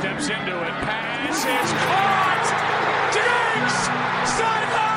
[0.00, 0.72] steps into it.
[0.80, 2.46] Pass is caught.
[3.12, 3.76] Diggs
[4.32, 4.89] sideline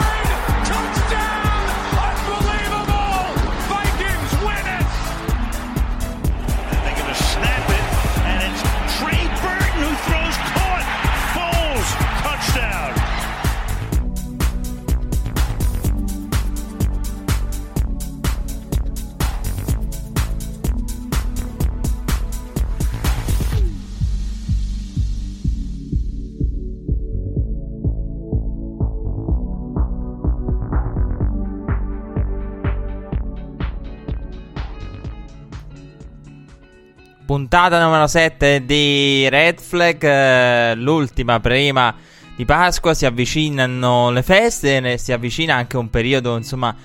[37.33, 41.91] Puntata numero 7 di Red Flag, eh, l'ultima prima
[42.35, 46.75] di Pasqua, si avvicinano le feste, ne- si avvicina anche un periodo insomma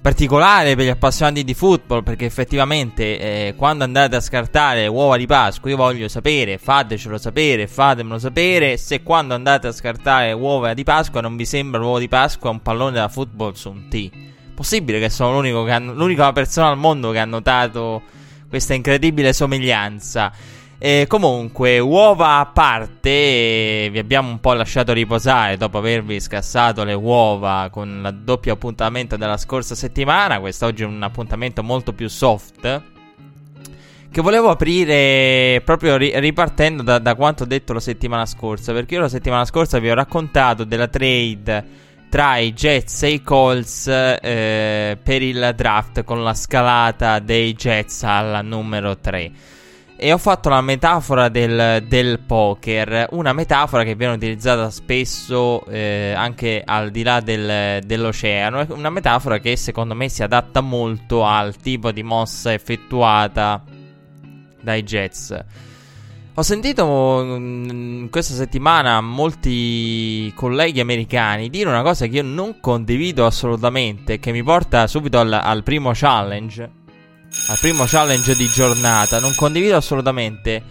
[0.00, 5.26] particolare per gli appassionati di football perché effettivamente eh, quando andate a scartare uova di
[5.26, 10.82] Pasqua io voglio sapere, fatecelo sapere, fatemelo sapere se quando andate a scartare uova di
[10.82, 14.10] Pasqua non vi sembra l'uovo di Pasqua un pallone da football su un tee.
[14.52, 18.02] Possibile che sono l'unico che hanno- l'unica persona al mondo che ha notato
[18.52, 20.30] questa incredibile somiglianza.
[20.76, 26.92] E comunque, uova a parte, vi abbiamo un po' lasciato riposare dopo avervi scassato le
[26.92, 30.38] uova con il doppio appuntamento della scorsa settimana.
[30.38, 32.82] Quest'oggi è un appuntamento molto più soft.
[34.10, 38.74] Che volevo aprire proprio ri- ripartendo da, da quanto detto la settimana scorsa.
[38.74, 41.64] Perché io la settimana scorsa vi ho raccontato della trade
[42.12, 48.02] tra i Jets e i Colts eh, per il draft con la scalata dei Jets
[48.02, 49.30] alla numero 3.
[49.96, 56.12] E ho fatto la metafora del, del poker, una metafora che viene utilizzata spesso eh,
[56.14, 61.56] anche al di là del, dell'oceano, una metafora che secondo me si adatta molto al
[61.56, 63.64] tipo di mossa effettuata
[64.60, 65.44] dai Jets.
[66.34, 73.26] Ho sentito mm, questa settimana molti colleghi americani dire una cosa che io non condivido
[73.26, 76.62] assolutamente, che mi porta subito al, al primo challenge,
[77.48, 79.20] al primo challenge di giornata.
[79.20, 80.62] Non condivido assolutamente,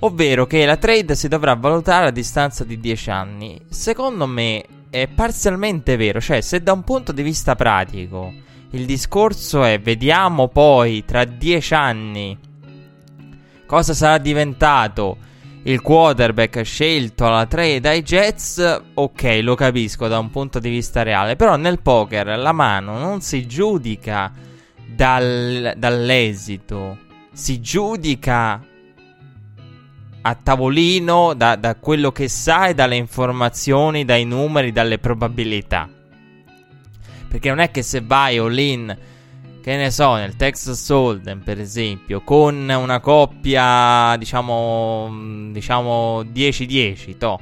[0.00, 3.58] ovvero che la trade si dovrà valutare a distanza di 10 anni.
[3.70, 8.34] Secondo me è parzialmente vero, cioè se da un punto di vista pratico
[8.72, 12.38] il discorso è vediamo poi tra 10 anni
[13.66, 15.18] cosa sarà diventato
[15.64, 21.02] il quarterback scelto alla trade dai Jets, ok, lo capisco da un punto di vista
[21.02, 24.32] reale, però nel poker la mano non si giudica
[24.86, 26.98] dal, dall'esito,
[27.32, 28.60] si giudica
[30.22, 35.88] a tavolino da, da quello che sai, dalle informazioni, dai numeri, dalle probabilità.
[37.28, 38.96] Perché non è che se vai all in
[39.66, 47.16] che ne so, nel Texas Hold'em per esempio, con una coppia, diciamo, mm, diciamo 10-10,
[47.18, 47.40] to,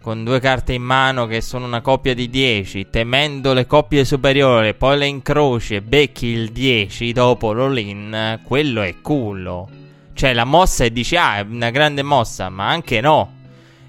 [0.00, 4.72] con due carte in mano che sono una coppia di 10, temendo le coppie superiori,
[4.72, 9.68] poi le incroci e becchi il 10 dopo l'all-in, quello è culo.
[10.14, 13.40] Cioè la mossa e dici, ah, è una grande mossa, ma anche no.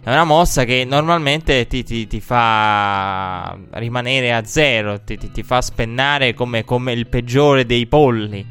[0.05, 5.61] È una mossa che normalmente ti, ti, ti fa rimanere a zero, ti, ti fa
[5.61, 8.45] spennare come, come, il peggiore dei polli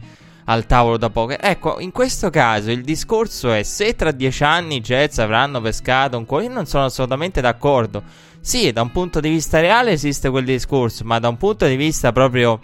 [0.47, 1.39] al tavolo da poker.
[1.43, 6.17] Ecco, in questo caso il discorso è se tra dieci anni i Jets avranno pescato
[6.17, 8.03] un cuore, io non sono assolutamente d'accordo.
[8.41, 11.77] Sì, da un punto di vista reale esiste quel discorso, ma da un punto di
[11.77, 12.61] vista proprio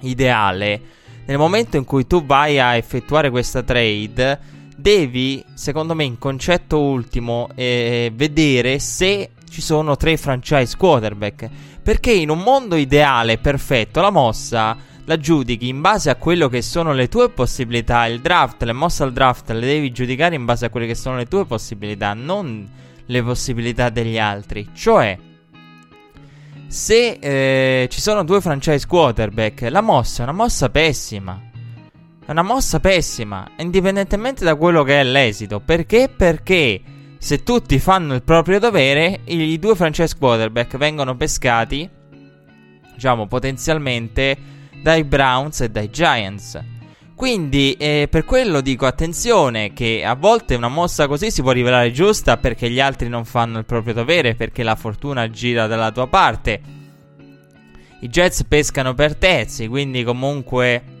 [0.00, 0.80] ideale,
[1.24, 4.38] nel momento in cui tu vai a effettuare questa trade
[4.82, 11.48] devi, secondo me, in concetto ultimo, eh, vedere se ci sono tre franchise quarterback.
[11.82, 16.62] Perché in un mondo ideale, perfetto, la mossa la giudichi in base a quello che
[16.62, 18.06] sono le tue possibilità.
[18.06, 21.16] Il draft, le mosse al draft le devi giudicare in base a quelle che sono
[21.16, 22.68] le tue possibilità, non
[23.04, 24.68] le possibilità degli altri.
[24.72, 25.18] Cioè,
[26.66, 31.50] se eh, ci sono due franchise quarterback, la mossa è una mossa pessima.
[32.24, 35.58] È una mossa pessima, indipendentemente da quello che è l'esito.
[35.58, 36.08] Perché?
[36.08, 36.80] Perché
[37.18, 41.88] se tutti fanno il proprio dovere, i due franchise quarterback vengono pescati,
[42.94, 44.36] diciamo, potenzialmente
[44.80, 46.60] dai Browns e dai Giants.
[47.16, 51.90] Quindi, eh, per quello dico attenzione che a volte una mossa così si può rivelare
[51.90, 56.06] giusta perché gli altri non fanno il proprio dovere, perché la fortuna gira dalla tua
[56.06, 56.60] parte.
[58.00, 60.91] I Jets pescano per terzi, quindi comunque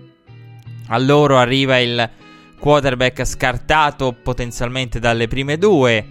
[0.92, 2.08] a loro arriva il
[2.58, 6.06] quarterback scartato potenzialmente dalle prime due.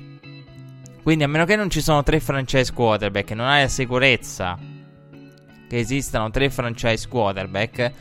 [1.04, 4.58] Quindi a meno che non ci sono tre franchise quarterback e non hai la sicurezza
[5.68, 7.92] che esistano tre franchise quarterback,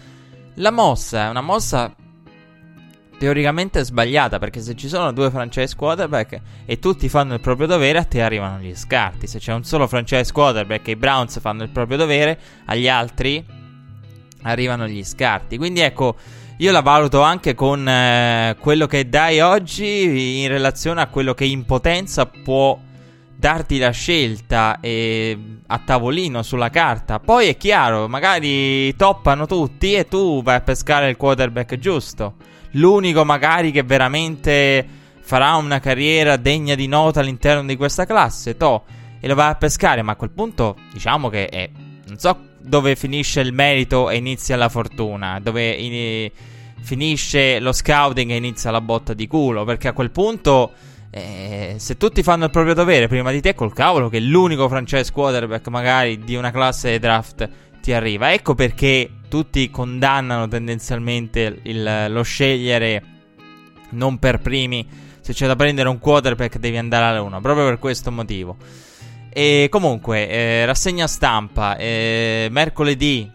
[0.55, 1.95] la mossa è una mossa
[3.19, 7.99] teoricamente sbagliata perché se ci sono due franchise quarterback e tutti fanno il proprio dovere
[7.99, 11.63] a te arrivano gli scarti se c'è un solo franchise quarterback e i Browns fanno
[11.63, 13.45] il proprio dovere agli altri
[14.43, 16.17] arrivano gli scarti quindi ecco
[16.61, 21.47] io la valuto anche con eh, quello che dai oggi in relazione a quello che
[21.47, 22.79] in potenza può
[23.35, 27.19] darti la scelta eh, a tavolino sulla carta.
[27.19, 32.35] Poi è chiaro, magari toppano tutti e tu vai a pescare il quarterback giusto.
[32.73, 34.87] L'unico magari che veramente
[35.23, 38.85] farà una carriera degna di nota all'interno di questa classe, to,
[39.19, 41.71] e lo vai a pescare, ma a quel punto diciamo che è
[42.07, 46.31] non so dove finisce il merito e inizia la fortuna, dove in,
[46.81, 50.73] finisce lo scouting e inizia la botta di culo, perché a quel punto
[51.11, 55.11] eh, se tutti fanno il proprio dovere prima di te, col cavolo che l'unico franchise
[55.13, 57.49] quarterback magari di una classe draft
[57.83, 58.33] ti arriva.
[58.33, 63.03] Ecco perché tutti condannano tendenzialmente il, lo scegliere
[63.91, 64.87] non per primi.
[65.21, 68.57] Se c'è da prendere un quarterback devi andare alla 1, proprio per questo motivo.
[69.33, 73.31] E comunque, eh, rassegna stampa, eh, mercoledì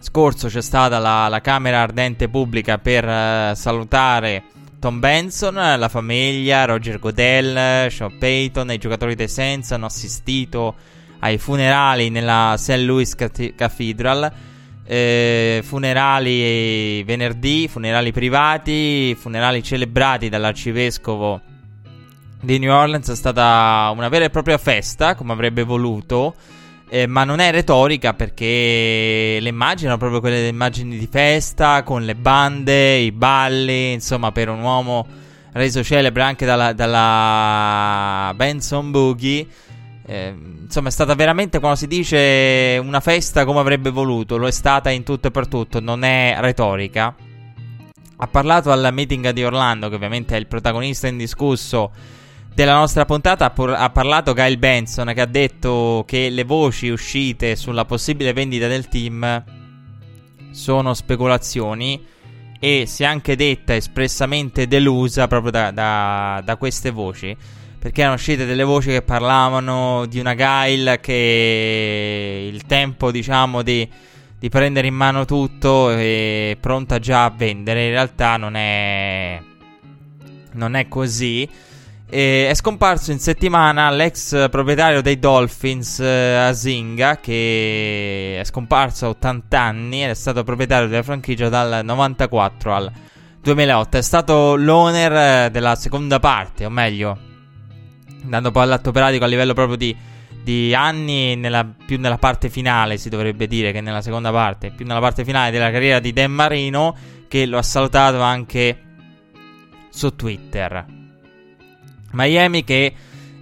[0.00, 4.42] scorso c'è stata la, la Camera Ardente Pubblica per eh, salutare
[4.80, 10.74] Tom Benson, la famiglia, Roger Godell, Sean Payton e i giocatori dei Saints hanno assistito
[11.20, 12.78] ai funerali nella St.
[12.78, 14.32] Louis Cathedral.
[14.84, 21.51] Eh, funerali venerdì, funerali privati, funerali celebrati dall'arcivescovo
[22.42, 23.08] di New Orleans.
[23.08, 26.34] È stata una vera e propria festa, come avrebbe voluto.
[26.88, 32.04] Eh, ma non è retorica perché le immagini erano proprio quelle immagini di festa con
[32.04, 35.06] le bande, i balli, insomma, per un uomo
[35.52, 39.46] reso celebre anche dalla, dalla Benson Boogie.
[40.04, 40.34] Eh,
[40.64, 44.36] insomma, è stata veramente, quando si dice, una festa come avrebbe voluto.
[44.36, 47.14] Lo è stata in tutto e per tutto, non è retorica.
[48.16, 51.90] Ha parlato al meeting di Orlando, che ovviamente è il protagonista indiscusso
[52.54, 56.88] della nostra puntata ha, por- ha, parlato Kyle Benson che ha detto che le voci
[56.88, 59.44] uscite sulla possibile vendita del team
[60.50, 62.04] sono speculazioni
[62.60, 67.36] e si è anche detta espressamente delusa proprio da, da, da queste voci
[67.82, 73.88] perché erano uscite delle voci che parlavano di una Kyle che il tempo diciamo di,
[74.38, 77.86] di prendere in mano tutto è pronta già a vendere.
[77.86, 79.42] In realtà non è
[80.52, 81.48] non è così
[82.14, 89.08] e è scomparso in settimana l'ex proprietario dei Dolphins, eh, Asinga, che è scomparso a
[89.08, 92.92] 80 anni ed è stato proprietario della franchigia dal 94 al
[93.40, 93.96] 2008.
[93.96, 97.16] È stato l'owner eh, della seconda parte, o meglio,
[98.24, 99.96] andando poi all'atto pratico a livello proprio di,
[100.44, 104.84] di anni, nella, più nella parte finale si dovrebbe dire che nella seconda parte, più
[104.84, 106.94] nella parte finale della carriera di Dan Marino,
[107.26, 108.82] che lo ha salutato anche
[109.88, 111.00] su Twitter.
[112.12, 112.94] Miami che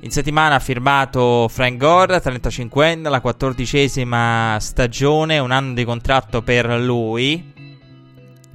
[0.03, 6.67] in settimana ha firmato Frank Gore, 35enne, la quattordicesima stagione, un anno di contratto per
[6.81, 7.53] lui.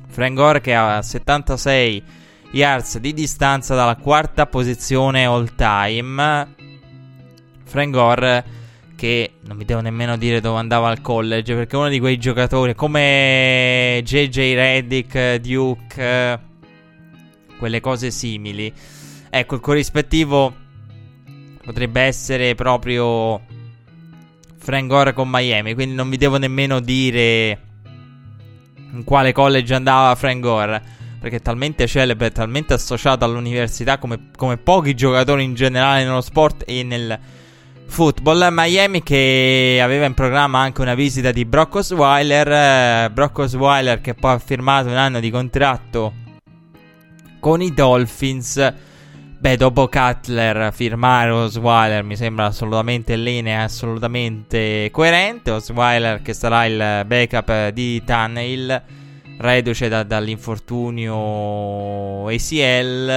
[0.08, 2.04] Frank Gore che ha 76
[2.52, 6.54] yards di distanza dalla quarta posizione all time.
[7.64, 8.46] Frank Gore
[8.96, 12.18] che non mi devo nemmeno dire dove andava al college perché è uno di quei
[12.18, 16.40] giocatori come JJ Reddick, Duke,
[17.60, 18.74] quelle cose simili
[19.38, 20.56] Ecco, il corrispettivo
[21.62, 23.42] potrebbe essere proprio
[24.56, 25.74] Frank Gore con Miami.
[25.74, 27.60] Quindi non vi devo nemmeno dire
[28.94, 30.82] in quale college andava Frank Gore.
[31.20, 36.64] Perché è talmente celebre, talmente associato all'università come, come pochi giocatori in generale nello sport
[36.66, 37.20] e nel
[37.88, 38.48] football.
[38.52, 42.52] Miami che aveva in programma anche una visita di Brock Osweiler.
[42.52, 46.14] Eh, Brock Osweiler che poi ha firmato un anno di contratto
[47.42, 48.94] con i Dolphins.
[49.46, 55.52] Beh, dopo Cutler firmare Osweiler mi sembra assolutamente linea, assolutamente coerente.
[55.52, 58.82] Osweiler che sarà il backup di Tannehill,
[59.38, 63.08] reduce da, dall'infortunio ACL.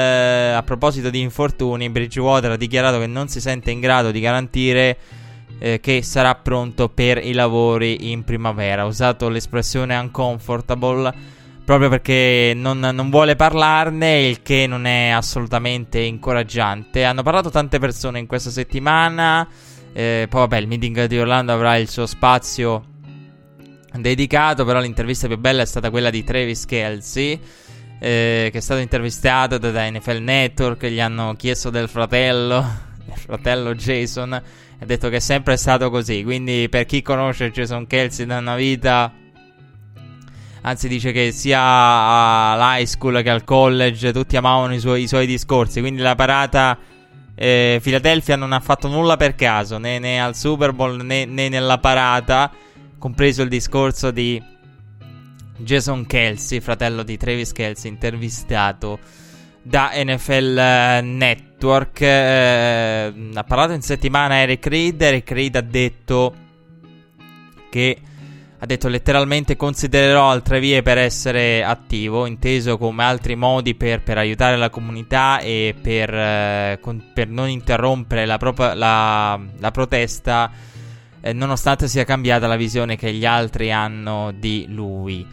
[0.55, 4.99] A proposito di infortuni, Bridgewater ha dichiarato che non si sente in grado di garantire
[5.59, 8.83] eh, che sarà pronto per i lavori in primavera.
[8.83, 11.37] Ha usato l'espressione uncomfortable
[11.69, 17.05] proprio perché non, non, vuole parlarne, il che non è assolutamente incoraggiante.
[17.05, 19.47] Hanno parlato tante persone in questa settimana.
[19.93, 22.85] Eh, poi, vabbè, il meeting di Orlando avrà il suo spazio
[23.93, 24.65] dedicato.
[24.65, 27.39] Però l'intervista più bella è stata quella di Travis Kelsey.
[28.01, 30.87] Eh, che è stato intervistato da, NFL Network.
[30.87, 32.67] Gli hanno chiesto del fratello,
[33.05, 34.33] del fratello Jason.
[34.33, 36.23] Ha detto che è sempre stato così.
[36.25, 39.13] Quindi, per chi conosce Jason Kelsey da una vita
[40.69, 45.27] Anzi, dice che sia all'high school che al college tutti amavano i suoi, i suoi
[45.27, 45.81] discorsi.
[45.81, 46.79] Quindi la parata
[47.35, 51.49] eh, Philadelphia non ha fatto nulla per caso, né, né al Super Bowl né, né,
[51.49, 52.53] nella parata,
[52.99, 54.43] compreso il discorso di
[55.57, 58.99] Jason Kelsey, fratello di Travis Kelsey, intervistato
[59.63, 62.03] da NFL Network.
[62.03, 65.01] Eh, ha parlato in settimana Eric Reed.
[65.01, 66.35] Eric Reed ha detto
[67.71, 68.01] che
[68.61, 74.19] ha detto letteralmente considererò altre vie per essere attivo, inteso come altri modi per, per
[74.19, 80.51] aiutare la comunità e per, eh, con, per non interrompere la, propria, la, la protesta,
[81.21, 85.25] eh, nonostante sia cambiata la visione che gli altri hanno di lui.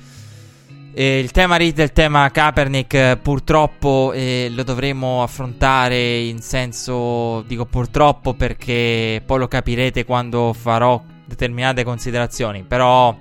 [0.98, 7.42] E il tema Reed e il tema Kaepernick purtroppo eh, lo dovremo affrontare in senso,
[7.42, 12.64] dico purtroppo perché poi lo capirete quando farò determinate considerazioni.
[12.64, 13.18] Però,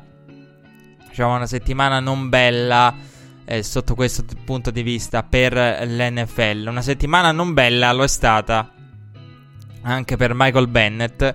[1.09, 2.95] diciamo, una settimana non bella
[3.45, 6.67] eh, sotto questo punto di vista per l'NFL.
[6.69, 8.71] Una settimana non bella lo è stata
[9.83, 11.35] anche per Michael Bennett.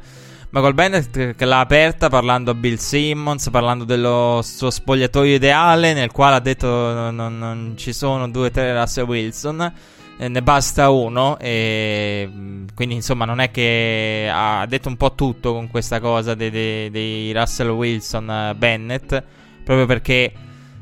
[0.51, 6.11] Michael Bennett che l'ha aperta parlando a Bill Simmons, parlando dello suo spogliatoio ideale, nel
[6.11, 9.73] quale ha detto non, non, ci sono due o tre Russell Wilson
[10.27, 15.53] ne basta uno e mm, quindi insomma non è che ha detto un po' tutto
[15.53, 19.23] con questa cosa dei, dei, dei Russell Wilson uh, Bennett
[19.63, 20.33] proprio perché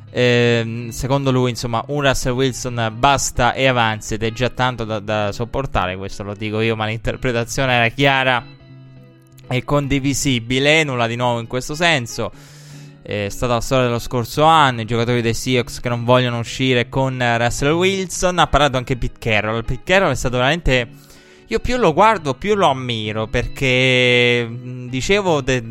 [0.10, 5.00] eh, secondo lui insomma un Russell Wilson basta e avanzi ed è già tanto da,
[5.00, 8.44] da sopportare questo lo dico io ma l'interpretazione era chiara
[9.50, 12.32] e condivisibile nulla di nuovo in questo senso
[13.08, 16.90] è stata la storia dello scorso anno, i giocatori dei Seahawks che non vogliono uscire
[16.90, 19.64] con Russell Wilson, ha parlato anche Pete Carroll.
[19.64, 20.90] Pete Carroll è stato veramente...
[21.48, 24.46] Io più lo guardo, più lo ammiro, perché
[24.90, 25.64] dicevo, de,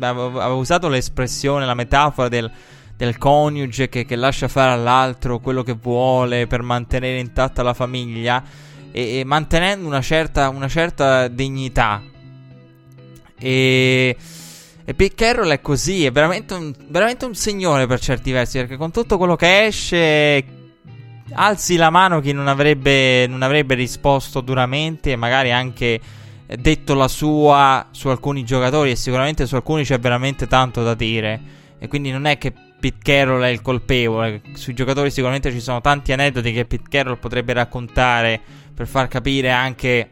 [0.00, 2.50] avevo usato l'espressione, la metafora del,
[2.98, 8.44] del coniuge che, che, lascia fare all'altro quello che vuole per mantenere intatta la famiglia
[8.92, 12.02] e, e mantenendo una certa, una certa dignità.
[13.38, 14.16] E
[14.84, 18.76] e Pete Carroll è così, è veramente un, veramente un signore per certi versi, perché
[18.76, 20.44] con tutto quello che esce
[21.34, 26.00] alzi la mano chi non avrebbe, non avrebbe risposto duramente e magari anche
[26.58, 31.60] detto la sua su alcuni giocatori e sicuramente su alcuni c'è veramente tanto da dire.
[31.78, 35.80] E quindi non è che Pete Carroll è il colpevole, sui giocatori sicuramente ci sono
[35.80, 38.40] tanti aneddoti che Pete Carroll potrebbe raccontare
[38.74, 40.08] per far capire anche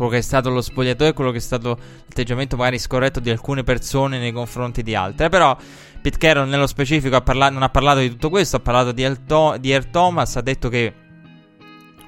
[0.00, 3.28] quello che è stato lo spogliatoio e quello che è stato l'atteggiamento magari scorretto di
[3.28, 5.28] alcune persone nei confronti di altre.
[5.28, 5.54] Però
[6.00, 9.04] Pete Carroll nello specifico ha parla- non ha parlato di tutto questo, ha parlato di,
[9.04, 10.94] Alto- di Air Thomas, ha detto che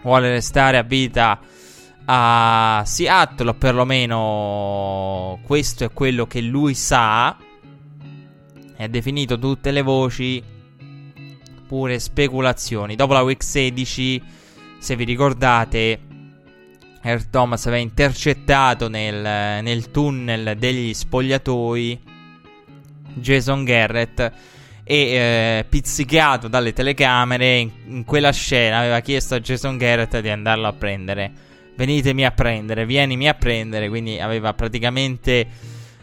[0.02, 1.38] vuole restare a vita
[2.06, 7.36] a Seattle, o perlomeno questo è quello che lui sa.
[8.74, 10.42] E ha definito tutte le voci
[11.68, 12.96] pure speculazioni.
[12.96, 14.22] Dopo la week 16,
[14.78, 16.06] se vi ricordate,
[17.02, 22.00] Air Thomas aveva intercettato nel, nel tunnel degli spogliatoi
[23.14, 24.32] Jason Garrett
[24.84, 30.28] e eh, pizzicato dalle telecamere in, in, quella scena aveva chiesto a Jason Garrett di
[30.28, 31.30] andarlo a prendere.
[31.74, 33.88] Venitemi a prendere vienimi a prendere.
[33.88, 35.46] Quindi aveva praticamente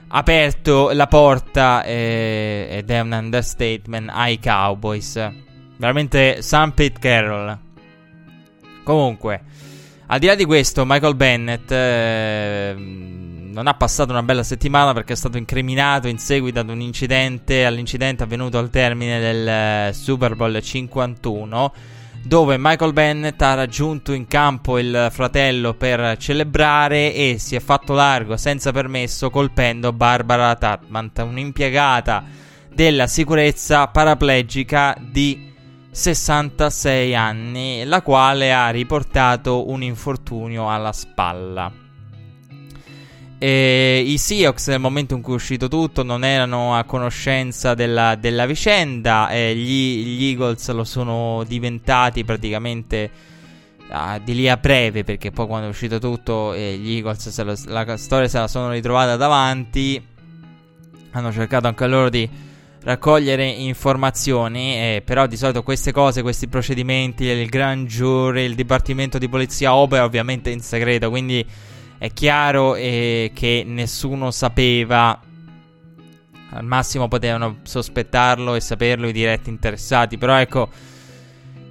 [0.08, 5.32] aperto la porta eh, ed è un understatement ai Cowboys.
[5.78, 7.58] Veramente Sam Pete Carroll.
[8.84, 9.44] Comunque
[10.12, 15.14] al di là di questo, Michael Bennett eh, non ha passato una bella settimana perché
[15.14, 20.36] è stato incriminato in seguito ad un incidente, all'incidente avvenuto al termine del eh, Super
[20.36, 21.74] Bowl 51,
[22.24, 27.94] dove Michael Bennett ha raggiunto in campo il fratello per celebrare e si è fatto
[27.94, 32.24] largo senza permesso colpendo Barbara Tatmant, un'impiegata
[32.74, 35.49] della sicurezza paraplegica di
[35.92, 41.72] 66 anni, la quale ha riportato un infortunio alla spalla.
[43.42, 48.16] E I Seahawks nel momento in cui è uscito tutto non erano a conoscenza della,
[48.16, 53.10] della vicenda, e gli, gli, Eagles lo sono diventati praticamente
[53.90, 57.56] uh, di lì a breve perché poi quando è uscito tutto eh, gli Eagles lo,
[57.68, 60.06] la storia se la sono ritrovata davanti,
[61.12, 62.30] hanno cercato anche loro di
[62.90, 69.20] raccogliere informazioni, eh, però di solito queste cose, questi procedimenti, il grand jury, il dipartimento
[69.20, 71.46] di polizia opera ovviamente in segreto, quindi
[72.00, 75.20] è chiaro eh, che nessuno sapeva,
[76.52, 80.70] al massimo potevano sospettarlo e saperlo i diretti interessati, però ecco...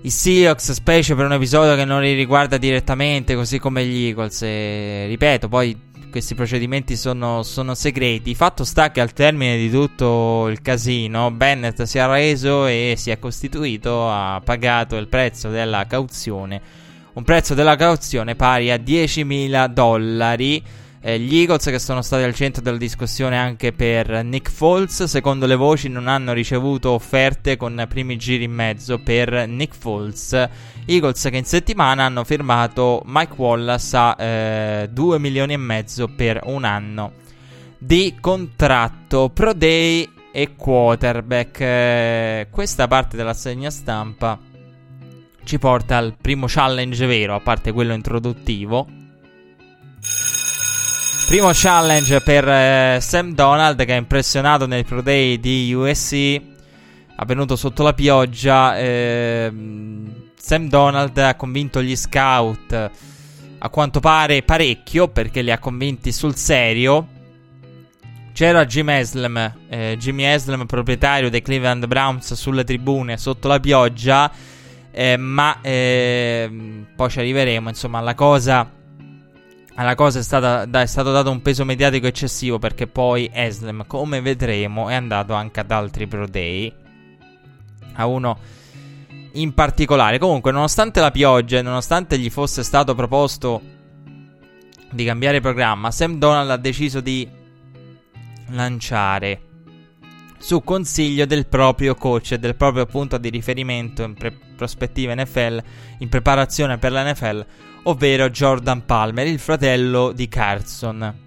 [0.00, 4.42] I Seahawks, specie per un episodio che non li riguarda direttamente, così come gli Eagles.
[4.42, 5.76] E, ripeto, poi
[6.10, 8.34] questi procedimenti sono, sono, segreti.
[8.34, 13.10] Fatto sta che al termine di tutto il casino, Bennett si è reso e si
[13.10, 16.60] è costituito, ha pagato il prezzo della cauzione.
[17.14, 20.62] Un prezzo della cauzione pari a 10.000 dollari.
[21.00, 25.46] Eh, gli Eagles che sono stati al centro della discussione anche per Nick Foles, secondo
[25.46, 30.48] le voci non hanno ricevuto offerte con primi giri in mezzo per Nick Foles.
[30.88, 36.40] Eagles che in settimana hanno firmato Mike Wallace a eh, 2 milioni e mezzo per
[36.44, 37.12] un anno
[37.78, 41.60] di contratto Pro Day e quarterback.
[41.60, 44.38] Eh, questa parte della segna stampa
[45.44, 48.98] ci porta al primo challenge vero, a parte quello introduttivo
[51.28, 56.40] Primo challenge per eh, Sam Donald che ha impressionato nel Pro Day di USC.
[57.16, 58.78] Avvenuto sotto la pioggia.
[58.78, 59.52] Eh,
[60.38, 62.90] Sam Donald ha convinto gli scout.
[63.60, 67.16] A quanto pare parecchio perché li ha convinti sul serio.
[68.32, 74.30] C'era Jim Haslam, eh, Jimmy Haslam, proprietario dei Cleveland Browns, sulle tribune sotto la pioggia.
[74.92, 77.68] Eh, ma ehm, poi ci arriveremo.
[77.68, 78.76] Insomma, la cosa
[79.78, 83.84] alla cosa è, stata, da, è, stato dato un peso mediatico eccessivo perché poi Eslem,
[83.86, 86.72] come vedremo, è andato anche ad altri Pro Day.
[87.92, 88.38] A uno
[89.32, 90.18] in particolare.
[90.18, 93.60] Comunque, nonostante la pioggia e nonostante gli fosse stato proposto
[94.90, 97.28] di cambiare programma, Sam Donald ha deciso di
[98.50, 99.42] lanciare
[100.38, 105.62] su consiglio del proprio coach e del proprio punto di riferimento in pre- prospettiva NFL,
[105.98, 107.44] in preparazione per la NFL,
[107.84, 111.26] ovvero Jordan Palmer, il fratello di Carson.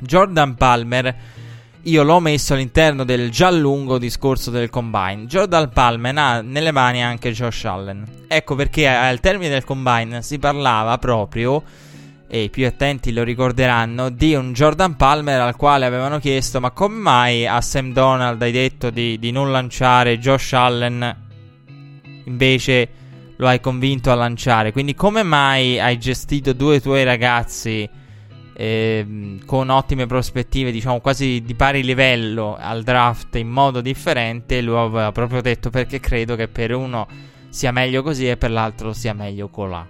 [0.00, 1.16] Jordan Palmer,
[1.84, 5.26] io l'ho messo all'interno del già lungo discorso del combine.
[5.26, 8.04] Jordan Palmer ha nelle mani anche Josh Allen.
[8.26, 11.62] Ecco perché al termine del combine si parlava proprio,
[12.26, 16.70] e i più attenti lo ricorderanno, di un Jordan Palmer al quale avevano chiesto: Ma
[16.70, 21.22] come mai a Sam Donald hai detto di, di non lanciare Josh Allen
[22.24, 22.88] invece
[23.36, 24.72] lo hai convinto a lanciare.
[24.72, 28.02] Quindi, come mai hai gestito due tuoi ragazzi
[28.54, 34.60] eh, con ottime prospettive, diciamo quasi di pari livello al draft in modo differente?
[34.60, 37.06] Lui aveva proprio detto perché credo che per uno
[37.48, 39.86] sia meglio così e per l'altro sia meglio colà.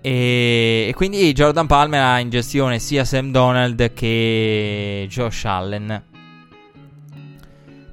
[0.00, 6.14] E, e quindi Jordan Palmer ha in gestione sia Sam Donald che Josh Allen.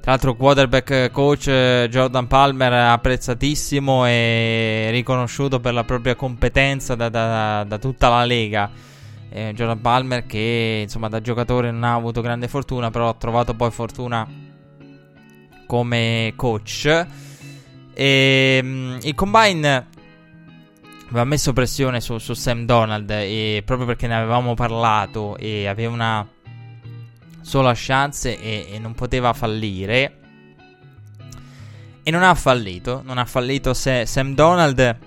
[0.04, 7.08] Tra l'altro, quarterback coach eh, Jordan Palmer apprezzatissimo e riconosciuto per la propria competenza da,
[7.08, 8.70] da, da tutta la lega.
[9.30, 13.54] Eh, Jordan Palmer, che insomma da giocatore non ha avuto grande fortuna, però ha trovato
[13.54, 14.28] poi fortuna
[15.66, 17.06] come coach.
[17.94, 19.86] E, um, il combine
[21.08, 25.94] aveva messo pressione su, su Sam Donald e proprio perché ne avevamo parlato e aveva
[25.94, 26.28] una
[27.44, 30.18] sola chance e, e non poteva fallire.
[32.02, 34.98] E non ha fallito, non ha fallito se, Sam Donald,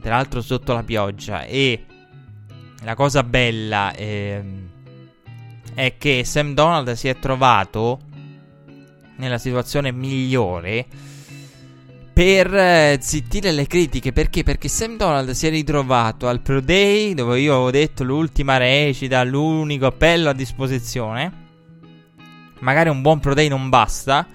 [0.00, 1.44] tra l'altro sotto la pioggia.
[1.44, 1.84] E
[2.82, 4.42] la cosa bella eh,
[5.74, 8.00] è che Sam Donald si è trovato
[9.16, 10.86] nella situazione migliore
[12.20, 14.12] per eh, zittire le critiche.
[14.12, 14.42] Perché?
[14.42, 19.24] Perché Sam Donald si è ritrovato al Pro Day, dove io avevo detto l'ultima recita,
[19.24, 21.32] l'unico appello a disposizione.
[22.58, 24.26] Magari un buon Pro Day non basta.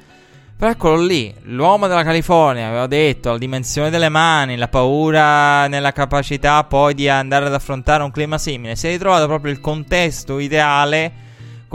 [0.58, 5.92] Però eccolo lì, l'uomo della California, avevo detto, la dimensione delle mani, la paura nella
[5.92, 8.76] capacità poi di andare ad affrontare un clima simile.
[8.76, 11.25] Si è ritrovato proprio il contesto ideale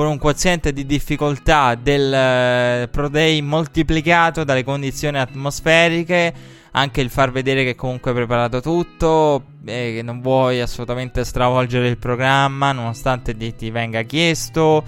[0.01, 6.33] con un quoziente di difficoltà del uh, Pro Day moltiplicato dalle condizioni atmosferiche,
[6.71, 11.89] anche il far vedere che comunque hai preparato tutto, e che non vuoi assolutamente stravolgere
[11.89, 14.85] il programma nonostante ti venga chiesto.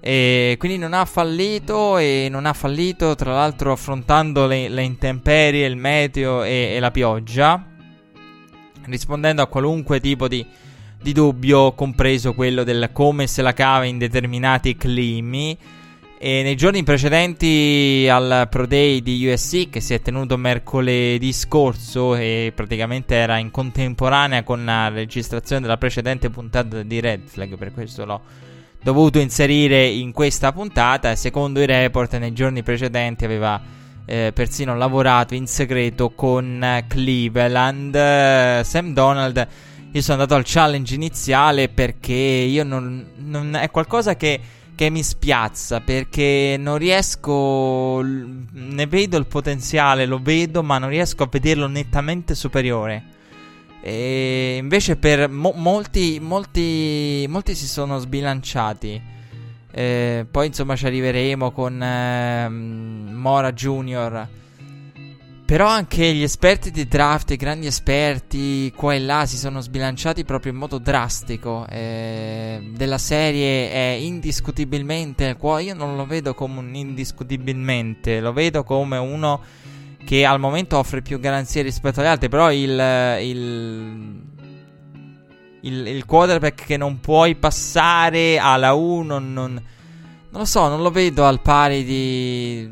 [0.00, 5.66] E quindi non ha fallito e non ha fallito tra l'altro affrontando le, le intemperie,
[5.66, 7.62] il meteo e, e la pioggia,
[8.86, 10.68] rispondendo a qualunque tipo di
[11.02, 15.56] di dubbio, compreso quello del come se la cava in determinati climi.
[16.22, 22.14] E nei giorni precedenti al Pro Day di USC, che si è tenuto mercoledì scorso
[22.14, 27.72] e praticamente era in contemporanea con la registrazione della precedente puntata di Red Flag, per
[27.72, 28.20] questo l'ho
[28.82, 31.16] dovuto inserire in questa puntata.
[31.16, 33.58] Secondo i report, nei giorni precedenti aveva
[34.04, 38.60] eh, persino lavorato in segreto con Cleveland.
[38.60, 39.48] Sam Donald
[39.92, 44.40] io sono andato al challenge iniziale perché io non, non è qualcosa che,
[44.78, 48.00] mi spiazza perché non riesco.
[48.02, 53.02] Ne vedo il potenziale, lo vedo, ma non riesco a vederlo nettamente superiore
[53.82, 59.02] E invece per mo- molti, molti, molti si sono sbilanciati.
[59.72, 64.28] Eh, poi insomma ci arriveremo con eh, Mora Junior.
[65.50, 70.24] Però anche gli esperti di draft, i grandi esperti qua e là si sono sbilanciati
[70.24, 71.66] proprio in modo drastico.
[71.68, 78.96] Eh, della serie è indiscutibilmente, io non lo vedo come un indiscutibilmente, lo vedo come
[78.98, 79.40] uno
[80.04, 82.28] che al momento offre più garanzie rispetto agli altri.
[82.28, 84.22] Però il, il,
[85.62, 89.62] il, il quarterback che non puoi passare alla 1 non, non
[90.30, 92.70] lo so, non lo vedo al pari di...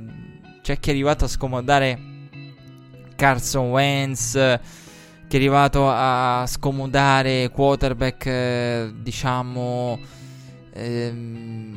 [0.63, 2.08] C'è chi è arrivato a scomodare
[3.19, 4.61] Carson Wentz, che
[5.29, 9.99] è arrivato a scomodare quarterback, eh, diciamo,
[10.73, 11.77] ehm,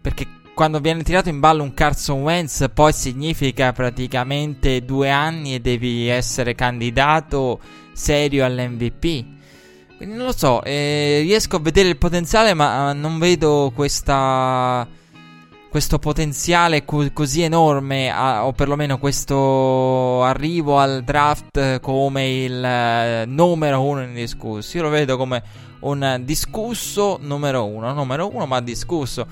[0.00, 5.60] perché quando viene tirato in ballo un Carson Wentz poi significa praticamente due anni e
[5.60, 7.60] devi essere candidato
[7.92, 9.24] serio all'MVP.
[9.98, 14.84] Quindi non lo so, eh, riesco a vedere il potenziale ma non vedo questa
[15.72, 23.30] questo potenziale co- così enorme, a, o perlomeno questo arrivo al draft come il uh,
[23.30, 24.76] numero uno indiscusso.
[24.76, 25.42] Io lo vedo come
[25.80, 29.26] un discusso numero uno, numero uno ma discusso.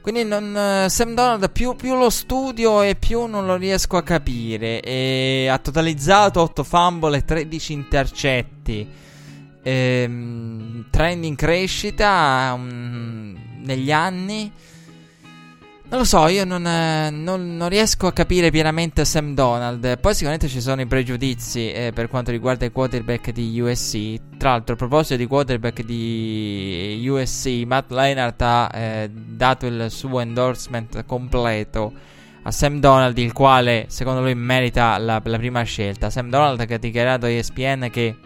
[0.00, 4.02] Quindi non, uh, Sam Donald più, più, lo studio e più non lo riesco a
[4.02, 4.80] capire.
[4.80, 8.88] E ha totalizzato 8 fumble e 13 intercetti.
[9.62, 14.50] Ehm, trend in crescita um, negli anni.
[15.90, 19.98] Non lo so, io non, eh, non, non, riesco a capire pienamente Sam Donald.
[19.98, 24.36] Poi sicuramente ci sono i pregiudizi eh, per quanto riguarda i quarterback di USC.
[24.38, 30.20] Tra l'altro, a proposito di quarterback di USC, Matt Leinart ha eh, dato il suo
[30.20, 31.92] endorsement completo
[32.42, 36.08] a Sam Donald, il quale secondo lui merita la, la prima scelta.
[36.08, 38.16] Sam Donald che ha dichiarato a ESPN che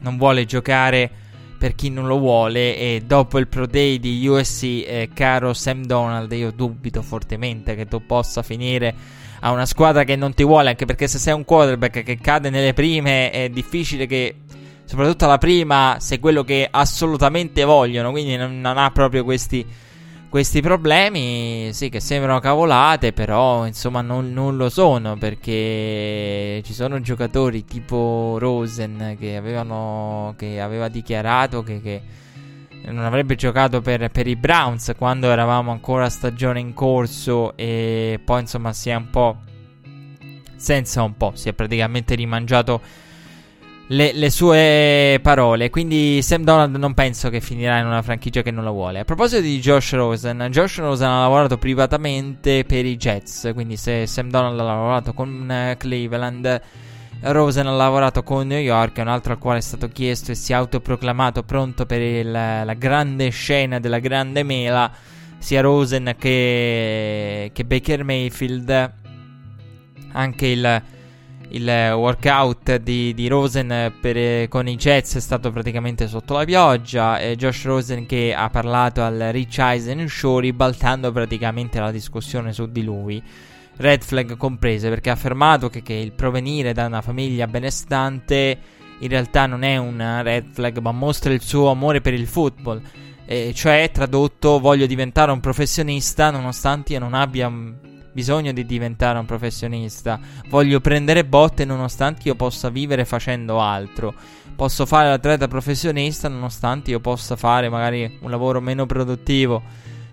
[0.00, 1.21] non vuole giocare
[1.62, 2.76] per chi non lo vuole.
[2.76, 7.86] E dopo il Pro Day di USC, eh, caro Sam Donald, io dubito fortemente che
[7.86, 8.92] tu possa finire
[9.38, 10.70] a una squadra che non ti vuole.
[10.70, 14.38] Anche perché se sei un quarterback che cade nelle prime, è difficile che.
[14.84, 18.10] Soprattutto alla prima, sei quello che assolutamente vogliono.
[18.10, 19.64] Quindi non, non ha proprio questi
[20.32, 27.02] questi problemi, sì, che sembrano cavolate, però insomma non, non, lo sono perché ci sono
[27.02, 32.02] giocatori tipo Rosen che, avevano, che aveva dichiarato che, che
[32.86, 38.40] non avrebbe giocato per, per, i Browns quando eravamo ancora stagione in corso e poi
[38.40, 39.36] insomma si è un po'...
[40.56, 42.80] senza un po', si è praticamente rimangiato
[43.92, 45.70] le, le, sue parole.
[45.70, 49.00] Quindi Sam Donald non penso che finirà in una franchigia che non la vuole.
[49.00, 53.50] A proposito di Josh Rosen, Josh Rosen ha lavorato privatamente per i Jets.
[53.54, 56.60] Quindi se Sam Donald ha lavorato con uh, Cleveland,
[57.20, 60.52] Rosen ha lavorato con New York, un altro al quale è stato chiesto e si
[60.52, 64.90] è autoproclamato pronto per il, la grande scena della grande mela.
[65.38, 68.92] Sia Rosen che, che Baker Mayfield.
[70.14, 70.82] Anche il
[71.52, 77.18] il workout di, di Rosen per, con i Jets è stato praticamente sotto la pioggia.
[77.18, 82.70] E Josh Rosen che ha parlato al Rich Eisen Show ribaltando praticamente la discussione su
[82.70, 83.22] di lui.
[83.76, 88.58] Red flag comprese perché ha affermato che, che il provenire da una famiglia benestante
[88.98, 92.80] in realtà non è un red flag ma mostra il suo amore per il football.
[93.26, 97.50] E cioè, tradotto, voglio diventare un professionista nonostante io non abbia
[98.12, 100.20] bisogno di diventare un professionista.
[100.48, 104.14] Voglio prendere botte nonostante io possa vivere facendo altro.
[104.54, 109.62] Posso fare l'atleta professionista nonostante io possa fare magari un lavoro meno produttivo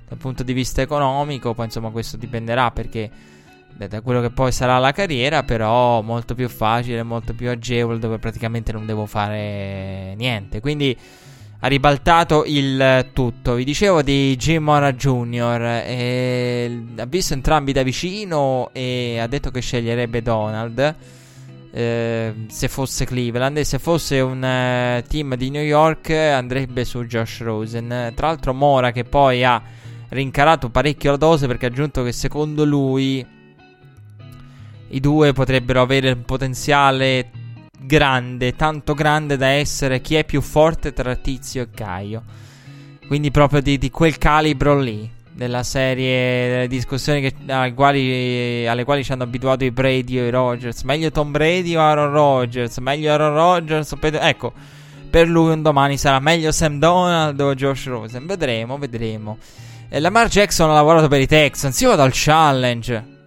[0.07, 1.53] dal punto di vista economico.
[1.53, 3.11] Poi insomma questo dipenderà perché
[3.87, 8.17] da quello che poi sarà la carriera, però molto più facile, molto più agevole dove
[8.17, 10.59] praticamente non devo fare niente.
[10.59, 10.97] Quindi
[11.61, 13.55] ha ribaltato il tutto.
[13.55, 15.61] Vi dicevo di Jim Mora Jr.
[16.97, 20.95] Ha visto entrambi da vicino e ha detto che sceglierebbe Donald.
[21.71, 27.03] Eh, se fosse Cleveland e se fosse un uh, team di New York andrebbe su
[27.03, 28.13] Josh Rosen.
[28.15, 29.61] Tra l'altro, Mora che poi ha
[30.09, 33.23] rincarato parecchio la dose perché ha aggiunto che secondo lui
[34.91, 37.29] i due potrebbero avere un potenziale
[37.79, 42.23] grande, tanto grande da essere chi è più forte tra Tizio e Caio.
[43.07, 48.83] Quindi proprio di, di quel calibro lì, della serie, delle discussioni che, alle, quali, alle,
[48.83, 50.83] quali, ci hanno abituato i Brady o i Rogers.
[50.83, 52.77] Meglio Tom Brady o Aaron Rodgers?
[52.77, 54.19] Meglio Aaron Rodgers Pedro...
[54.19, 54.53] Ecco,
[55.09, 58.25] per lui un domani sarà meglio Sam Donald o Josh Rosen.
[58.25, 59.37] Vedremo, vedremo.
[59.89, 61.79] E Lamar Jackson ha lavorato per i Texans.
[61.81, 63.17] Io vado al challenge.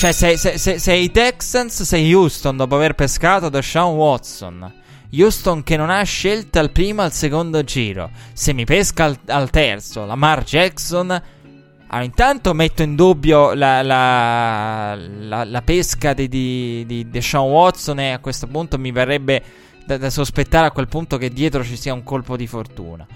[0.00, 4.72] Cioè, se, se, se, se i Texans, sei Houston dopo aver pescato da Sean Watson.
[5.12, 8.10] Houston che non ha scelta al primo e al secondo giro.
[8.32, 11.10] Se mi pesca al, al terzo, Lamar Jackson.
[11.10, 18.00] Allora, intanto metto in dubbio la, la, la, la pesca di, di, di, Sean Watson
[18.00, 19.42] e a questo punto mi verrebbe
[19.84, 23.06] da, da, sospettare a quel punto che dietro ci sia un colpo di fortuna.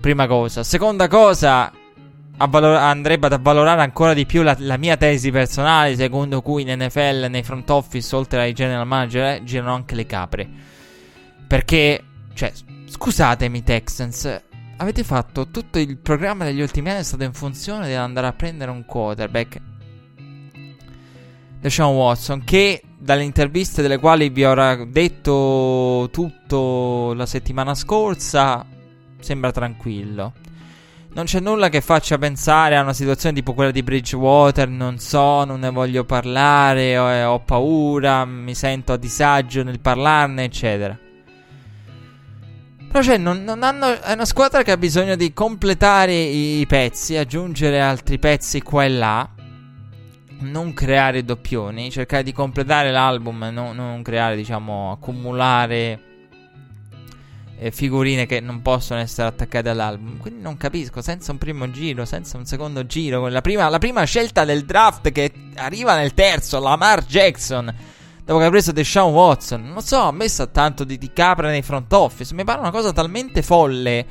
[0.00, 0.62] Prima cosa.
[0.62, 1.72] Seconda cosa,
[2.38, 6.82] avvalor- andrebbe ad avvalorare ancora di più la, la, mia tesi personale, secondo cui in
[6.82, 10.48] NFL, nei front office, oltre ai general manager, eh, girano anche le capre.
[11.46, 12.02] Perché,
[12.34, 12.52] cioè,
[12.86, 14.42] scusatemi Texans,
[14.76, 18.32] avete fatto tutto il programma degli ultimi anni è stato in funzione di andare a
[18.32, 19.60] prendere un quarterback.
[21.60, 28.64] Deshaun Watson, che dalle interviste delle quali vi ho detto tutto la settimana scorsa,
[29.18, 30.32] sembra tranquillo.
[31.18, 34.68] Non c'è nulla che faccia pensare a una situazione tipo quella di Bridgewater.
[34.68, 39.80] Non so, non ne voglio parlare, ho, eh, ho paura, mi sento a disagio nel
[39.80, 40.96] parlarne, eccetera.
[42.86, 46.66] Però cioè, non, non hanno, è una squadra che ha bisogno di completare i, i
[46.66, 49.28] pezzi, aggiungere altri pezzi qua e là.
[50.38, 56.07] Non creare doppioni, cercare di completare l'album, no, non creare, diciamo, accumulare
[57.58, 60.18] eh, figurine che non possono essere attaccate all'album.
[60.18, 64.04] Quindi non capisco, senza un primo giro, senza un secondo giro, la prima, la prima
[64.04, 67.74] scelta del draft che arriva nel terzo, Lamar Jackson
[68.28, 69.70] dopo che ha preso Deshaun Watson.
[69.72, 72.34] Non so, ha messo tanto di, di capra nei front office.
[72.34, 74.06] Mi pare una cosa talmente folle.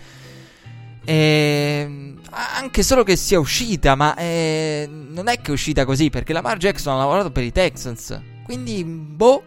[1.05, 6.33] Eh, anche solo che sia uscita, ma eh, non è che è uscita così perché
[6.33, 8.19] Lamar Jackson ha lavorato per i Texans.
[8.43, 9.43] Quindi, boh.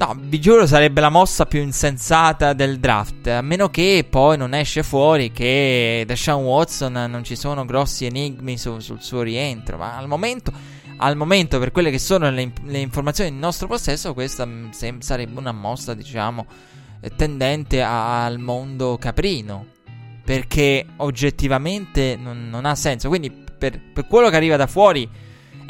[0.00, 3.26] No, vi giuro sarebbe la mossa più insensata del draft.
[3.26, 8.56] A meno che poi non esce fuori che Deshaun Watson non ci sono grossi enigmi
[8.56, 9.76] su, sul suo rientro.
[9.76, 10.52] Ma al momento
[10.96, 15.00] al momento, per quelle che sono le, le informazioni in nostro possesso, questa mm, sem-
[15.00, 16.46] sarebbe una mossa, diciamo,
[17.00, 19.66] eh, tendente a- al mondo caprino.
[20.24, 23.08] Perché oggettivamente non, non ha senso.
[23.08, 25.06] Quindi, per, per, quello che arriva da fuori,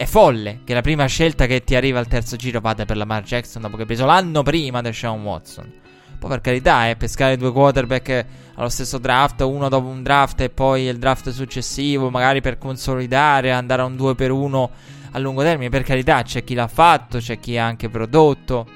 [0.00, 3.22] è folle che la prima scelta che ti arriva al terzo giro vada per Lamar
[3.22, 5.70] Jackson dopo che ha preso l'anno prima da Sean Watson.
[6.18, 10.48] Poi, per carità, eh, pescare due quarterback allo stesso draft, uno dopo un draft e
[10.48, 14.70] poi il draft successivo, magari per consolidare, andare a un 2 per 1
[15.10, 15.68] a lungo termine.
[15.68, 18.66] Per carità, c'è chi l'ha fatto, c'è chi ha anche prodotto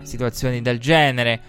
[0.00, 1.40] situazioni del genere.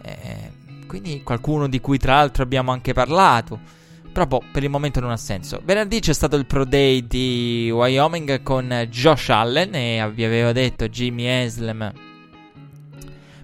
[0.00, 0.50] Eh,
[0.86, 3.82] quindi qualcuno di cui tra l'altro abbiamo anche parlato.
[4.14, 5.60] Però boh, per il momento non ha senso.
[5.64, 10.88] Venerdì c'è stato il Pro Day di Wyoming con Josh Allen e vi avevo detto
[10.88, 11.92] Jimmy Haslam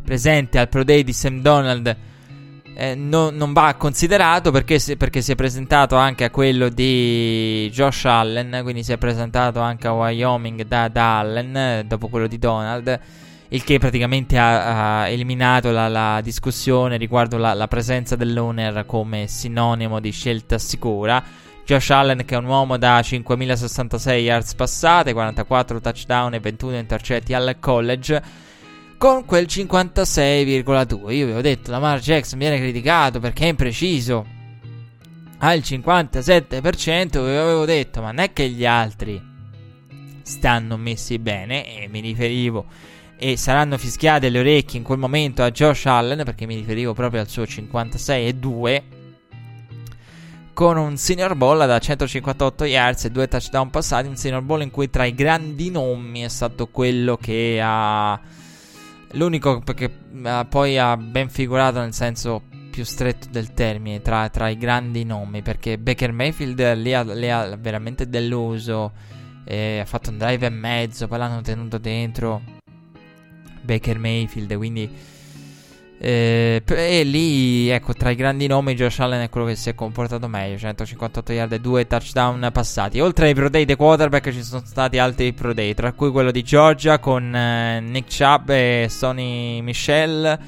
[0.05, 1.97] presente al Pro Day di Sam Donald
[2.81, 7.69] eh, no, non va considerato perché si, perché si, è presentato anche a quello di
[7.71, 12.39] Josh Allen, quindi si è presentato anche a Wyoming da, da Allen dopo quello di
[12.39, 13.01] Donald,
[13.53, 19.27] il che praticamente ha, ha eliminato la, la, discussione riguardo la, la presenza dell'owner come
[19.27, 21.23] sinonimo di scelta sicura.
[21.65, 27.35] Josh Allen che è un uomo da 5.066 yards passate, 44 touchdown e 21 intercetti
[27.35, 28.23] al college
[28.97, 31.13] con quel 56,2.
[31.13, 34.27] Io vi ho detto, Lamar Jackson viene criticato perché è impreciso.
[35.39, 39.21] Al 57% vi avevo detto, ma non è che gli altri
[40.23, 42.67] stanno messi bene e mi riferivo
[43.23, 47.21] e saranno fischiate le orecchie in quel momento a Josh Allen perché mi riferivo proprio
[47.21, 48.83] al suo 56,2
[50.55, 54.71] con un senior ball da 158 yards e due touchdown passati, un senior ball in
[54.71, 58.19] cui tra i grandi nomi è stato quello che ha
[59.15, 64.49] L'unico che uh, poi ha ben figurato nel senso più stretto del termine tra, tra
[64.49, 68.93] i grandi nomi perché Baker Mayfield lì ha, lì ha veramente deluso
[69.45, 72.60] ha fatto un drive e mezzo poi l'hanno tenuto dentro
[73.71, 74.91] Baker Mayfield quindi
[76.03, 79.75] eh, e lì, ecco, tra i grandi nomi, Josh Allen è quello che si è
[79.75, 80.57] comportato meglio.
[80.57, 83.01] 158 yard e 2 touchdown passati.
[83.01, 86.31] Oltre ai pro day dei quarterback, ci sono stati altri pro day, tra cui quello
[86.31, 90.39] di Georgia con eh, Nick Chubb e Sonny Michel.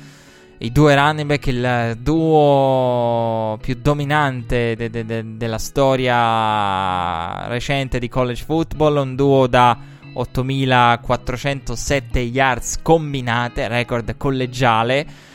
[0.57, 8.09] I due running back, il duo più dominante de- de- de- della storia recente di
[8.09, 8.97] college football.
[8.97, 15.31] Un duo da 8407 yards combinate, record collegiale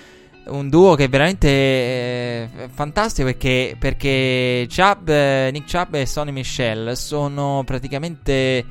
[0.47, 6.31] un duo che è veramente eh, fantastico perché, perché Chubb, eh, Nick Chubb e Sonny
[6.31, 8.65] Michel sono praticamente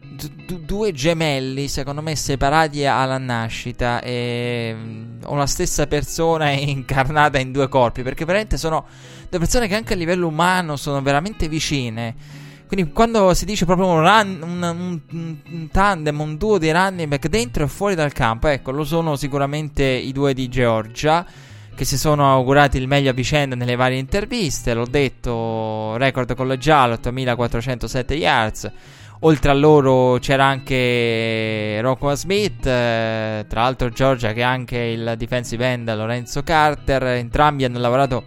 [0.00, 7.38] d- due gemelli, secondo me, separati alla nascita e mm, o la stessa persona incarnata
[7.38, 8.86] in due corpi perché veramente sono
[9.28, 12.42] due persone che anche a livello umano sono veramente vicine.
[12.74, 17.06] Quindi quando si dice proprio un, run, un, un, un, tandem, un duo di running
[17.06, 21.24] back dentro e fuori dal campo, ecco, lo sono sicuramente i due di Georgia
[21.72, 24.74] che si sono augurati il meglio a vicenda nelle varie interviste.
[24.74, 28.72] L'ho detto, record collegiale 8407 yards.
[29.20, 35.14] Oltre a loro c'era anche Rocco Smith, eh, tra l'altro Georgia che è anche il
[35.16, 37.04] defensive end Lorenzo Carter.
[37.04, 38.24] Entrambi hanno lavorato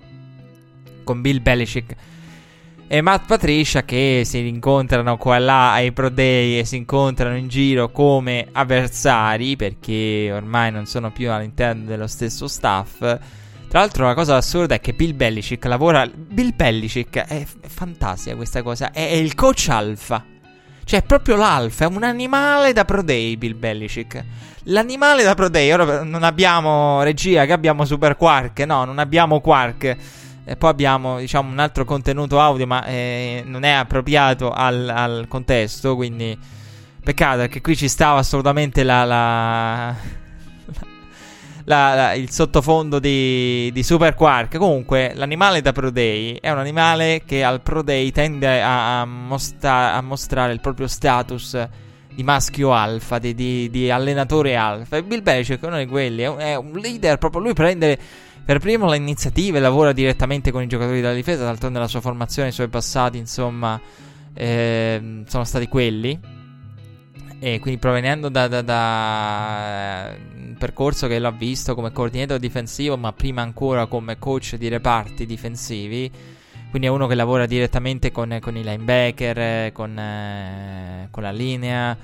[1.04, 1.96] con Bill Belichick
[2.90, 7.36] e Matt Patricia che si rincontrano qua e là ai Pro Day e si incontrano
[7.36, 13.00] in giro come avversari perché ormai non sono più all'interno dello stesso staff.
[13.00, 16.10] Tra l'altro la cosa assurda è che Bill Belichick lavora...
[16.10, 20.24] Bill Belichick è, è fantastica questa cosa, è, è, il coach alfa.
[20.86, 24.24] Cioè è proprio l'alfa, è un animale da Pro Day Bill Belichick.
[24.70, 29.42] L'animale da Pro Day, ora non abbiamo regia che abbiamo Super Quark, no, non abbiamo
[29.42, 29.98] Quark.
[30.50, 35.26] E poi abbiamo, diciamo, un altro contenuto audio, ma eh, non è appropriato al, al,
[35.28, 35.98] contesto.
[35.98, 36.40] Quindi,
[37.04, 39.94] peccato perché qui ci stava assolutamente la, la,
[41.66, 44.56] la, il sottofondo di, di, Super Quark.
[44.58, 49.06] Comunque, l'animale da Pro Day è un animale che al Pro Day tende a, a,
[49.06, 51.68] mostra, a mostrare il proprio status
[52.16, 54.96] di maschio alfa, di, di, di allenatore alfa.
[54.96, 58.00] E Bill Belichick è uno di quelli, è un, è un leader, proprio lui prende
[58.48, 62.48] per primo le iniziative, lavora direttamente con i giocatori della difesa, d'altronde la sua formazione,
[62.48, 63.78] i suoi passati, insomma,
[64.34, 66.18] eh, sono stati quelli.
[67.40, 73.12] E quindi provenendo da, da, da un percorso che l'ha visto come coordinatore difensivo, ma
[73.12, 76.10] prima ancora come coach di reparti difensivi.
[76.70, 81.98] Quindi è uno che lavora direttamente con, con i linebacker, con, eh, con la linea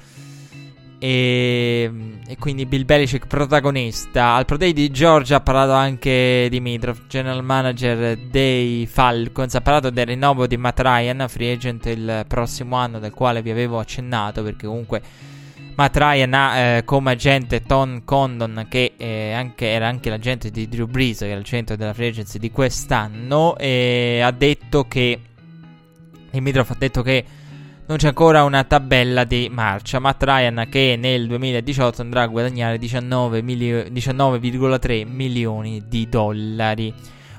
[1.03, 1.91] e,
[2.25, 4.35] e, quindi Bill Belichick protagonista.
[4.35, 9.53] Al Pro Day di Georgia ha parlato anche Dimitrov, general manager dei Falcons.
[9.53, 13.51] Ha parlato del rinnovo di Matt Ryan, free agent il prossimo anno, del quale vi
[13.51, 14.43] avevo accennato.
[14.43, 15.01] Perché comunque
[15.75, 20.69] Matt Ryan ha eh, come agente Tom Condon, che eh, anche, era anche l'agente di
[20.69, 23.57] Drew Brees, che era il centro della free agency di quest'anno.
[23.57, 25.19] E ha detto che.
[26.31, 27.25] Dimitrov ha detto che
[27.85, 29.99] non c'è ancora una tabella di marcia.
[29.99, 36.93] Matt Ryan che nel 2018 andrà a guadagnare 19 milio- 19,3 milioni di dollari.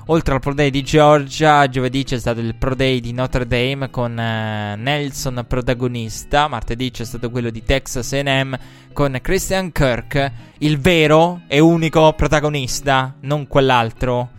[0.07, 3.89] Oltre al Pro Day di Georgia, giovedì c'è stato il Pro Day di Notre Dame
[3.89, 6.47] con uh, Nelson protagonista.
[6.47, 8.55] Martedì c'è stato quello di Texas AM
[8.93, 14.29] con Christian Kirk, il vero e unico protagonista, non quell'altro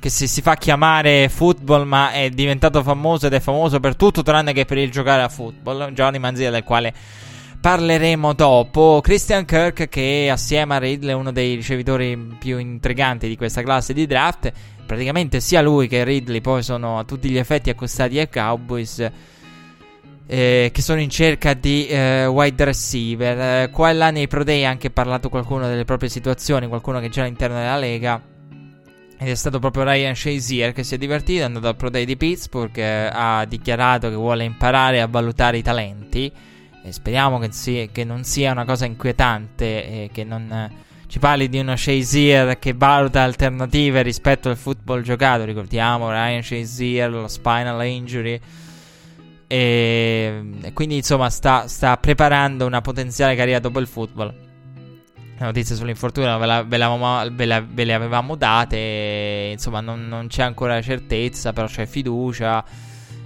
[0.00, 4.22] che si, si, fa chiamare football, ma è diventato famoso ed è famoso per tutto
[4.22, 5.92] tranne che per il giocare a football.
[5.92, 6.92] Johnny Manzia, del quale
[7.60, 9.00] parleremo dopo.
[9.02, 13.92] Christian Kirk, che assieme a Ridley è uno dei ricevitori più intriganti di questa classe
[13.92, 14.50] di draft.
[14.86, 19.10] Praticamente sia lui che Ridley poi sono a tutti gli effetti accostati ai Cowboys.
[20.26, 23.64] Eh, che sono in cerca di eh, wide receiver.
[23.64, 27.00] Eh, qua e là nei Pro Day ha anche parlato qualcuno delle proprie situazioni, qualcuno
[27.00, 28.29] che è già all'interno della lega.
[29.22, 32.06] Ed è stato proprio Ryan Shazier che si è divertito, è andato al Pro Day
[32.06, 36.32] di Pittsburgh, eh, ha dichiarato che vuole imparare a valutare i talenti.
[36.82, 40.70] E speriamo che, si, che, non sia una cosa inquietante e che non eh,
[41.06, 45.44] ci parli di uno Shazier che valuta alternative rispetto al football giocato.
[45.44, 48.40] Ricordiamo Ryan Shazier, lo spinal injury.
[49.46, 54.48] E, e quindi insomma sta, sta preparando una potenziale carriera dopo il football
[55.46, 56.78] notizie sull'infortunio ve, la, ve,
[57.30, 59.50] ve, la, ve, le avevamo date.
[59.52, 62.64] Insomma, non, non, c'è ancora certezza, però c'è fiducia.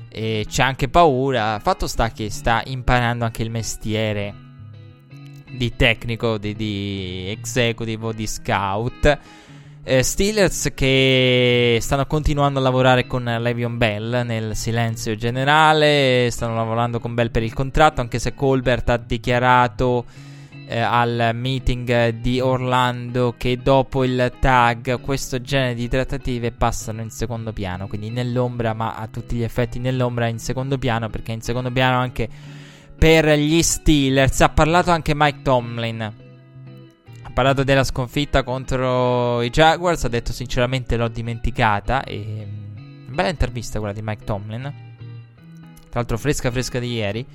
[0.08, 1.58] E c'è anche paura.
[1.60, 4.34] Fatto sta che sta imparando anche il mestiere
[5.50, 9.18] di tecnico, di, di executive di scout.
[9.86, 16.28] Eh, Steelers che stanno continuando a lavorare con Levion Bell nel silenzio generale.
[16.30, 20.04] Stanno lavorando con Bell per il contratto, anche se Colbert ha dichiarato
[20.66, 27.10] eh, al meeting di Orlando che dopo il tag questo genere di trattative passano in
[27.10, 31.42] secondo piano, quindi nell'ombra, ma a tutti gli effetti nell'ombra in secondo piano, perché in
[31.42, 32.28] secondo piano anche
[32.96, 34.40] per gli Steelers.
[34.40, 36.00] Ha parlato anche Mike Tomlin.
[36.02, 42.46] Ha parlato della sconfitta contro i Jaguars, ha detto sinceramente l'ho dimenticata e
[43.08, 44.62] bella intervista quella di Mike Tomlin.
[44.62, 47.26] Tra l'altro fresca fresca di ieri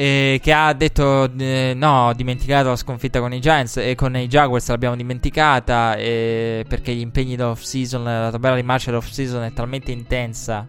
[0.00, 4.16] eh, che ha detto eh, no, ho dimenticato la sconfitta con i Giants e con
[4.16, 9.10] i Jaguars l'abbiamo dimenticata eh, perché gli impegni d'off season, la tabella di marcia dell'off
[9.10, 10.66] season è talmente intensa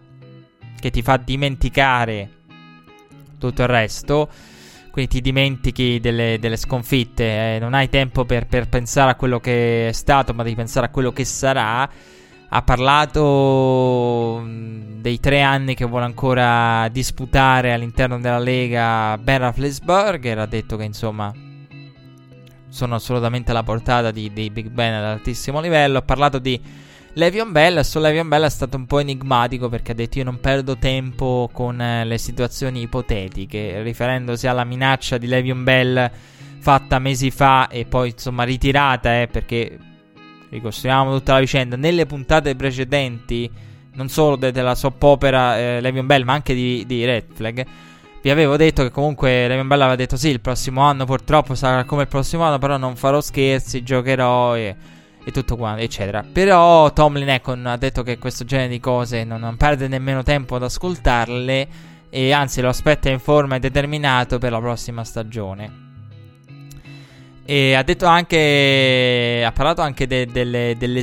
[0.78, 2.28] che ti fa dimenticare
[3.38, 4.28] tutto il resto.
[4.90, 9.40] Quindi ti dimentichi delle, delle sconfitte, eh, non hai tempo per, per pensare a quello
[9.40, 11.88] che è stato, ma devi pensare a quello che sarà
[12.54, 20.46] ha parlato dei tre anni che vuole ancora disputare all'interno della Lega Ben Rafflesberger, ha
[20.46, 21.32] detto che insomma
[22.68, 26.60] sono assolutamente alla portata di, di Big Ben ad altissimo livello, ha parlato di
[27.14, 30.38] Levion Bell, su Levion Bell è stato un po' enigmatico perché ha detto io non
[30.38, 36.10] perdo tempo con eh, le situazioni ipotetiche, riferendosi alla minaccia di Levion Bell
[36.58, 39.78] fatta mesi fa e poi insomma ritirata eh, perché
[40.52, 41.76] ricostruiamo tutta la vicenda.
[41.76, 43.50] Nelle puntate precedenti,
[43.94, 47.66] non solo de- della soap opera eh, Levion Bell, ma anche di, di Red Flag,
[48.22, 51.84] vi avevo detto che comunque Levion Bell aveva detto sì, il prossimo anno purtroppo sarà
[51.84, 54.76] come il prossimo anno, però non farò scherzi, giocherò e,
[55.24, 56.22] e tutto quanto, eccetera.
[56.30, 60.56] Però Tomlin ecco, ha detto che questo genere di cose non, non perde nemmeno tempo
[60.56, 61.68] ad ascoltarle
[62.10, 65.91] e anzi lo aspetta in forma e determinato per la prossima stagione.
[67.44, 69.42] E ha detto anche.
[69.44, 71.00] Ha parlato anche de, delle, delle,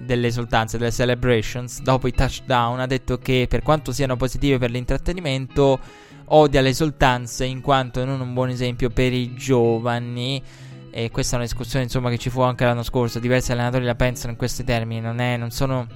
[0.00, 2.80] delle esultanze, delle celebrations dopo i touchdown.
[2.80, 5.78] Ha detto che per quanto siano positive per l'intrattenimento,
[6.26, 10.42] odia le esultanze in quanto non un buon esempio per i giovani.
[10.90, 13.20] E questa è una discussione insomma che ci fu anche l'anno scorso.
[13.20, 15.00] Diversi allenatori la pensano in questi termini.
[15.00, 15.86] Non, è, non sono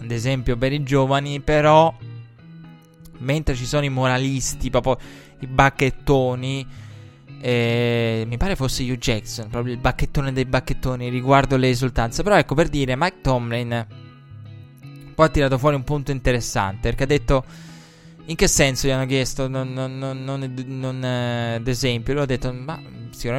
[0.00, 1.94] ad esempio per i giovani, però
[3.18, 4.98] mentre ci sono i moralisti, proprio
[5.40, 6.88] i bacchettoni
[7.40, 12.22] eh, mi pare fosse Hugh Jackson, proprio il bacchettone dei bacchettoni riguardo le esultanze.
[12.22, 13.86] Però ecco per dire, Mike Tomlin
[15.14, 17.44] poi ha tirato fuori un punto interessante perché ha detto
[18.26, 19.48] in che senso gli hanno chiesto?
[19.48, 22.14] Non, non, non, non eh, ad esempio?
[22.14, 22.80] Lui ha detto ma,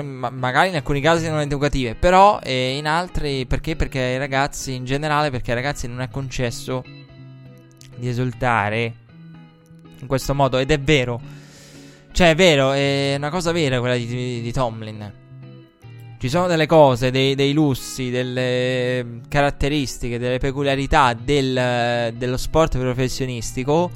[0.04, 3.76] ma, magari in alcuni casi non educative però eh, in altri perché?
[3.76, 6.84] Perché ai ragazzi in generale perché ai ragazzi non è concesso
[7.96, 8.94] di esultare
[10.00, 10.58] in questo modo.
[10.58, 11.22] Ed è vero
[12.12, 15.20] cioè, è vero, è una cosa vera quella di, di, di Tomlin.
[16.20, 23.90] Ci sono delle cose, dei, dei, lussi, delle caratteristiche, delle peculiarità del, dello sport professionistico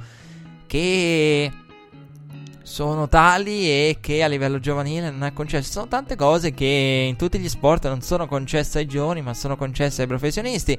[0.65, 1.51] che
[2.63, 5.71] sono tali e che a livello giovanile non è concesso.
[5.71, 9.55] Sono tante cose che in tutti gli sport non sono concesse ai giovani, ma sono
[9.55, 10.77] concesse ai professionisti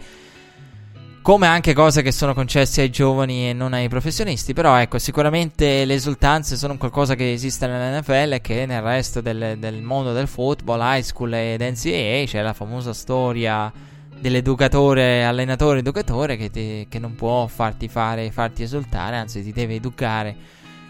[1.27, 4.53] come anche cose che sono concesse ai giovani e non ai professionisti.
[4.53, 9.57] Però ecco, sicuramente le esultanze sono qualcosa che esiste nell'NFL e che nel resto del,
[9.59, 13.72] del, mondo del football, high school ed NCAA c'è la famosa storia
[14.16, 19.74] dell'educatore, allenatore, educatore che, ti, che non può farti fare, farti esultare, anzi ti deve
[19.74, 20.37] educare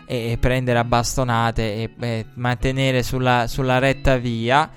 [0.04, 4.70] e, e prendere a bastonate e, e mantenere sulla, sulla retta via.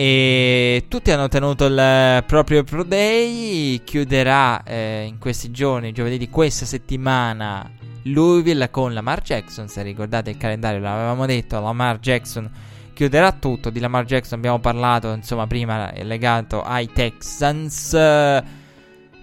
[0.00, 3.82] E tutti hanno tenuto il proprio Pro Day.
[3.82, 7.68] Chiuderà eh, in questi giorni, giovedì di questa settimana,
[8.04, 9.66] Louisville con Lamar Jackson.
[9.66, 11.60] Se ricordate il calendario, l'avevamo detto.
[11.60, 12.48] Lamar Jackson
[12.94, 13.70] chiuderà tutto.
[13.70, 17.90] Di Lamar Jackson abbiamo parlato, insomma, prima è legato ai Texans.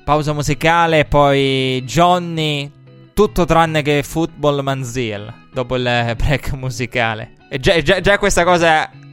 [0.03, 2.69] Pausa musicale, poi Johnny.
[3.13, 5.34] Tutto tranne che football Manziel.
[5.53, 7.32] Dopo il break musicale.
[7.47, 9.03] E già, già, già questa cosa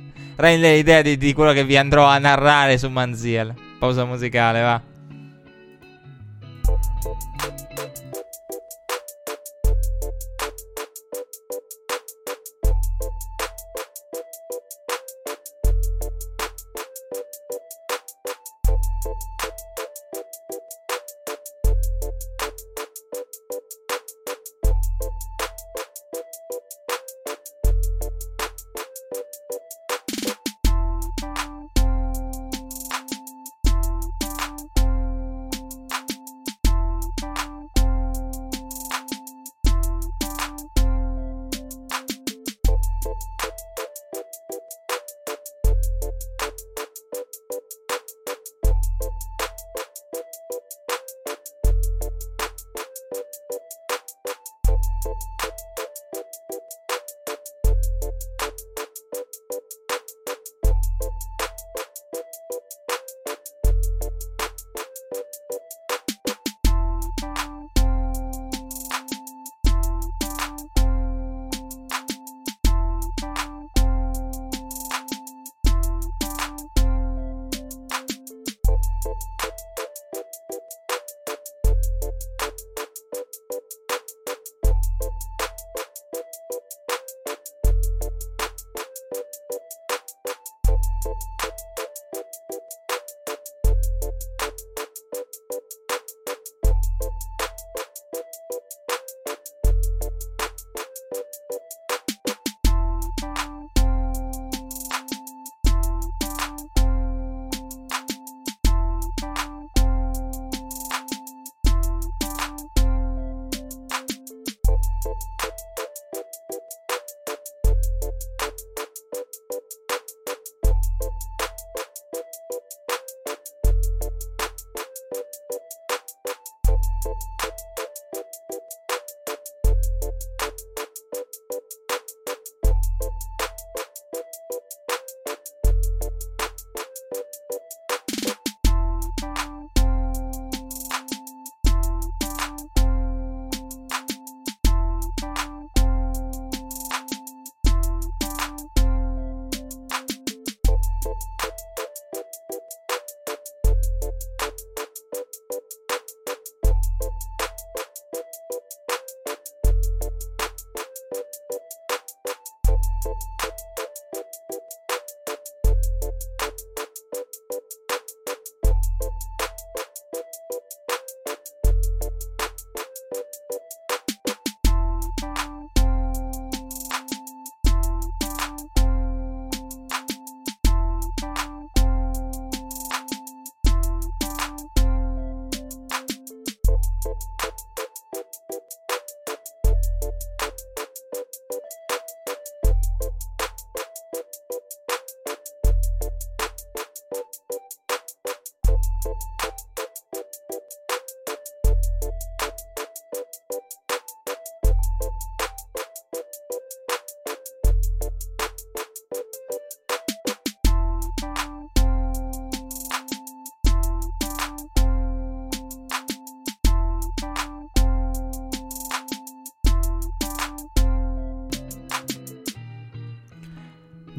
[0.43, 3.55] rende l'idea di, di quello che vi andrò a narrare su Manziel.
[3.79, 4.92] Pausa musicale, va.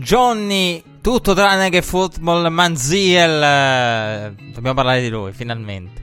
[0.03, 3.41] Johnny, tutto tranne che football, Manziel.
[3.41, 6.01] Eh, dobbiamo parlare di lui, finalmente.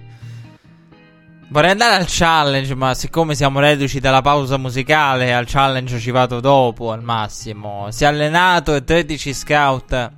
[1.51, 6.41] Vorrei andare al challenge, ma siccome siamo reduci dalla pausa musicale, al challenge ci vado
[6.41, 7.89] dopo al massimo.
[7.91, 10.11] Si è allenato e 13 scout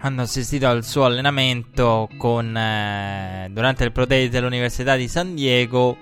[0.00, 5.96] hanno assistito al suo allenamento con, eh, durante il Pro Day dell'Università di San Diego.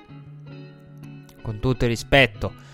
[1.42, 2.64] Con tutto il rispetto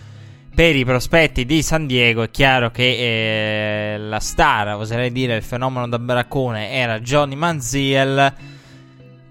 [0.62, 5.42] per i prospetti di San Diego, è chiaro che eh, la star, oserei dire il
[5.42, 8.32] fenomeno da baraccone, era Johnny Manziel.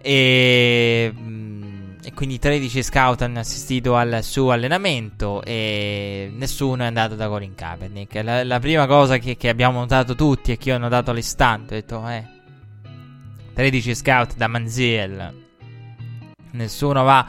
[0.01, 1.13] E
[2.03, 7.55] e quindi 13 scout hanno assistito al suo allenamento e nessuno è andato da Colin
[7.55, 8.21] Kaepernick.
[8.23, 11.75] La, la prima cosa che, che, abbiamo notato tutti e che io ho notato all'istante,
[11.75, 12.25] ho detto, eh,
[13.53, 15.33] 13 scout da Manziel,
[16.51, 17.25] nessuno va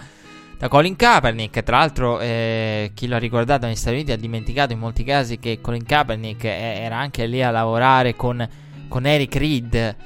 [0.63, 1.65] da Colin Kaepernick.
[1.65, 5.41] Tra l'altro, eh, chi lo ha ricordato negli Stati Uniti ha dimenticato in molti casi
[5.41, 8.49] che Colin Kaepernick era anche lì a lavorare con,
[8.87, 9.97] con Eric Reed.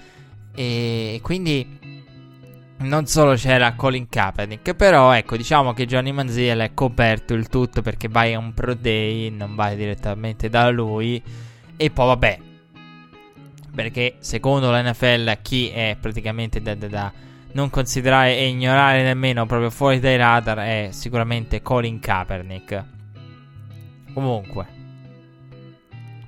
[0.54, 1.78] E quindi
[2.78, 7.82] non solo c'era Colin Kaepernick, però ecco, diciamo che Johnny Manziel è coperto il tutto
[7.82, 11.22] perché vai a un pro day, non vai direttamente da lui.
[11.76, 12.38] E poi vabbè,
[13.74, 17.12] perché secondo l'NFL chi è praticamente da, da, da,
[17.57, 22.84] non considerare e ignorare nemmeno proprio fuori dai radar è sicuramente Colin Kaepernick.
[24.12, 24.66] Comunque,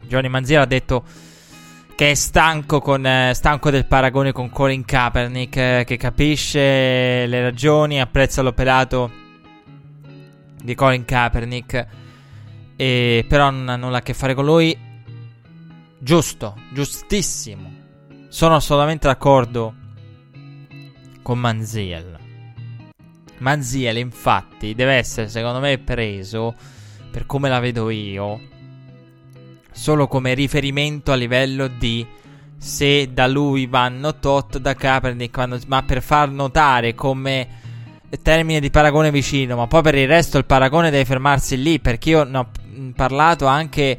[0.07, 1.05] Johnny Manziel ha detto
[1.95, 7.43] che è stanco, con, eh, stanco del paragone con Colin Kaepernick, eh, che capisce le
[7.43, 9.11] ragioni, apprezza l'operato
[10.63, 11.87] di Colin Kaepernick,
[12.75, 14.77] e, però non ha nulla a che fare con lui.
[15.99, 17.71] Giusto, giustissimo.
[18.29, 19.75] Sono assolutamente d'accordo
[21.29, 22.19] con Manziel.
[23.41, 26.55] Manziel, infatti, deve essere, secondo me, preso,
[27.11, 28.41] per come la vedo io,
[29.71, 32.07] solo come riferimento a livello di
[32.57, 37.47] se da lui vanno tot, da Kaepernick vanno, ma per far notare come
[38.23, 42.09] termine di paragone vicino, ma poi per il resto il paragone deve fermarsi lì, perché
[42.09, 42.49] io ne ho
[42.97, 43.99] parlato anche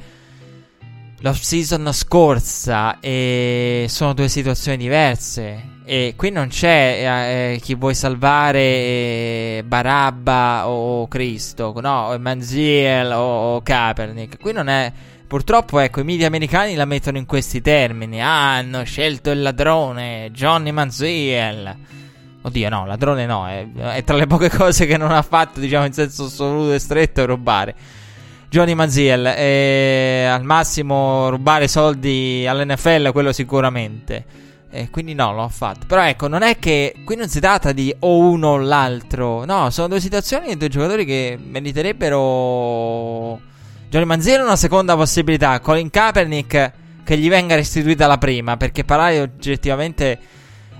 [1.19, 5.77] l'off season scorsa e sono due situazioni diverse.
[5.85, 13.11] E qui non c'è eh, eh chi vuoi salvare eh, Barabba o Cristo, no, Manziel
[13.11, 14.39] o, o Kaepernick.
[14.39, 14.91] Qui non è
[15.29, 18.19] Purtroppo, ecco, i media americani la mettono in questi termini.
[18.19, 21.77] Ah, hanno scelto il ladrone, Johnny Manziel.
[22.41, 25.85] Oddio, no, ladrone no, è, è, tra le poche cose che non ha fatto, diciamo,
[25.85, 27.75] in senso assoluto e stretto, rubare.
[28.49, 34.25] Johnny Manziel, eh, al massimo rubare soldi all'NFL, quello sicuramente.
[34.71, 35.85] E quindi no, l'ho fatto.
[35.85, 39.45] Però ecco, non è che qui non si tratta di o uno o l'altro.
[39.45, 43.39] No, sono due situazioni e due giocatori che meriterebbero
[43.87, 45.59] Johnny Manziel una seconda possibilità.
[45.59, 46.71] Colin Kaepernick
[47.03, 48.57] che gli venga restituita la prima.
[48.57, 50.19] Perché parlare oggettivamente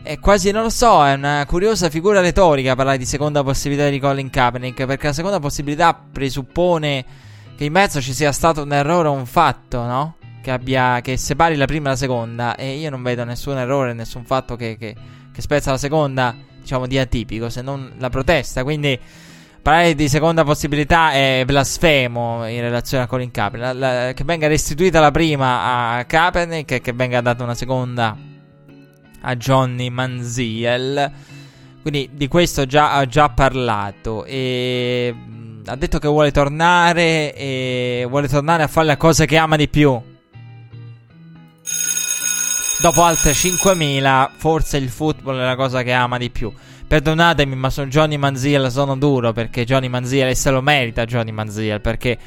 [0.01, 3.99] è quasi, non lo so, è una curiosa figura retorica parlare di seconda possibilità di
[3.99, 4.85] Colin Kaepernick.
[4.85, 7.27] Perché la seconda possibilità presuppone
[7.59, 10.15] che in mezzo ci sia stato un errore o un fatto, no?
[10.41, 12.55] Che, abbia, che separi la prima e la seconda.
[12.55, 14.95] E io non vedo nessun errore, nessun fatto che, che,
[15.29, 18.63] che spezza la seconda, diciamo, di atipico, se non la protesta.
[18.63, 18.97] Quindi.
[19.61, 24.13] Parlare di seconda possibilità è blasfemo in relazione a Colin Kaepernick.
[24.13, 28.15] Che venga restituita la prima a Kaepernick e che venga data una seconda
[29.19, 31.11] a Johnny Manziel.
[31.81, 34.23] Quindi di questo già, ha già parlato.
[34.23, 35.13] E
[35.69, 37.35] ha detto che vuole tornare.
[37.35, 39.99] E vuole tornare a fare le cose che ama di più.
[42.81, 46.51] Dopo altre 5.000, forse il football è la cosa che ama di più.
[46.87, 51.31] Perdonatemi, ma sono Johnny Manziel, sono duro perché Johnny Manziel, e se lo merita Johnny
[51.31, 52.17] Manziel, perché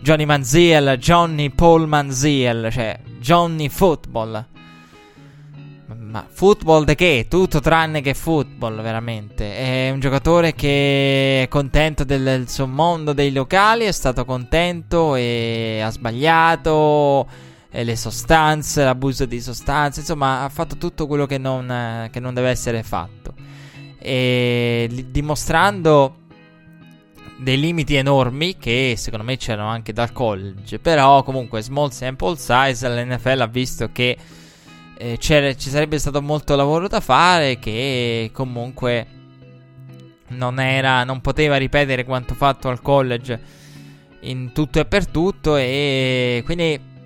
[0.00, 4.46] Johnny Manziel, Johnny Paul Manziel, cioè Johnny Football.
[5.96, 7.26] Ma football di che?
[7.30, 9.56] Tutto tranne che football, veramente.
[9.56, 15.14] È un giocatore che è contento del, del suo mondo dei locali, è stato contento
[15.14, 17.26] e ha sbagliato
[17.70, 22.34] eh, le sostanze, l'abuso di sostanze, insomma ha fatto tutto quello che non, che non
[22.34, 23.32] deve essere fatto.
[23.98, 26.16] E dimostrando
[27.38, 32.86] dei limiti enormi che secondo me c'erano anche dal college, però comunque small sample size
[32.86, 34.16] l'NFL ha visto che
[34.98, 39.06] eh, ci sarebbe stato molto lavoro da fare che comunque
[40.30, 43.40] non era non poteva ripetere quanto fatto al college
[44.20, 46.96] in tutto e per tutto e quindi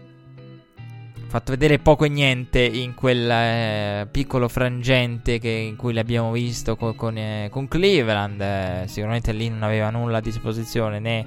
[1.32, 6.76] fatto vedere poco e niente in quel eh, piccolo frangente che, in cui l'abbiamo visto
[6.76, 8.38] con, con, eh, con Cleveland.
[8.38, 11.24] Eh, sicuramente lì non aveva nulla a disposizione né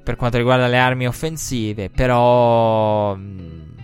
[0.00, 3.75] per quanto riguarda le armi offensive, però mh, mm,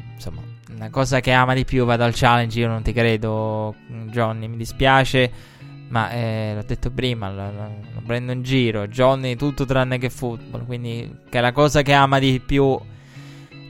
[0.90, 2.58] cosa che ama di più va dal challenge.
[2.58, 3.74] Io non ti credo,
[4.10, 4.46] Johnny.
[4.46, 5.30] Mi dispiace,
[5.88, 7.30] ma eh, l'ho detto prima.
[7.30, 8.86] Lo, lo, lo, prendo in giro.
[8.86, 10.64] Johnny, tutto tranne che football.
[10.66, 12.78] Quindi, che è la cosa che ama di più.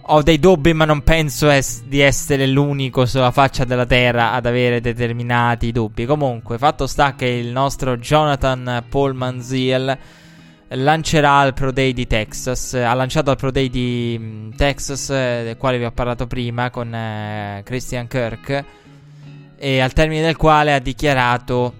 [0.06, 4.46] Ho dei dubbi, ma non penso es- di essere l'unico sulla faccia della terra ad
[4.46, 6.06] avere determinati dubbi.
[6.06, 9.96] Comunque, fatto sta che il nostro Jonathan Paul Manziel
[10.74, 12.74] lancerà al Pro Day di Texas.
[12.74, 16.70] Ha lanciato al Pro Day di mm, Texas, eh, del quale vi ho parlato prima,
[16.70, 18.64] con eh, Christian Kirk.
[19.56, 21.74] E al termine del quale ha dichiarato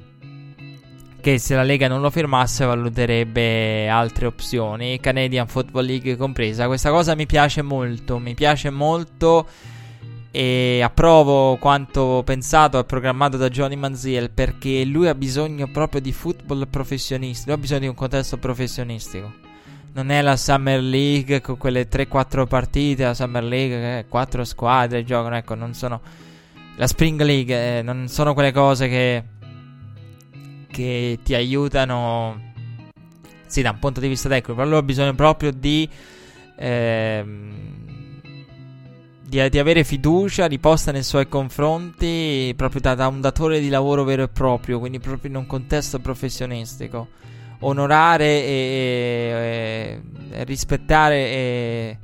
[1.21, 6.67] che se la Lega non lo firmasse valuterebbe altre opzioni, Canadian Football League compresa.
[6.67, 9.47] Questa cosa mi piace molto, mi piace molto
[10.35, 16.11] e approvo quanto pensato e programmato da Johnny Manziel perché lui ha bisogno proprio di
[16.11, 19.33] football professionistico, lui ha bisogno di un contesto professionistico.
[19.93, 25.05] Non è la Summer League con quelle 3-4 partite, la Summer League che 4 squadre
[25.05, 26.01] giocano, ecco, non sono
[26.77, 29.25] la Spring League, eh, non sono quelle cose che
[30.73, 32.51] che ti aiutano
[33.47, 35.87] sì, da un punto di vista tecnico, però lui ha bisogno proprio di
[36.57, 37.92] ehm,
[39.33, 44.05] di, di, avere fiducia riposta nei suoi confronti proprio da, da, un datore di lavoro
[44.05, 47.09] vero e proprio, quindi proprio in un contesto professionistico.
[47.61, 51.99] Onorare e, e, e rispettare e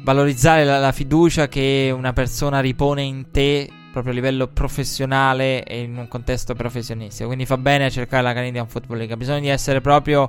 [0.00, 5.82] valorizzare la, la, fiducia che una persona ripone in te proprio a livello professionale e
[5.82, 7.26] in un contesto professionistico.
[7.26, 9.16] Quindi fa bene a cercare la Canadian Football League.
[9.16, 10.28] Bisogna essere proprio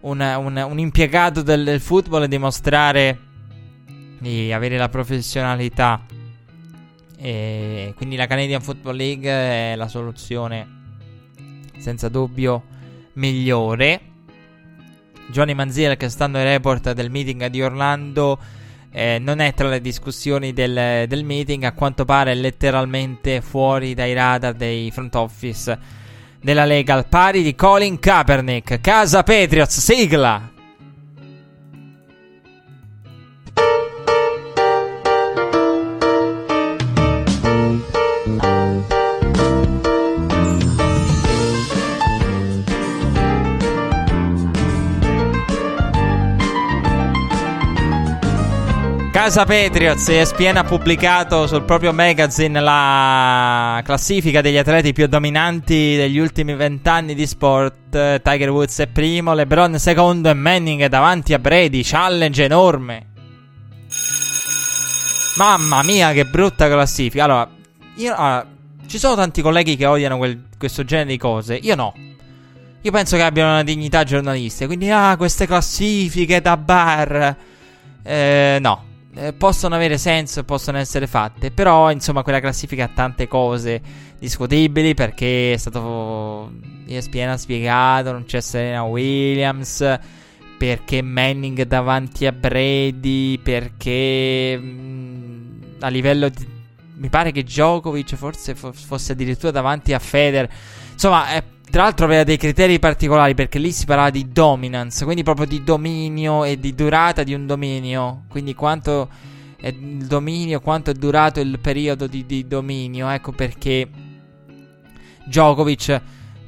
[0.00, 3.18] una, una, un impiegato del, del football e dimostrare
[4.20, 6.04] di avere la professionalità.
[7.16, 10.78] E quindi la Canadian Football League è la soluzione
[11.78, 12.62] senza dubbio
[13.14, 14.00] migliore.
[15.28, 18.38] Johnny Manziel, che stando ai report del meeting di Orlando,
[18.92, 24.12] eh, non è tra le discussioni del, del, meeting, a quanto pare letteralmente fuori dai
[24.12, 25.78] radar dei front office
[26.40, 28.80] della Lega al pari di Colin Kaepernick.
[28.80, 30.59] Casa Patriots, sigla!
[49.30, 56.18] Casa Patriots ESPN ha pubblicato sul proprio magazine la classifica degli atleti più dominanti degli
[56.18, 58.22] ultimi vent'anni di sport.
[58.22, 61.82] Tiger Woods è primo, LeBron secondo e Manning è davanti a Brady.
[61.84, 63.06] Challenge enorme.
[65.36, 67.22] Mamma mia, che brutta classifica.
[67.22, 67.48] Allora,
[67.98, 68.44] io, allora,
[68.88, 71.54] ci sono tanti colleghi che odiano quel, questo genere di cose.
[71.54, 71.94] Io no.
[72.80, 74.66] Io penso che abbiano una dignità giornalistica.
[74.66, 77.36] Quindi, ah, queste classifiche da bar.
[78.02, 81.50] Eh, no eh, possono avere senso e possono essere fatte.
[81.50, 83.80] Però, insomma, quella classifica ha tante cose
[84.18, 86.52] discutibili perché è stato.
[86.86, 89.98] ESPN ha spiegato, non c'è Serena Williams.
[90.58, 93.38] Perché Manning davanti a Brady.
[93.38, 94.58] Perché.
[94.58, 96.58] Mh, mm, a livello di.
[96.96, 100.48] Mi pare che Djokovic forse fosse addirittura davanti a Feder.
[100.92, 105.22] Insomma, è tra l'altro aveva dei criteri particolari perché lì si parlava di dominance, quindi
[105.22, 108.24] proprio di dominio e di durata di un dominio.
[108.28, 109.08] Quindi quanto
[109.56, 113.08] è il dominio, quanto è durato il periodo di, di dominio.
[113.08, 113.88] Ecco perché
[115.24, 116.00] Djokovic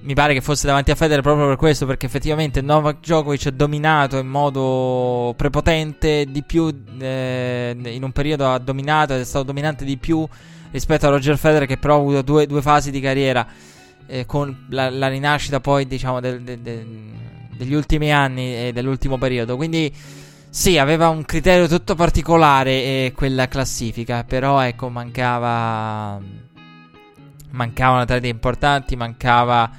[0.03, 3.51] mi pare che fosse davanti a Federer proprio per questo, perché effettivamente Novak Djokovic ha
[3.51, 6.69] dominato in modo prepotente di più,
[6.99, 10.27] eh, in un periodo ha dominato ed è stato dominante di più
[10.73, 13.47] rispetto a Roger Federer che però ha avuto due, due fasi di carriera
[14.07, 16.87] eh, con la, la, rinascita poi diciamo del, del, del,
[17.57, 19.57] degli ultimi anni e dell'ultimo periodo.
[19.57, 19.93] Quindi
[20.49, 26.21] sì, aveva un criterio tutto particolare eh, quella classifica, però ecco mancava
[27.53, 29.71] mancavano atleti importanti, mancava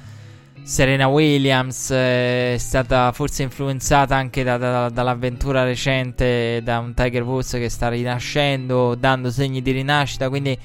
[0.64, 7.22] Serena Williams, eh, è stata forse influenzata anche da, da, dall'avventura recente da un Tiger
[7.22, 10.58] Woods che sta rinascendo, dando segni di rinascita, quindi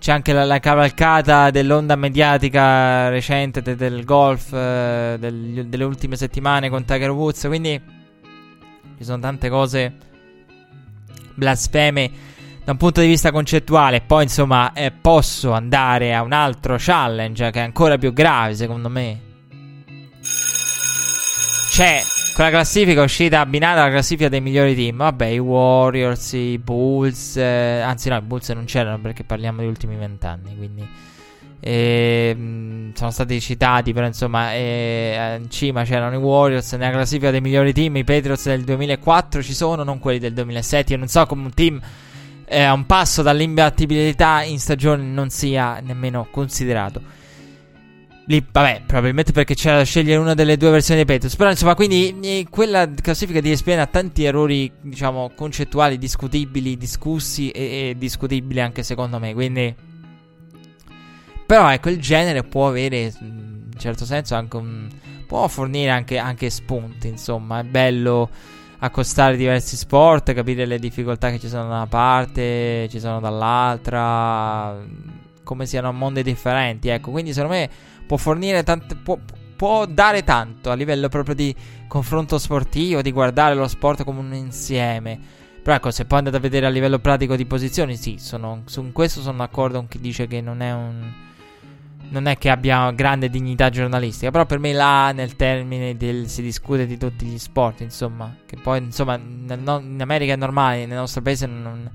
[0.00, 6.16] c'è anche la, la cavalcata dell'onda mediatica recente de, del golf eh, del, delle ultime
[6.16, 7.44] settimane con Tiger Woods.
[7.46, 7.78] Quindi
[8.96, 9.92] ci sono tante cose
[11.34, 12.10] blasfeme
[12.64, 14.00] da un punto di vista concettuale.
[14.00, 18.88] Poi, insomma, eh, posso andare a un altro challenge che è ancora più grave, secondo
[18.88, 19.20] me.
[21.70, 22.02] C'è
[22.40, 24.96] quella classifica uscita abbinata alla classifica dei migliori team.
[24.96, 27.36] Vabbè, i Warriors, i Bulls.
[27.36, 30.56] Eh, anzi, no, i Bulls non c'erano perché parliamo degli ultimi vent'anni.
[30.56, 30.88] Quindi
[31.60, 33.92] eh, sono stati citati.
[33.92, 36.72] Però, insomma, eh, in cima c'erano i Warriors.
[36.72, 40.94] Nella classifica dei migliori team, i Patriots del 2004 ci sono, non quelli del 2007.
[40.94, 41.78] Io non so come un team
[42.46, 47.19] eh, a un passo dall'imbattibilità in stagione non sia nemmeno considerato.
[48.30, 51.34] Lì, vabbè, probabilmente perché c'era da scegliere una delle due versioni dei Patriots.
[51.34, 57.50] Però, insomma, quindi eh, quella classifica di ESPN ha tanti errori, diciamo, concettuali, discutibili, discussi
[57.50, 59.34] e, e discutibili anche secondo me.
[59.34, 59.74] Quindi,
[61.44, 64.88] però, ecco, il genere può avere, in certo senso, anche un.
[65.26, 67.08] può fornire anche, anche spunti.
[67.08, 68.30] Insomma, è bello
[68.78, 74.78] accostare diversi sport, capire le difficoltà che ci sono da una parte, ci sono dall'altra,
[75.42, 76.90] come siano mondi differenti.
[76.90, 78.96] Ecco, quindi secondo me può fornire tante.
[78.96, 79.16] Può,
[79.54, 81.54] può dare tanto a livello proprio di
[81.86, 85.16] confronto sportivo, di guardare lo sport come un insieme.
[85.62, 88.90] Però ecco, se poi andate a vedere a livello pratico di posizioni, sì, sono, su
[88.90, 91.12] questo sono d'accordo con chi dice che non è un.
[92.12, 96.42] Non è che abbia grande dignità giornalistica, però per me là nel termine del si
[96.42, 100.86] discute di tutti gli sport, insomma, che poi insomma nel, no, in America è normale,
[100.86, 101.88] nel nostro paese non,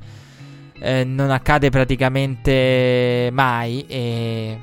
[0.79, 4.57] eh, non accade praticamente mai e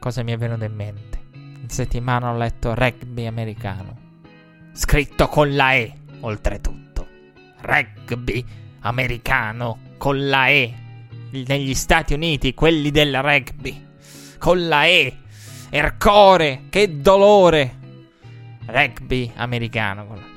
[0.00, 1.20] cosa mi è venuto in mente?
[1.34, 3.98] In settimana ho letto rugby americano.
[4.72, 7.06] Scritto con la E, oltretutto.
[7.60, 8.44] Rugby
[8.80, 10.74] americano con la E.
[11.30, 13.86] Negli Stati Uniti, quelli del rugby.
[14.38, 15.16] Con la E.
[15.68, 17.78] Ercore, che dolore.
[18.66, 20.29] Rugby americano con la E.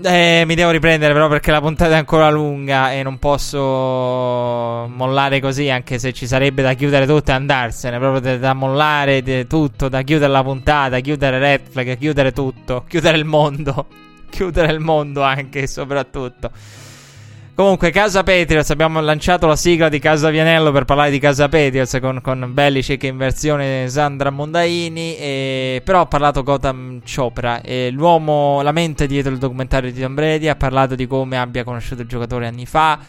[0.00, 5.40] Eh, mi devo riprendere però perché la puntata è ancora lunga e non posso mollare
[5.40, 9.88] così anche se ci sarebbe da chiudere tutto e andarsene, proprio da, da mollare tutto,
[9.88, 13.86] da chiudere la puntata, chiudere Red Flag, chiudere tutto, chiudere il mondo,
[14.30, 16.50] chiudere il mondo anche e soprattutto.
[17.58, 21.98] Comunque, Casa Patriots, abbiamo lanciato la sigla di Casa Vianello per parlare di Casa Patriots
[22.00, 25.16] con, con Belichick in versione Sandra Mondaini.
[25.16, 30.46] E, però ha parlato Gotham Chopra, l'uomo, la mente dietro il documentario di Tom Brady.
[30.46, 33.00] Ha parlato di come abbia conosciuto il giocatore anni fa,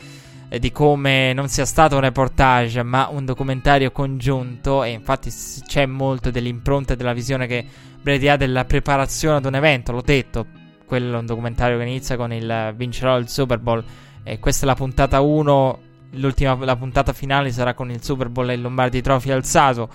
[0.50, 4.84] di come non sia stato un reportage, ma un documentario congiunto.
[4.84, 5.32] E infatti
[5.68, 7.64] c'è molto dell'impronta e della visione che
[8.02, 9.92] Brady ha della preparazione ad un evento.
[9.92, 10.48] L'ho detto,
[10.88, 13.84] quello è un documentario che inizia con il vincerò il Super Bowl
[14.30, 15.80] e questa è la puntata 1.
[16.12, 19.90] L'ultima, la puntata finale sarà con il Super Bowl e il Lombardi Trophy alzato.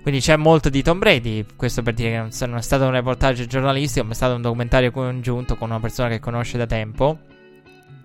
[0.00, 1.44] Quindi c'è molto di Tom Brady.
[1.56, 4.92] Questo per dire che non, è stato un reportage giornalistico, ma è stato un documentario
[4.92, 7.18] congiunto con una persona che conosce da tempo.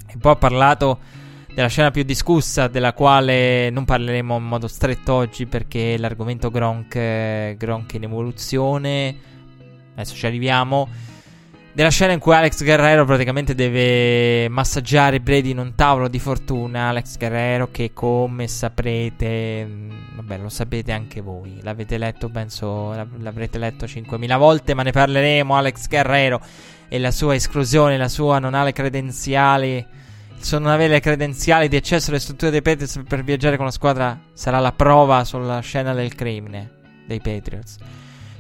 [0.08, 1.00] E poi ha parlato
[1.54, 7.58] della scena più discussa, della quale non parleremo in modo stretto oggi perché l'argomento Gronk,
[7.58, 9.16] Gronk in evoluzione.
[9.94, 10.88] Adesso ci arriviamo
[11.72, 16.90] della scena in cui Alex Guerrero praticamente deve massaggiare Brady in un tavolo di fortuna.
[16.90, 23.58] Alex Guerrero che come saprete, mm, vabbè lo sapete anche voi, l'avete letto penso, l'avrete
[23.58, 25.56] letto 5.000 volte, ma ne parleremo.
[25.56, 26.42] Alex Guerrero
[26.90, 31.00] e la sua esclusione, la sua non ha le credenziali, il suo non avere le
[31.00, 35.24] credenziali di accesso alle strutture dei Patriots per viaggiare con la squadra sarà la prova
[35.24, 36.72] sulla scena del crimine
[37.06, 37.78] dei Patriots.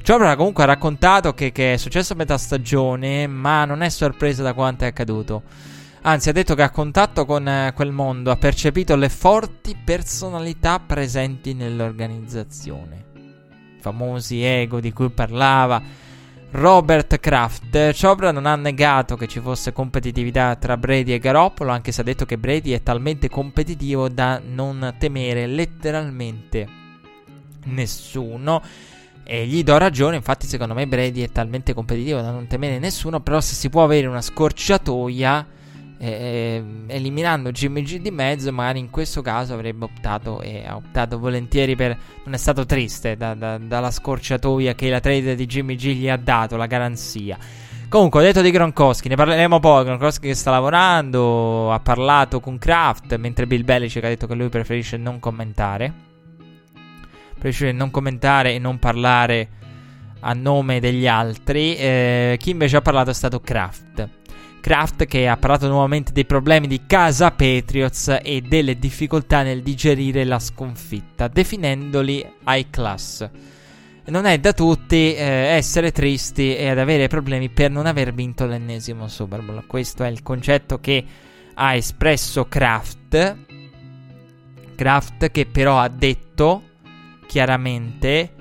[0.05, 4.41] Chopra comunque ha raccontato che, che, è successo a metà stagione, ma non è sorpreso
[4.41, 5.43] da quanto è accaduto.
[6.01, 10.79] Anzi, ha detto che a contatto con eh, quel mondo ha percepito le forti personalità
[10.79, 13.05] presenti nell'organizzazione.
[13.81, 15.81] Famosi ego di cui parlava
[16.51, 17.95] Robert Kraft.
[17.99, 22.03] Chopra non ha negato che ci fosse competitività tra Brady e Garoppolo, anche se ha
[22.03, 26.67] detto che Brady è talmente competitivo da non temere letteralmente
[27.65, 28.61] nessuno.
[29.31, 33.19] E gli do ragione, infatti secondo me Brady è talmente competitivo da non temere nessuno,
[33.19, 35.45] però se si può avere una scorciatoia
[35.99, 41.19] eh, eliminando Jimmy G di mezzo, magari in questo caso avrebbe optato e ha optato
[41.19, 41.95] volentieri per...
[42.23, 46.09] non è stato triste da, da, dalla scorciatoia che la trade di Jimmy G gli
[46.09, 47.37] ha dato, la garanzia.
[47.87, 49.83] Comunque, ho detto di Gronkowski, ne parleremo poi.
[49.83, 54.49] Gronkowski che sta lavorando, ha parlato con Kraft, mentre Bill Belichick ha detto che lui
[54.49, 56.07] preferisce non commentare
[57.39, 59.49] preferisce non commentare e non parlare
[60.19, 61.75] a nome degli altri.
[61.75, 64.09] Eh, chi invece ha parlato è stato Kraft.
[64.61, 70.25] Kraft che ha parlato nuovamente dei problemi di casa Patriots e delle difficoltà nel digerire
[70.25, 73.29] la sconfitta, definendoli high class.
[74.05, 78.45] Non è da tutti eh, essere tristi e ad avere problemi per non aver vinto
[78.45, 79.65] l'ennesimo Super Bowl.
[79.65, 81.05] Questo è il concetto che
[81.53, 83.37] ha espresso Kraft.
[84.75, 86.63] Kraft che però ha detto
[87.29, 88.33] chiaramente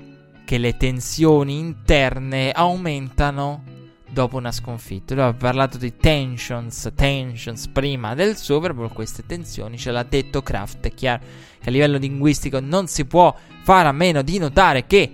[0.45, 3.63] che le tensioni interne aumentano
[4.09, 5.13] dopo una sconfitta.
[5.13, 10.41] Lui ha parlato di tensions, tensions prima del Super Bowl, queste tensioni ce l'ha detto
[10.41, 11.21] Kraft, è chiaro
[11.59, 13.31] che a livello linguistico non si può
[13.61, 15.11] fare a meno di notare che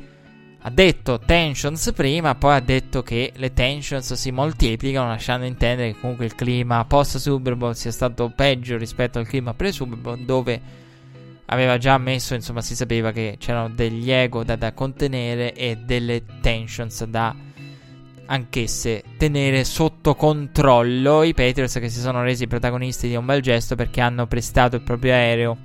[0.62, 6.00] ha detto tensions prima, poi ha detto che le tensions si moltiplicano, lasciando intendere che
[6.00, 10.20] comunque il clima post Super Bowl sia stato peggio rispetto al clima pre Super Bowl,
[10.20, 10.84] dove
[11.46, 16.24] aveva già ammesso, insomma, si sapeva che c'erano degli ego da, da contenere e delle
[16.42, 17.36] tensions da
[18.28, 21.24] anch'esse tenere sotto controllo.
[21.24, 24.82] I Patriots che si sono resi protagonisti di un bel gesto perché hanno prestato il
[24.82, 25.58] proprio aereo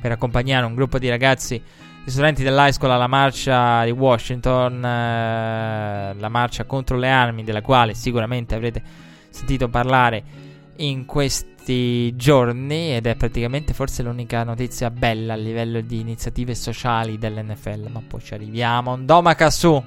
[0.00, 1.60] per accompagnare un gruppo di ragazzi
[2.08, 7.60] gli studenti dell'high school alla marcia di Washington, eh, la marcia contro le armi, della
[7.60, 8.82] quale sicuramente avrete
[9.28, 10.22] sentito parlare
[10.76, 11.57] in questi
[12.16, 18.02] giorni ed è praticamente forse l'unica notizia bella a livello di iniziative sociali dell'NFL, ma
[18.06, 18.96] poi ci arriviamo.
[18.96, 19.82] Ndoma su.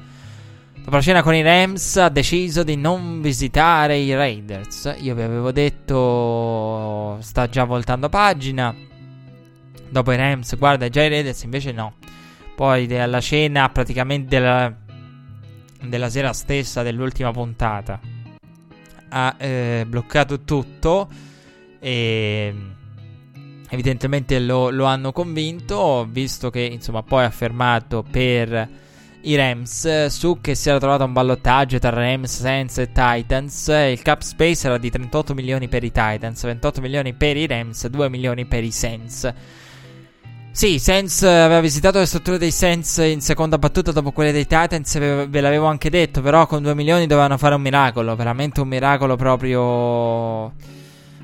[0.75, 4.95] Dopo la cena con i Rams ha deciso di non visitare i Raiders.
[4.99, 8.75] Io vi avevo detto sta già voltando pagina.
[9.89, 11.93] Dopo i Rams guarda già i Raiders, invece no.
[12.55, 14.73] Poi alla cena praticamente della,
[15.83, 17.99] della sera stessa dell'ultima puntata
[19.11, 21.09] ha eh, bloccato tutto
[21.83, 22.53] e
[23.69, 28.69] evidentemente lo, lo, hanno convinto visto che insomma poi ha fermato per
[29.21, 33.67] i Rams su che si era trovato un ballottaggio tra Rams, Saints e Titans.
[33.67, 37.87] Il cap space era di 38 milioni per i Titans 28 milioni per i Rams
[37.87, 39.33] 2 milioni per i Saints.
[40.53, 44.99] Sì, Saints aveva visitato le strutture dei Saints in seconda battuta dopo quelle dei Titans,
[44.99, 49.15] ve l'avevo anche detto, però con 2 milioni dovevano fare un miracolo, veramente un miracolo
[49.15, 50.79] proprio...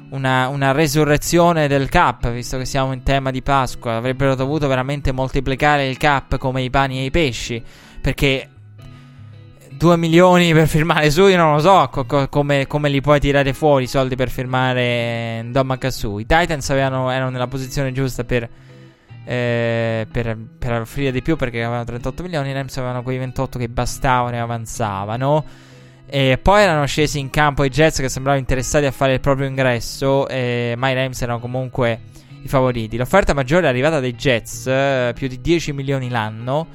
[0.10, 3.96] Una, una, resurrezione del cap, visto che siamo in tema di Pasqua.
[3.96, 7.62] Avrebbero dovuto veramente moltiplicare il cap come i pani e i pesci.
[8.02, 8.50] Perché
[9.72, 13.20] 2 milioni per firmare su, io non lo so co- co- come, come, li puoi
[13.20, 16.20] tirare fuori i soldi per firmare Don Makasu.
[16.20, 18.50] I Titans avevano, erano nella posizione giusta per
[19.28, 23.60] eh, per, per offrire di più perché avevano 38 milioni, i Rams avevano quei 28
[23.60, 25.46] che bastavano e avanzavano.
[26.10, 29.48] E poi erano scesi in campo i Jets che sembravano interessati a fare il proprio
[29.48, 32.00] ingresso, eh, ma i Rams erano comunque
[32.42, 32.98] i favoriti.
[32.98, 36.68] L'offerta maggiore è arrivata dai Jets, eh, più di 10 milioni l'anno,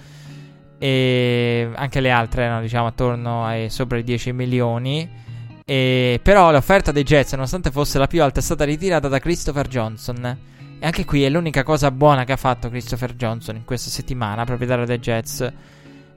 [0.78, 5.08] e anche le altre erano diciamo attorno ai sopra i 10 milioni.
[5.64, 9.66] E, però l'offerta dei Jets, nonostante fosse la più alta, è stata ritirata da Christopher
[9.66, 10.50] Johnson
[10.82, 14.44] e anche qui è l'unica cosa buona che ha fatto Christopher Johnson in questa settimana,
[14.44, 15.52] proprietario dei Jets.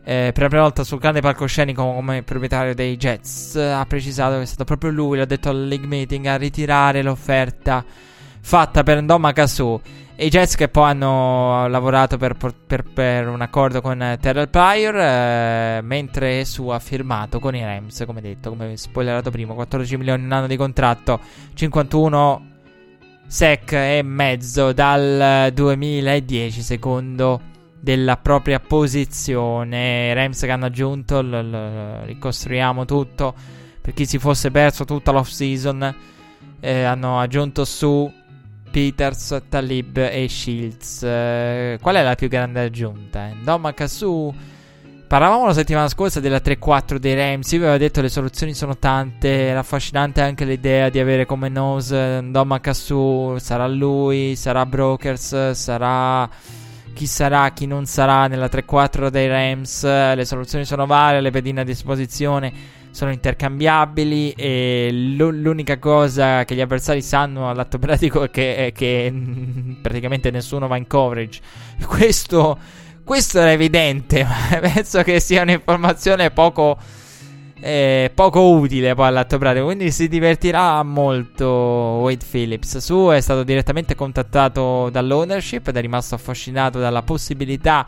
[0.08, 4.43] Eh, per la prima volta sul grande palcoscenico come proprietario dei Jets ha precisato che
[4.43, 7.84] è stato proprio lui, l'ha detto al league meeting, a ritirare l'offerta
[8.39, 9.82] fatta per Ndoma Kasu.
[10.18, 12.38] E i Jets che poi hanno lavorato per,
[12.68, 18.03] per, per un accordo con Terrell Pryor, eh, mentre su ha firmato con i Rams,
[18.06, 21.20] come detto, come spoilerato prima, 14 milioni in anno di contratto,
[21.56, 22.53] 51
[23.28, 27.53] sec e mezzo dal 2010 secondo
[27.86, 30.11] della propria posizione.
[30.15, 33.36] Rams che hanno aggiunto, l- l- ricostruiamo tutto
[33.79, 35.95] per chi si fosse perso tutta l'off season.
[36.59, 38.11] Eh, hanno aggiunto su
[38.71, 41.03] Peters, Talib e Shields.
[41.03, 43.27] Eh, qual è la più grande aggiunta?
[43.27, 44.33] Ndoma su
[45.07, 47.51] Parlavamo la settimana scorsa della 3-4 dei Rams.
[47.51, 49.29] Io vi avevo detto le soluzioni sono tante.
[49.29, 53.36] Era affascinante anche l'idea di avere come nose Ndoma Kasu.
[53.38, 56.27] Sarà lui, sarà Brokers, sarà
[56.96, 59.84] chi sarà, chi non sarà nella 3-4 dei Rams.
[59.84, 62.52] Le soluzioni sono varie, le pedine a disposizione
[62.89, 64.32] sono intercambiabili.
[64.32, 69.14] E l'unica cosa che gli avversari sanno all'atto pratico è che, è che
[69.80, 71.41] praticamente nessuno va in coverage.
[71.86, 72.58] Questo
[73.06, 76.76] questo era evidente, ma penso che sia un'informazione poco,
[77.60, 79.66] eh, poco utile poi all'atto pratico.
[79.66, 81.45] Quindi si divertirà molto
[82.01, 82.78] Wade Phillips.
[82.78, 87.88] Su è stato direttamente contattato dall'ownership ed è rimasto affascinato dalla possibilità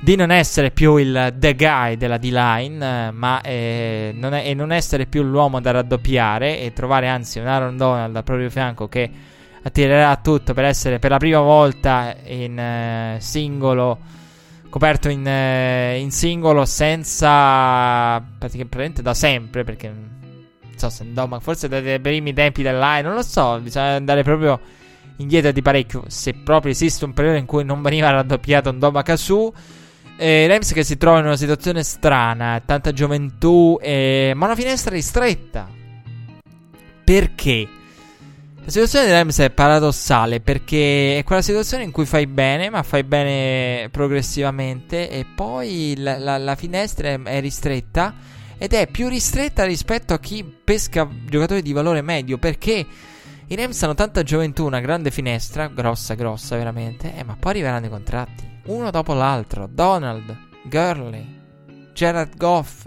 [0.00, 4.72] di non essere più il the guy della D-line, ma eh, non è, e non
[4.72, 9.10] essere più l'uomo da raddoppiare e trovare anzi un Aaron Donald al proprio fianco che
[9.62, 13.98] attirerà tutto per essere per la prima volta in eh, singolo
[14.74, 21.38] coperto in, eh, in singolo senza praticamente da sempre perché non so se no, ma
[21.38, 24.58] forse dai primi tempi dell'AI non lo so bisogna andare proprio
[25.18, 29.02] indietro di parecchio se proprio esiste un periodo in cui non veniva raddoppiato un Doma
[29.02, 29.52] Kasu
[30.16, 35.68] eh, che si trova in una situazione strana tanta gioventù eh, ma una finestra ristretta
[37.04, 37.68] perché?
[38.64, 42.82] La situazione dei Rams è paradossale perché è quella situazione in cui fai bene, ma
[42.82, 48.14] fai bene progressivamente e poi la, la, la finestra è, è, ristretta
[48.56, 52.86] ed è più ristretta rispetto a chi pesca giocatori di valore medio perché
[53.46, 57.84] i Rams hanno tanta gioventù, una grande finestra, grossa, grossa veramente, eh, ma poi arriveranno
[57.84, 59.68] i contratti, uno dopo l'altro.
[59.70, 61.26] Donald, Gurley,
[61.92, 62.86] Jared Goff.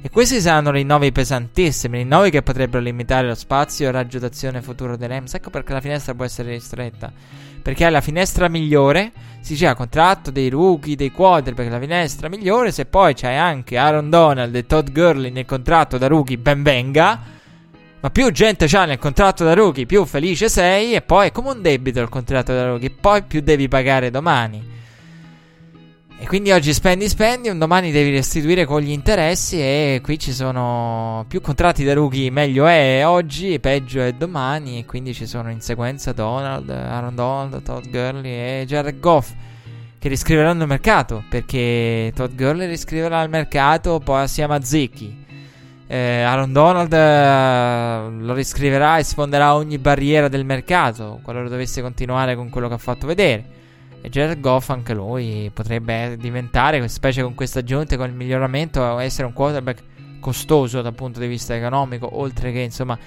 [0.00, 4.96] E questi saranno rinnovi pesantissimi, rinnovi che potrebbero limitare lo spazio e raggio d'azione futuro
[4.96, 5.36] dei.
[5.36, 7.12] Ecco perché la finestra può essere ristretta.
[7.60, 12.70] Perché è la finestra migliore, si c'è contratto dei rookie, dei quarterback, la finestra migliore,
[12.70, 17.20] se poi c'hai anche Aaron Donald e Todd Gurley nel contratto da rookie, ben venga.
[18.00, 20.94] Ma più gente c'ha nel contratto da rookie, più felice sei.
[20.94, 24.76] E poi è come un debito il contratto da rookie, poi più devi pagare domani.
[26.20, 30.32] E quindi oggi spendi, spendi, un domani devi restituire con gli interessi e qui ci
[30.32, 35.48] sono più contratti da rookie, meglio è oggi, peggio è domani e quindi ci sono
[35.48, 39.32] in sequenza Donald, Aaron Donald, Todd Gurley e Jared Goff
[40.00, 45.26] che riscriveranno il mercato perché Todd Gurley riscriverà il mercato poi assieme a Zicchi.
[45.86, 52.34] Eh, Aaron Donald eh, lo riscriverà e sfonderà ogni barriera del mercato qualora dovesse continuare
[52.34, 53.57] con quello che ha fatto vedere.
[54.00, 59.26] E Jared Goff anche lui potrebbe diventare, specie con questa aggiunta, con il miglioramento, essere
[59.26, 59.82] un quarterback
[60.20, 62.98] costoso dal punto di vista economico, oltre che insomma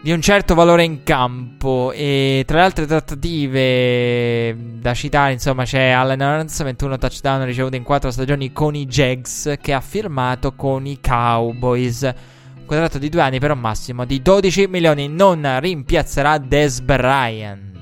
[0.00, 1.90] di un certo valore in campo.
[1.92, 7.82] E tra le altre trattative da citare, insomma, c'è Allen Ernst, 21 touchdown ricevuti in
[7.82, 12.02] 4 stagioni con i Jags, che ha firmato con i Cowboys.
[12.02, 15.08] Un contratto di due anni per un massimo di 12 milioni.
[15.08, 17.75] Non rimpiazzerà Des Bryant.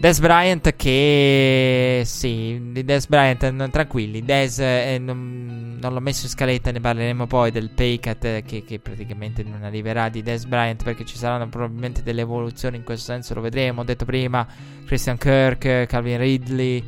[0.00, 6.30] Des Bryant che sì, di Des Bryant tranquilli, Des eh, non, non, l'ho messo in
[6.30, 10.82] scaletta, ne parleremo poi del pay cut che, che, praticamente non arriverà di Des Bryant
[10.82, 14.46] perché ci saranno probabilmente delle evoluzioni in questo senso, lo vedremo, ho detto prima,
[14.86, 16.82] Christian Kirk, Calvin Ridley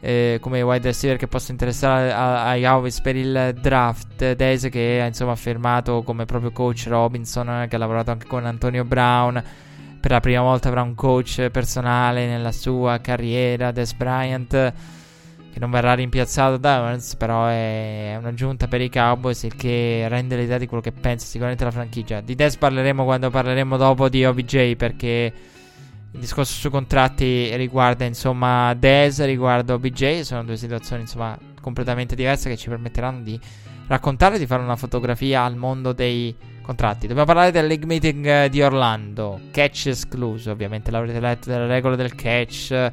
[0.00, 5.06] eh, come wide receiver che possa interessare ai Cowboys per il draft, Des che ha
[5.06, 9.68] insomma affermato come proprio coach Robinson che ha lavorato anche con Antonio Brown
[10.00, 14.72] per la prima volta avrà un coach personale nella sua carriera, Des Bryant,
[15.52, 20.36] che non verrà rimpiazzato da Evans, però è un'aggiunta per i Cowboys, il che rende
[20.36, 22.20] l'idea di quello che pensa sicuramente la franchigia.
[22.20, 25.32] Di Des parleremo quando parleremo dopo di OBJ, perché
[26.12, 32.48] il discorso sui contratti riguarda insomma Des, riguarda OBJ, sono due situazioni insomma completamente diverse
[32.48, 33.38] che ci permetteranno di
[33.86, 36.34] raccontare, di fare una fotografia al mondo dei
[36.70, 37.08] contratti.
[37.08, 39.40] Dobbiamo parlare del league meeting eh, di Orlando.
[39.50, 42.90] Catch escluso, ovviamente l'avrete letto delle regole del catch.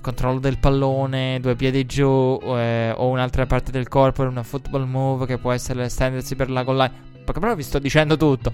[0.00, 5.26] Controllo del pallone, due piedi giù eh, o un'altra parte del corpo, una football move
[5.26, 6.92] che può essere estendersi per la goal line.
[7.24, 8.52] Perché però vi sto dicendo tutto.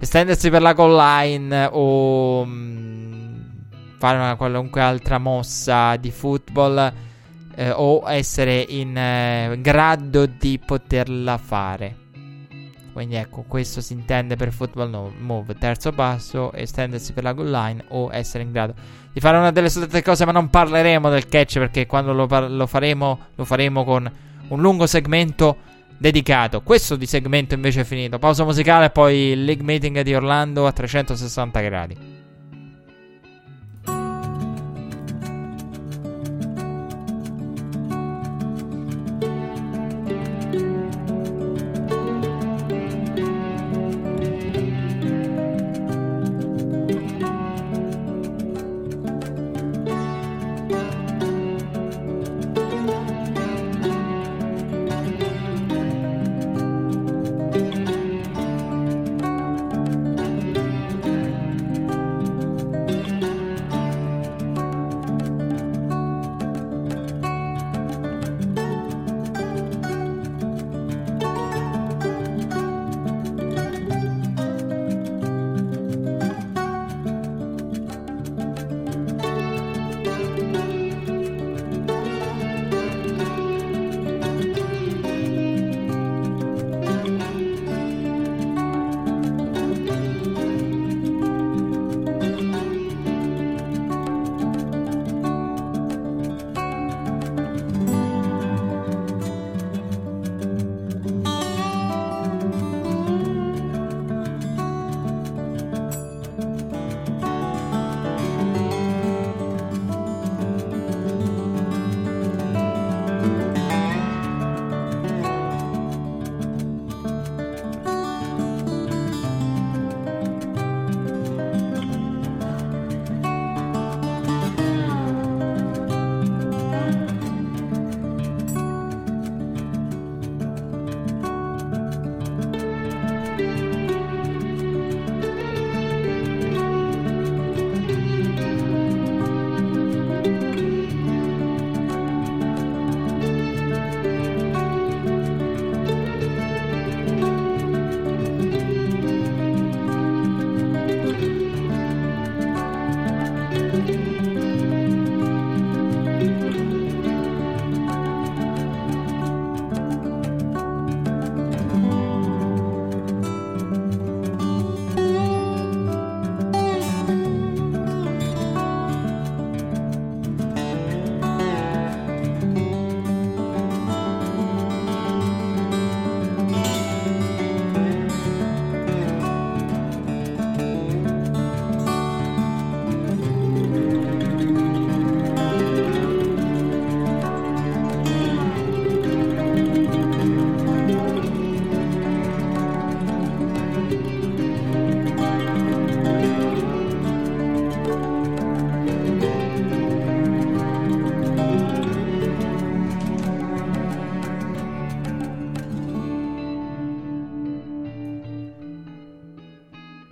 [0.00, 3.40] Estendersi per la goal line o mh, mm,
[3.98, 6.92] fare una qualunque altra mossa di football
[7.54, 12.06] eh, o essere in eh, grado di poterla fare.
[12.98, 15.54] Quindi ecco, questo si intende per football move.
[15.56, 18.74] Terzo passo, estendersi per la goal line o essere in grado
[19.12, 22.50] di fare una delle suddette cose, ma non parleremo del catch perché quando lo, par-
[22.50, 24.10] lo faremo, lo faremo con
[24.48, 25.58] un lungo segmento
[25.96, 26.60] dedicato.
[26.62, 28.18] Questo di segmento invece è finito.
[28.18, 32.17] Pausa musicale e poi league meeting di Orlando a 360 gradi.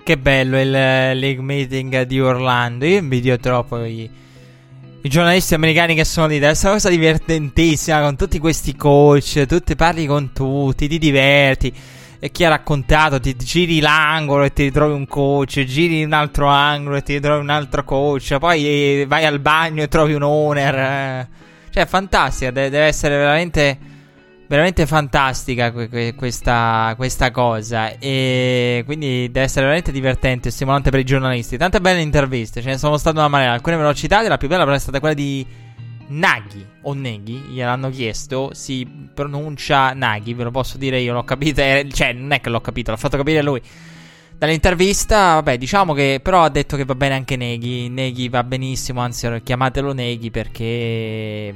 [0.07, 2.85] Che bello il league meeting di Orlando.
[2.85, 4.09] Io invidio troppo i,
[5.03, 6.35] i giornalisti americani che sono lì.
[6.35, 9.47] Deve essere una cosa divertentissima con tutti questi coach.
[9.47, 11.75] Tu parli con tutti, ti diverti.
[12.21, 16.47] E chi ha raccontato, ti giri l'angolo e ti ritrovi un coach, giri un altro
[16.47, 20.23] angolo e ti ritrovi un altro coach, poi eh, vai al bagno e trovi un
[20.23, 20.75] owner.
[20.77, 21.29] Eh.
[21.71, 23.79] Cioè, è fantastica, deve essere veramente
[24.49, 27.99] veramente fantastica questa, questa, cosa.
[27.99, 31.57] E quindi deve essere veramente divertente e stimolante per i giornalisti.
[31.57, 33.53] Tante belle interviste ce ne sono state una marea.
[33.53, 35.47] Alcune velocitate la più bella però è stata quella di
[36.09, 41.61] Naghi o Neghi gliel'hanno chiesto si pronuncia Naghi ve lo posso dire io l'ho capito
[41.61, 43.61] eh, cioè non è che l'ho capito l'ho fatto capire lui.
[44.39, 47.89] Dall'intervista vabbè diciamo che però ha detto che va bene anche Neghi.
[47.89, 51.55] Neghi va benissimo anzi chiamatelo Neghi perché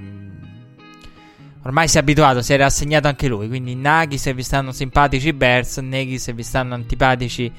[1.63, 3.49] Ormai si è abituato, si è rassegnato anche lui.
[3.49, 7.53] Quindi Naghi se vi stanno simpatici i Bears, Neghi se vi stanno antipatici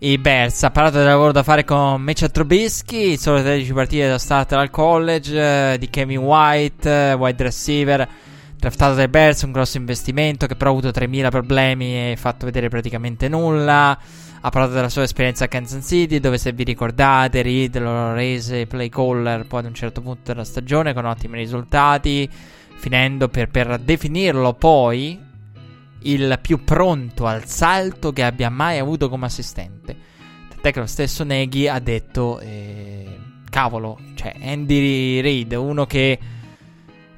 [0.00, 0.62] i Bears.
[0.62, 4.70] Ha parlato del lavoro da fare con Mitchell Trubisky, solo 13 partite da start al
[4.70, 8.08] college, eh, di Kevin White, eh, wide receiver,
[8.56, 12.68] draftato dai Bears, un grosso investimento che però ha avuto 3000 problemi e fatto vedere
[12.68, 13.98] praticamente nulla.
[14.42, 18.66] Ha parlato della sua esperienza a Kansas City, dove se vi ricordate Reed lo rese
[18.66, 22.28] play caller poi ad un certo punto della stagione con ottimi risultati
[22.80, 25.20] finendo per, per definirlo poi
[26.04, 29.94] il più pronto al salto che abbia mai avuto come assistente.
[30.48, 33.18] Tant'è che lo stesso Neghi ha detto, eh,
[33.50, 36.18] cavolo, cioè Andy Reid, uno che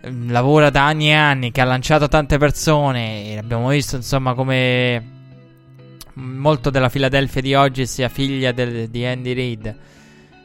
[0.04, 4.34] mm, lavora da anni e anni, che ha lanciato tante persone, e abbiamo visto insomma
[4.34, 5.10] come
[6.14, 9.76] molto della Philadelphia di oggi sia figlia del, di Andy Reid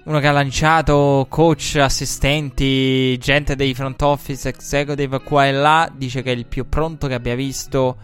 [0.07, 6.21] uno che ha lanciato coach, assistenti, gente dei front office, executive qua e là, dice
[6.21, 7.97] che è il più pronto che abbia visto.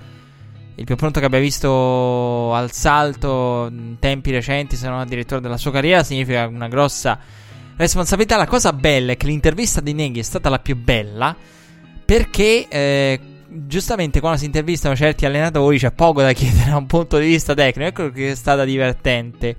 [0.76, 5.56] Il più pronto che abbia visto al salto in tempi recenti, se non addirittura della
[5.56, 7.18] sua carriera, significa una grossa
[7.78, 8.36] responsabilità.
[8.36, 11.34] La cosa bella è che l'intervista di Neghi è stata la più bella
[12.04, 17.18] perché eh, giustamente quando si intervistano certi allenatori c'è poco da chiedere da un punto
[17.18, 17.88] di vista tecnico.
[17.88, 19.56] Ecco che è stata divertente.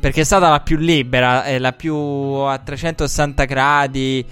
[0.00, 4.24] Perché è stata la più libera, eh, la più a 360 gradi.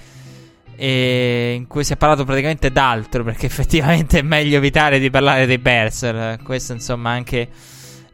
[0.80, 3.22] E in cui si è parlato praticamente d'altro.
[3.22, 6.38] Perché effettivamente è meglio evitare di parlare dei Berser.
[6.42, 7.48] Questo, insomma, anche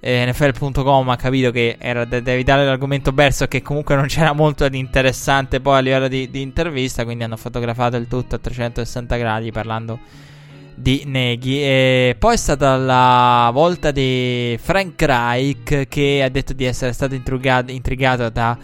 [0.00, 3.46] eh, NFL.com ha capito che era da, da evitare l'argomento Berser.
[3.46, 7.04] Che comunque non c'era molto di interessante poi a livello di, di intervista.
[7.04, 10.32] Quindi hanno fotografato il tutto a 360 gradi parlando
[10.74, 11.62] di Neghi.
[11.62, 17.14] E poi è stata la volta di Frank Reich che ha detto di essere stato
[17.14, 18.56] intrigato, intrigato da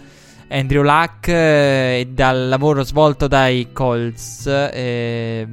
[0.49, 4.45] Andrew Luck eh, e dal lavoro svolto dai Colts.
[4.47, 5.47] Eh,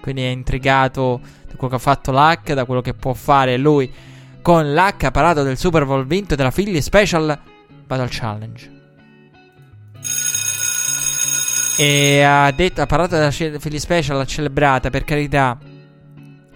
[0.00, 3.92] quindi è intrigato da quello che ha fatto Luck, da quello che può fare lui.
[4.40, 7.38] Con Luck ha parlato del Super Bowl vinto e della Philly Special
[7.86, 8.74] Battle Challenge.
[11.76, 15.58] E ha, detto, ha parlato della Philly Special, l'ha celebrata per carità.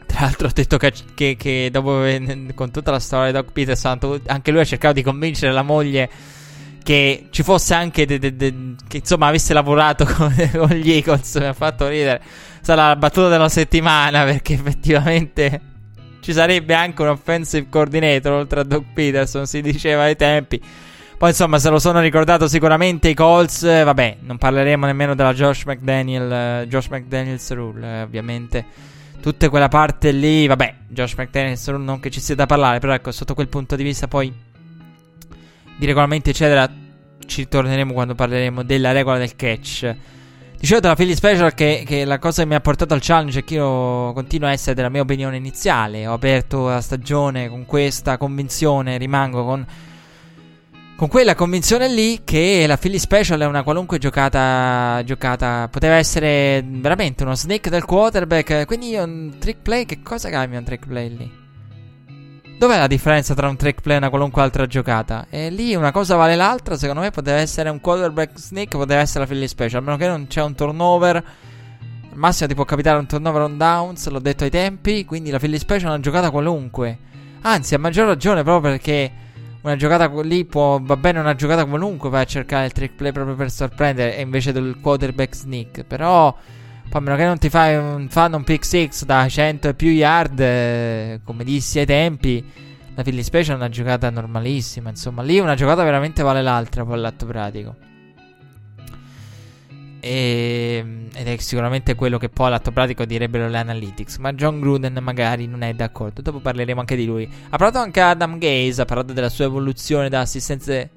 [0.07, 2.03] Tra l'altro ha detto che, che, che dopo
[2.55, 6.11] con tutta la storia di Doc Peterson anche lui ha cercato di convincere la moglie
[6.83, 8.55] che ci fosse anche de, de, de,
[8.89, 11.37] che insomma avesse lavorato con, con, gli Eagles.
[11.37, 12.23] Mi ha fatto ridere.
[12.63, 15.61] Sarà la battuta della settimana perché effettivamente
[16.21, 20.61] ci sarebbe anche un offensive coordinator oltre a Doc Peterson si diceva ai tempi
[21.21, 23.65] poi insomma se lo sono ricordato sicuramente i Colts.
[23.65, 28.65] Eh, vabbè, non parleremo nemmeno della Josh McDaniel, eh, Josh McDaniels rule, eh, ovviamente.
[29.21, 32.95] Tutta quella parte lì, vabbè, Josh McDaniels rule non che ci sia da parlare, però
[32.95, 34.33] ecco, sotto quel punto di vista poi
[35.77, 36.67] di regolamenti eccetera
[37.27, 39.95] ci torneremo quando parleremo della regola del catch.
[40.59, 43.45] Dicevo della Philly Special che, che, la cosa che mi ha portato al challenge è
[43.45, 46.07] che io continuo a essere della mia opinione iniziale.
[46.07, 49.67] Ho aperto la stagione con questa convinzione, rimango con
[51.01, 56.63] con quella convinzione lì che la Philly Special è una qualunque giocata, giocata poteva essere
[56.63, 58.67] veramente uno snake del quarterback.
[58.67, 61.33] Quindi io un trick play, che cosa cambia un trick play lì?
[62.59, 65.25] Dov'è la differenza tra un trick play e una qualunque altra giocata?
[65.31, 69.21] E lì una cosa vale l'altra, secondo me poteva essere un quarterback snake, poteva essere
[69.21, 71.17] la Philly Special, a meno che non c'è un turnover.
[71.17, 71.25] Al
[72.19, 75.59] massimo ti può capitare un turnover on downs, l'ho detto ai tempi, quindi la Philly
[75.59, 76.99] Special è una giocata qualunque.
[77.41, 79.29] Anzi, a maggior ragione proprio perché
[79.63, 83.13] una giocata lì può, va bene una giocata qualunque vai a cercare il trick play
[83.13, 86.35] proprio per sorprendere e invece del quarterback sneak però
[86.93, 89.91] a meno che non ti fai un, fanno un pick 6 da 100 e più
[89.91, 92.45] yard eh, come dissi ai tempi
[92.95, 96.95] la Philly Special è una giocata normalissima insomma lì una giocata veramente vale l'altra poi
[96.95, 97.77] all'atto pratico
[100.03, 100.83] E,
[101.13, 104.17] ed è sicuramente quello che poi all'atto pratico direbbero le analytics.
[104.17, 106.23] Ma John Gruden magari non è d'accordo.
[106.23, 107.29] Dopo parleremo anche di lui.
[107.51, 108.81] Ha parlato anche Adam Gaze.
[108.81, 110.91] Ha parlato della sua evoluzione da assistente,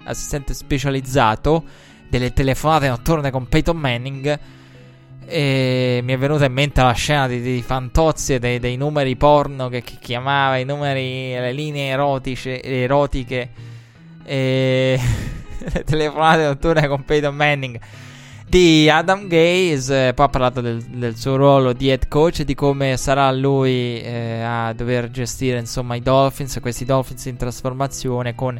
[0.53, 1.63] specializzato.
[2.09, 4.39] Delle telefonate notturne con Peyton Manning.
[5.25, 9.69] E mi è venuta in mente la scena di, di Fantozzi dei, dei, numeri porno
[9.69, 12.61] che, che, chiamava i numeri, le linee erotiche.
[12.61, 13.49] erotiche
[14.25, 14.99] e
[15.73, 17.79] le telefonate notturne con Peyton Manning
[18.53, 20.13] di Adam Gaze.
[20.13, 23.99] Poi ha parlato del, del, suo ruolo di head coach e di come sarà lui
[23.99, 28.59] eh, a dover gestire insomma i Dolphins, questi Dolphins in trasformazione con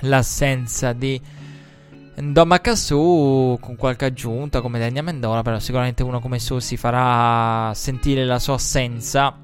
[0.00, 1.20] l'assenza di
[2.20, 7.74] Ndoma Su con qualche aggiunta come Daniel Mendola, però sicuramente uno come Su si farà
[7.74, 9.36] sentire la sua assenza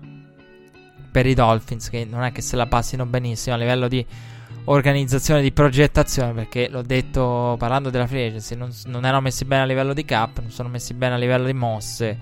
[1.13, 4.05] per i Dolphins che non è che se la passino benissimo a livello di
[4.66, 9.62] organizzazione di progettazione perché l'ho detto parlando della free agency non, non, erano messi bene
[9.62, 12.18] a livello di cap non sono messi bene a livello di mosse.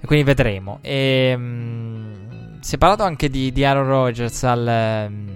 [0.00, 0.78] E quindi vedremo.
[0.80, 5.28] E, um, si è parlato anche di, di Aaron Rodgers al, um,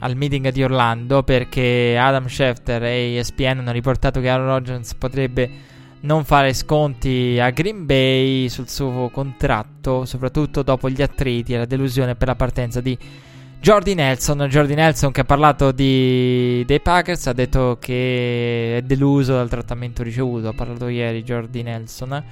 [0.00, 5.70] al, meeting di Orlando perché Adam Schefter e ESPN hanno riportato che Aaron Rodgers potrebbe
[6.00, 11.64] non fare sconti a Green Bay sul suo contratto soprattutto dopo gli attriti e la
[11.64, 12.98] delusione per la partenza di
[13.62, 19.34] Jordi Nelson, Jordi Nelson che ha parlato di, dei Packers, ha detto che è deluso
[19.34, 22.24] dal trattamento ricevuto, ha parlato ieri Jordi Nelson.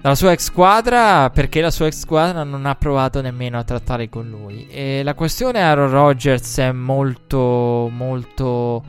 [0.00, 4.08] Dalla sua ex squadra, perché la sua ex squadra non ha provato nemmeno a trattare
[4.08, 4.68] con lui.
[4.68, 8.84] E la questione Aaron Rodgers è molto, molto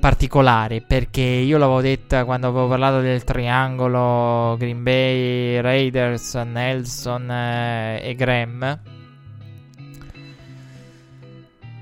[0.00, 8.00] particolare, perché io l'avevo detta quando avevo parlato del triangolo Green Bay, Raiders, Nelson eh,
[8.02, 8.92] e Graham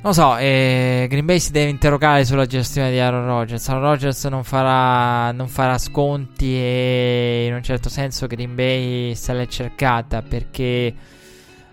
[0.03, 3.69] non so, eh, Green Bay si deve interrogare sulla gestione di Aaron Rodgers.
[3.69, 9.33] Aaron Rodgers non farà, non farà sconti e in un certo senso Green Bay se
[9.33, 10.93] l'è cercata perché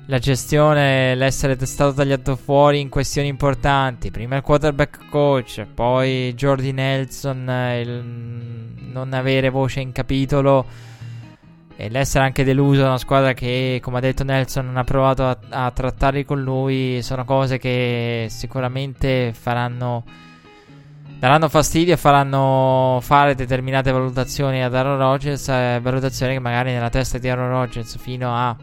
[0.06, 6.72] la gestione, l'essere stato tagliato fuori in questioni importanti, prima il quarterback coach, poi Jordi
[6.72, 7.48] Nelson,
[7.80, 8.04] il
[8.92, 10.66] non avere voce in capitolo
[11.82, 15.26] e l'essere anche deluso da una squadra che, come ha detto Nelson, non ha provato
[15.26, 20.04] a, a trattare con lui, sono cose che sicuramente faranno
[21.18, 26.90] daranno fastidio e faranno fare determinate valutazioni ad Aaron Rodgers, eh, valutazioni che magari nella
[26.90, 28.54] testa di Aaron Rodgers fino a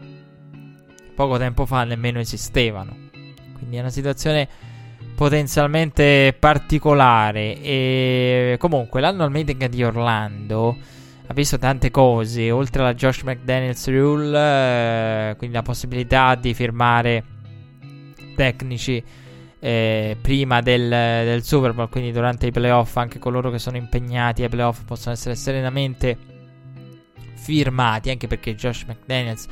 [1.15, 2.95] poco tempo fa nemmeno esistevano.
[3.57, 4.47] Quindi è una situazione
[5.15, 10.77] potenzialmente particolare e comunque l'annual meeting di Orlando
[11.29, 14.37] ha visto tante cose, oltre alla Josh McDaniels rule,
[15.31, 17.23] eh, quindi la possibilità di firmare
[18.33, 19.03] tecnici
[19.59, 24.43] eh, prima del, del, Super Bowl, quindi durante i playoff, anche coloro che sono impegnati
[24.43, 26.17] ai playoff possono essere serenamente
[27.35, 29.47] firmati, anche perché Josh McDaniels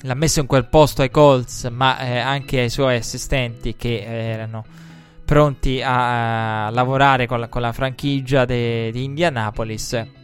[0.00, 4.64] l'ha messo in quel posto ai Colts, ma eh, anche ai suoi assistenti che erano
[5.24, 10.20] pronti a, a lavorare con la, con la franchigia di Indianapolis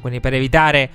[0.00, 0.90] quindi per evitare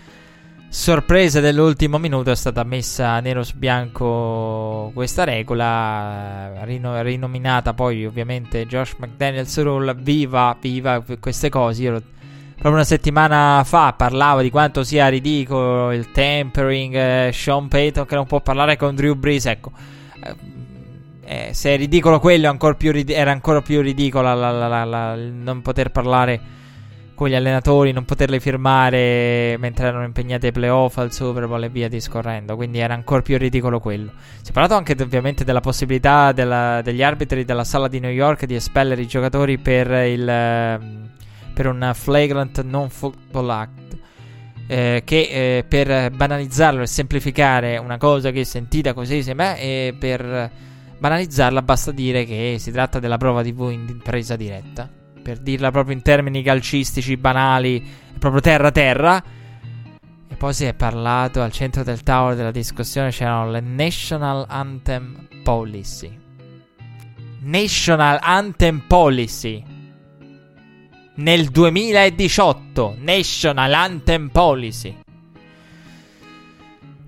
[0.76, 8.66] sorprese dell'ultimo minuto è stata messa nero su bianco questa regola, rino- rinominata poi ovviamente
[8.66, 9.96] Josh McDaniels Rule.
[9.96, 11.82] Viva, viva queste cose.
[11.82, 12.02] Io
[12.56, 18.16] proprio una settimana fa parlavo di quanto sia ridicolo il tempering, eh, Sean Payton che
[18.16, 19.72] non può parlare con Drew Brees, ecco.
[20.22, 20.36] Eh,
[21.48, 25.62] eh se è ridicolo quello, ancora rid- era ancora più ridicola la, la, la, non
[25.62, 26.54] poter parlare
[27.16, 31.70] con gli allenatori, non poterli firmare mentre erano impegnati ai playoff, al Super Bowl e
[31.70, 32.56] via discorrendo.
[32.56, 34.12] Quindi era ancora più ridicolo quello.
[34.42, 38.46] Si è parlato anche ovviamente della possibilità della, degli arbitri della sala di New York
[38.46, 41.10] di espellere i giocatori per, il,
[41.54, 43.98] per un flagrant non football act.
[44.68, 49.96] Eh, che eh, per banalizzarlo e semplificare una cosa che è sentita così sembra, e
[49.98, 50.52] per
[50.98, 55.96] banalizzarla basta dire che si tratta della prova TV in presa diretta per dirla proprio
[55.96, 57.84] in termini calcistici banali,
[58.20, 59.24] proprio terra-terra.
[60.28, 65.28] E poi si è parlato al centro del tavolo della discussione c'erano le National Anthem
[65.42, 66.16] Policy.
[67.40, 69.64] National Anthem Policy.
[71.16, 75.05] Nel 2018, National Anthem Policy.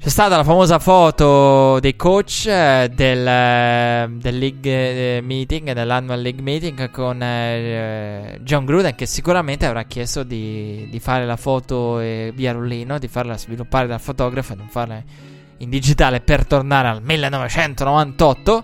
[0.08, 4.72] C'è stata la famosa foto dei coach eh, del, eh, del, League
[5.18, 11.00] eh, Meeting, dell'Annual League Meeting con eh, John Gruden che sicuramente avrà chiesto di, di
[11.02, 15.04] fare la foto eh, via rullino, di farla sviluppare dal fotografo e non farla
[15.58, 18.64] in digitale per tornare al 1998.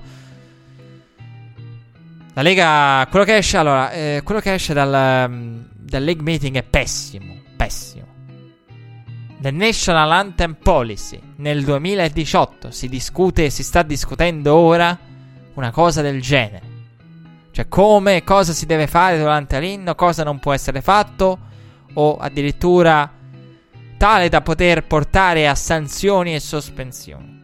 [2.36, 6.56] La Lega, quello che esce, allora, eh, quello che esce dal, mm, dal League Meeting
[6.56, 8.13] è pessimo, pessimo.
[9.44, 14.98] The National Anthem Policy nel 2018 si discute, si sta discutendo ora
[15.56, 16.62] una cosa del genere.
[17.52, 21.38] Cioè come, cosa si deve fare durante l'inno, cosa non può essere fatto
[21.96, 23.12] o addirittura
[23.98, 27.44] tale da poter portare a sanzioni e sospensioni.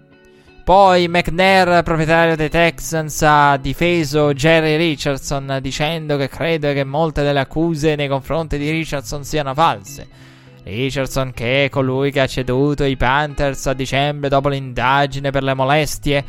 [0.64, 7.42] Poi McNair, proprietario dei Texans, ha difeso Jerry Richardson dicendo che crede che molte delle
[7.42, 10.29] accuse nei confronti di Richardson siano false.
[10.76, 15.54] Richardson, che è colui che ha ceduto i Panthers a dicembre dopo l'indagine per le
[15.54, 16.26] molestie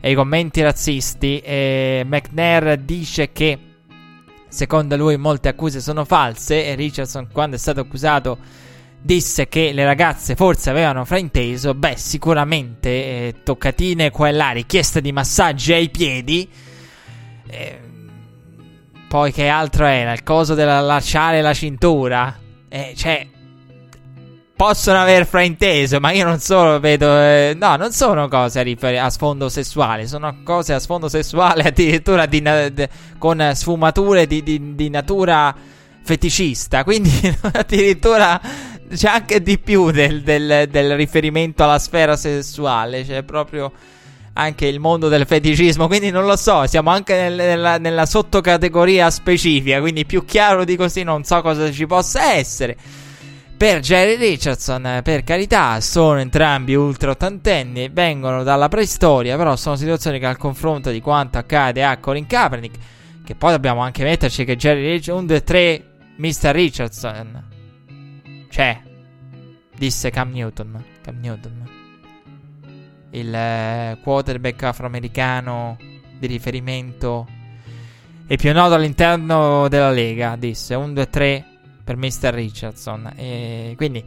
[0.00, 3.58] e i commenti razzisti, e McNair dice che
[4.48, 8.38] secondo lui molte accuse sono false e Richardson quando è stato accusato
[9.02, 15.00] disse che le ragazze forse avevano frainteso, beh, sicuramente eh, toccatine qua e là, richieste
[15.00, 16.48] di massaggi ai piedi.
[17.46, 17.78] Eh,
[19.08, 20.12] poi che altro era?
[20.12, 22.38] Il coso della lasciare la cintura.
[22.68, 23.26] Eh, cioè,
[24.60, 27.16] possono aver frainteso, ma io non solo vedo.
[27.16, 31.62] Eh, no, non sono cose a, rifer- a, sfondo sessuale, sono cose a sfondo sessuale
[31.68, 35.56] addirittura di na- de- con sfumature di, di, di natura
[36.02, 36.84] feticista.
[36.84, 37.10] Quindi
[37.52, 38.38] addirittura
[38.94, 43.02] c'è anche di più del, del, del riferimento alla sfera sessuale.
[43.06, 43.72] C'è proprio
[44.34, 45.86] anche il mondo del feticismo.
[45.86, 49.80] Quindi non lo so, siamo anche nel, nella, nella, sottocategoria specifica.
[49.80, 52.76] Quindi più chiaro di così non so cosa ci possa essere.
[53.60, 60.18] Per Jerry Richardson, per carità, sono entrambi ultra ottantenni, vengono dalla preistoria, però sono situazioni
[60.18, 62.78] che al confronto di quanto accade a Colin Kaepernick,
[63.22, 65.84] che poi dobbiamo anche metterci che Jerry Richardson, un dei tre
[66.16, 66.52] Mr.
[66.52, 67.48] Richardson,
[68.48, 68.80] c'è,
[69.76, 70.82] disse Cam Newton.
[71.02, 71.68] Cam Newton.
[73.10, 75.76] Il eh, quarterback afroamericano
[76.18, 77.28] di riferimento
[78.26, 81.49] e più noto all'interno della Lega, disse 1, 2, 3
[81.90, 82.32] per Mr.
[82.32, 83.12] Richardson.
[83.16, 84.04] E quindi,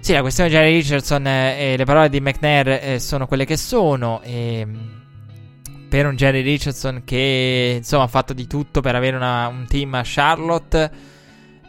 [0.00, 3.56] sì, la questione di Jerry Richardson e le parole di McNair eh, sono quelle che
[3.56, 4.20] sono.
[4.22, 4.76] E, mm,
[5.88, 9.94] per un Jerry Richardson che insomma ha fatto di tutto per avere una, un team
[9.94, 10.90] a Charlotte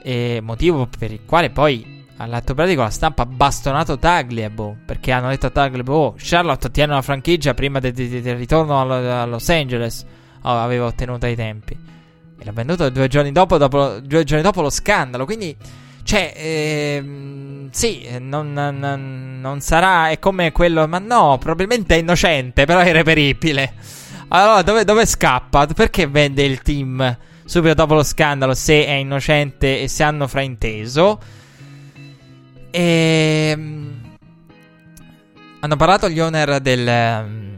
[0.02, 4.78] e motivo per il quale poi all'atto pratico la stampa ha bastonato Tagliabo.
[4.86, 8.82] Perché hanno detto a Tagliabo: Oh, Charlotte ottiene una franchigia prima del, del, del ritorno
[8.82, 10.04] a, Los Angeles.
[10.42, 11.97] Oh, aveva ottenuto ai tempi.
[12.40, 15.26] E l'ha venduto due giorni dopo, dopo, due giorni dopo lo scandalo.
[15.26, 15.56] Quindi.
[16.04, 20.10] Cioè, ehm, sì, non, non, non, sarà.
[20.10, 20.88] È come quello.
[20.88, 23.74] Ma no, probabilmente è innocente, però è irreperibile.
[24.30, 25.66] Allora, dove, dove scappa?
[25.68, 27.18] Perché vende il team?
[27.48, 31.20] subito dopo lo scandalo se è innocente e se hanno frainteso.
[32.70, 33.50] E...
[33.52, 33.96] Ehm,
[35.60, 37.58] hanno parlato gli owner del,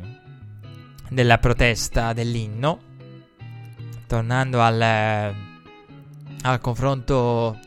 [1.10, 2.88] della protesta dell'inno.
[4.10, 4.82] Tornando al,
[6.42, 7.60] al confronto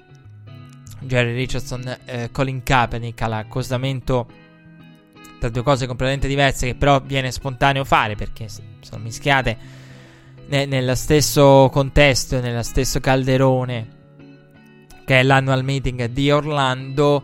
[0.99, 4.27] Jerry Richardson e Colin Kaepernick all'accostamento
[5.39, 9.57] tra due cose completamente diverse che però viene spontaneo fare perché sono mischiate
[10.47, 14.01] ne- nello stesso contesto, nello stesso calderone
[15.05, 17.23] che è l'annual meeting di Orlando.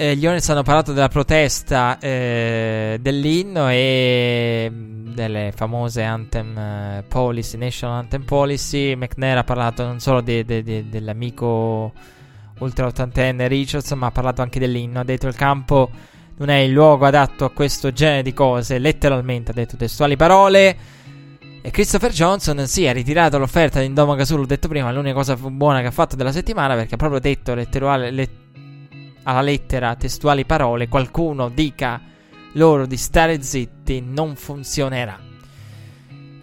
[0.00, 7.58] Eh, gli Hornets hanno parlato della protesta eh, dell'inno e delle famose anthem eh, policy,
[7.58, 8.94] national anthem policy.
[8.94, 11.92] McNair ha parlato non solo de- de- de- dell'amico
[12.60, 15.00] ultra ottantenne Richardson, ma ha parlato anche dell'inno.
[15.00, 15.90] Ha detto il campo
[16.38, 20.76] non è il luogo adatto a questo genere di cose, letteralmente ha detto testuali parole.
[21.60, 25.12] E Christopher Johnson si sì, ha ritirato l'offerta di Indoma Gasol, l'ho detto prima, l'unica
[25.12, 28.30] cosa buona che ha fatto della settimana perché ha proprio detto letterale, let,
[29.24, 32.00] alla lettera testuali parole, qualcuno dica
[32.52, 35.18] loro di stare zitti, non funzionerà.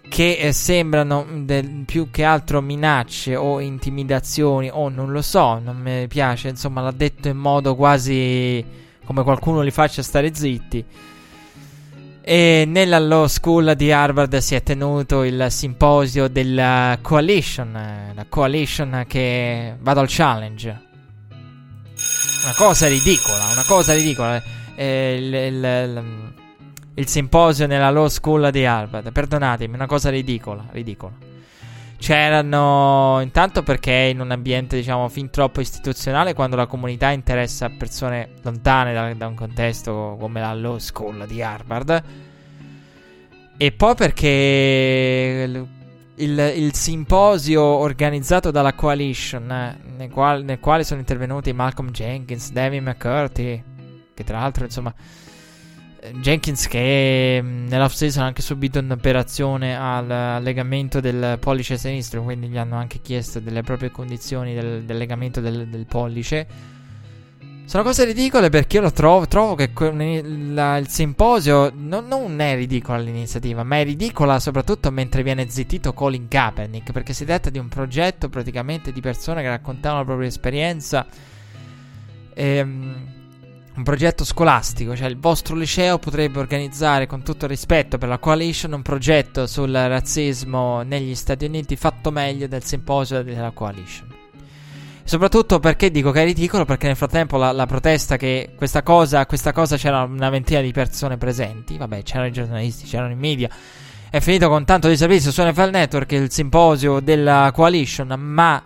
[0.08, 5.76] Che eh, sembrano del, più che altro minacce o intimidazioni o non lo so, non
[5.76, 8.64] mi piace, insomma l'ha detto in modo quasi
[9.04, 10.84] come qualcuno li faccia stare zitti.
[12.22, 19.04] E nella Law School di Harvard si è tenuto il simposio della Coalition, la Coalition
[19.06, 20.87] che vado al challenge.
[22.42, 24.42] Una cosa ridicola, una cosa ridicola.
[24.76, 26.32] Eh, il, il, il,
[26.94, 31.12] il, simposio nella Law School di Harvard, perdonatemi, una cosa ridicola, ridicola.
[31.98, 38.34] C'erano intanto perché in un ambiente, diciamo, fin troppo istituzionale quando la comunità interessa persone
[38.42, 42.02] lontane da, da un contesto come la Law School di Harvard.
[43.56, 45.66] E poi perché
[46.18, 52.52] il, il, simposio organizzato dalla Coalition, eh, nel, qual, nel, quale sono intervenuti Malcolm Jenkins,
[52.52, 53.62] David McCurdy,
[54.14, 54.94] che tra l'altro, insomma,
[56.20, 62.48] Jenkins che mm, nell'off season ha anche subito un'operazione al legamento del pollice sinistro, quindi
[62.48, 66.76] gli hanno anche chiesto delle proprie condizioni del, del legamento del, del, pollice.
[67.68, 72.96] Sono cose ridicole perché io lo trovo, trovo che il simposio non, non, è ridicola
[72.96, 77.68] l'iniziativa, ma è ridicola soprattutto mentre viene zittito Colin Kaepernick, perché si tratta di un
[77.68, 81.06] progetto praticamente di persone che raccontavano la propria esperienza.
[82.32, 83.16] Ehm
[83.76, 88.72] un progetto scolastico, cioè il vostro liceo potrebbe organizzare con tutto rispetto per la coalition
[88.72, 94.17] un progetto sul razzismo negli Stati Uniti fatto meglio del simposio della coalition.
[95.08, 99.24] Soprattutto perché dico che è ridicolo perché nel frattempo la, la protesta che questa cosa,
[99.24, 103.48] questa cosa c'era una ventina di persone presenti, vabbè c'erano i giornalisti, c'erano i media,
[104.10, 108.62] è finito con tanto di servizio su NFL Network il simposio della coalition, ma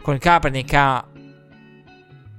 [0.00, 1.04] con Kaepernick ha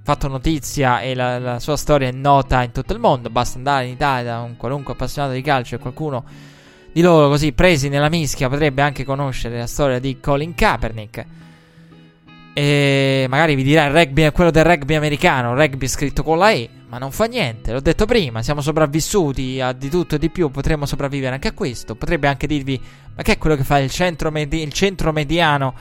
[0.02, 3.30] fatto notizia e la, la, sua storia è nota in tutto il mondo.
[3.30, 6.24] Basta andare in Italia da un qualunque appassionato di calcio e qualcuno
[6.94, 11.26] di loro così presi nella mischia potrebbe anche conoscere la storia di Colin Kaepernick.
[12.54, 16.52] E magari vi dirà il rugby è quello del rugby americano, rugby scritto con la
[16.52, 20.30] E, ma non fa niente, l'ho detto prima, siamo sopravvissuti a di tutto e di
[20.30, 21.96] più, potremmo sopravvivere anche a questo.
[21.96, 22.80] Potrebbe anche dirvi,
[23.16, 25.74] ma che è quello che fa il centro, medi- il centro mediano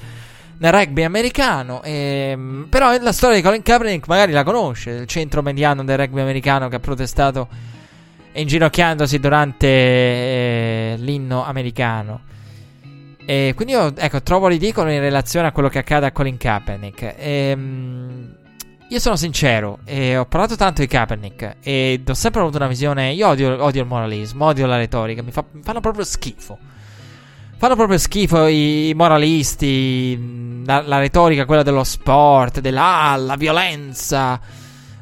[0.59, 1.83] nel rugby americano.
[1.83, 5.99] E, ehm, però la storia di Colin Kaepernick magari la conosce, il centro mediano del
[5.99, 7.49] rugby americano che ha protestato
[8.33, 12.29] inginocchiandosi durante eh, l'inno americano.
[13.31, 17.03] E quindi io ecco, trovo ridicolo in relazione a quello che accade a Colin Kaepernick.
[17.03, 18.35] E, ehm,
[18.89, 23.13] io sono sincero, e ho parlato tanto di Kaepernick ed ho sempre avuto una visione.
[23.13, 26.59] Io odio, odio il moralismo, odio la retorica, mi, fa, mi fanno proprio schifo.
[27.57, 34.41] Fanno proprio schifo i moralisti, la, la retorica, quella dello sport, della ah, la violenza,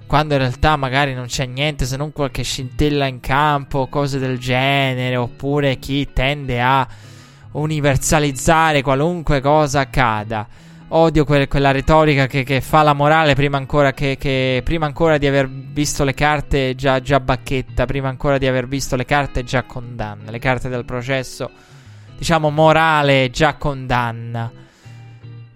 [0.07, 4.39] quando in realtà magari non c'è niente se non qualche scintilla in campo, cose del
[4.39, 6.87] genere, oppure chi tende a
[7.53, 10.47] universalizzare qualunque cosa accada.
[10.91, 15.19] Odio que- quella retorica che, che, fa la morale prima ancora, che, che, prima ancora
[15.19, 19.45] di aver visto le carte già, già bacchetta, prima ancora di aver visto le carte
[19.45, 21.51] già condanna, le carte del processo
[22.19, 24.51] diciamo, morale già condanna.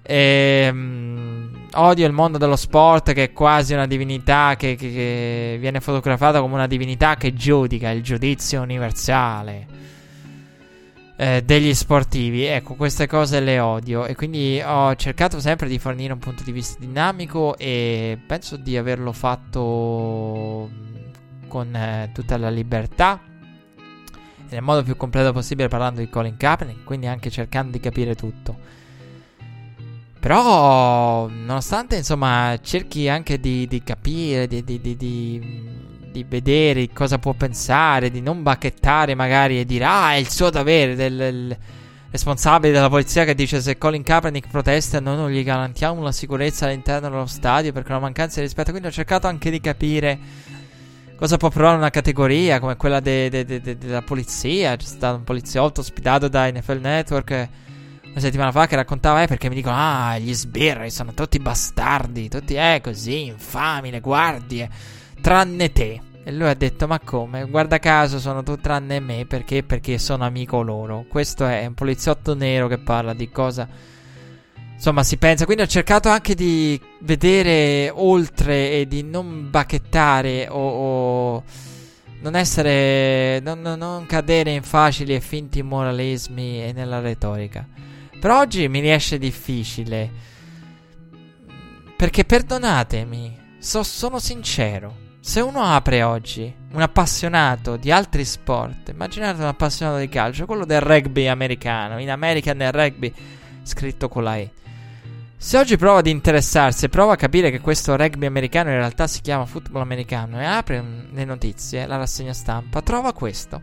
[0.05, 5.57] E, um, odio il mondo dello sport che è quasi una divinità che, che, che,
[5.61, 9.72] viene fotografata come una divinità che giudica il giudizio universale
[11.17, 12.45] eh, degli sportivi.
[12.45, 16.53] Ecco, queste cose le odio e quindi ho cercato sempre di fornire un punto di
[16.53, 20.71] vista dinamico e penso di averlo fatto
[21.49, 23.21] con eh, tutta la libertà
[24.49, 28.81] nel modo più completo possibile parlando di Colin Kaepernick, quindi anche cercando di capire tutto.
[30.21, 34.97] Però, nonostante insomma cerchi anche di, di capire, di, di, di,
[36.29, 40.95] vedere cosa può pensare, di non bacchettare magari e dire ah è il suo dovere
[40.95, 41.57] del, del
[42.11, 46.67] responsabile della polizia che dice se Colin Kaepernick protesta noi non gli garantiamo la sicurezza
[46.67, 48.71] all'interno dello stadio perché è una mancanza di rispetto.
[48.71, 50.19] Quindi ho cercato anche di capire
[51.17, 54.77] cosa può provare una categoria come quella de, de, de, della polizia.
[54.77, 57.49] C'è stato un poliziotto ospitato da NFL Network
[58.13, 62.29] una settimana fa che raccontava, eh, perché mi dicono, ah, gli sbirri sono tutti bastardi,
[62.29, 64.69] tutti, eh, così, infami, le guardie,
[65.23, 66.01] tranne te.
[66.25, 67.47] E lui ha detto, ma come?
[67.47, 69.63] Guarda caso sono tu tranne me, perché?
[69.63, 71.07] Perché sono amico loro.
[71.09, 73.67] Questo è un poliziotto nero che parla di cosa
[74.83, 75.45] Insomma, si pensa.
[75.45, 81.45] Quindi ho cercato anche di vedere oltre e di non bacchettare o, o
[82.23, 83.39] non essere.
[83.45, 87.65] Non, non, cadere in facili e finti moralismi e nella retorica.
[88.19, 90.11] Per oggi mi riesce difficile.
[91.97, 95.02] Perché perdonatemi, so, sono sincero.
[95.25, 100.65] Se uno apre oggi un appassionato di altri sport, immaginate un appassionato di calcio, quello
[100.65, 103.15] del rugby americano, in America nel rugby
[103.63, 104.51] scritto con la E.
[105.37, 109.07] Se oggi prova ad interessarsi e prova a capire che questo rugby americano in realtà
[109.07, 113.63] si chiama football americano e apre le notizie, la rassegna stampa, trova questo.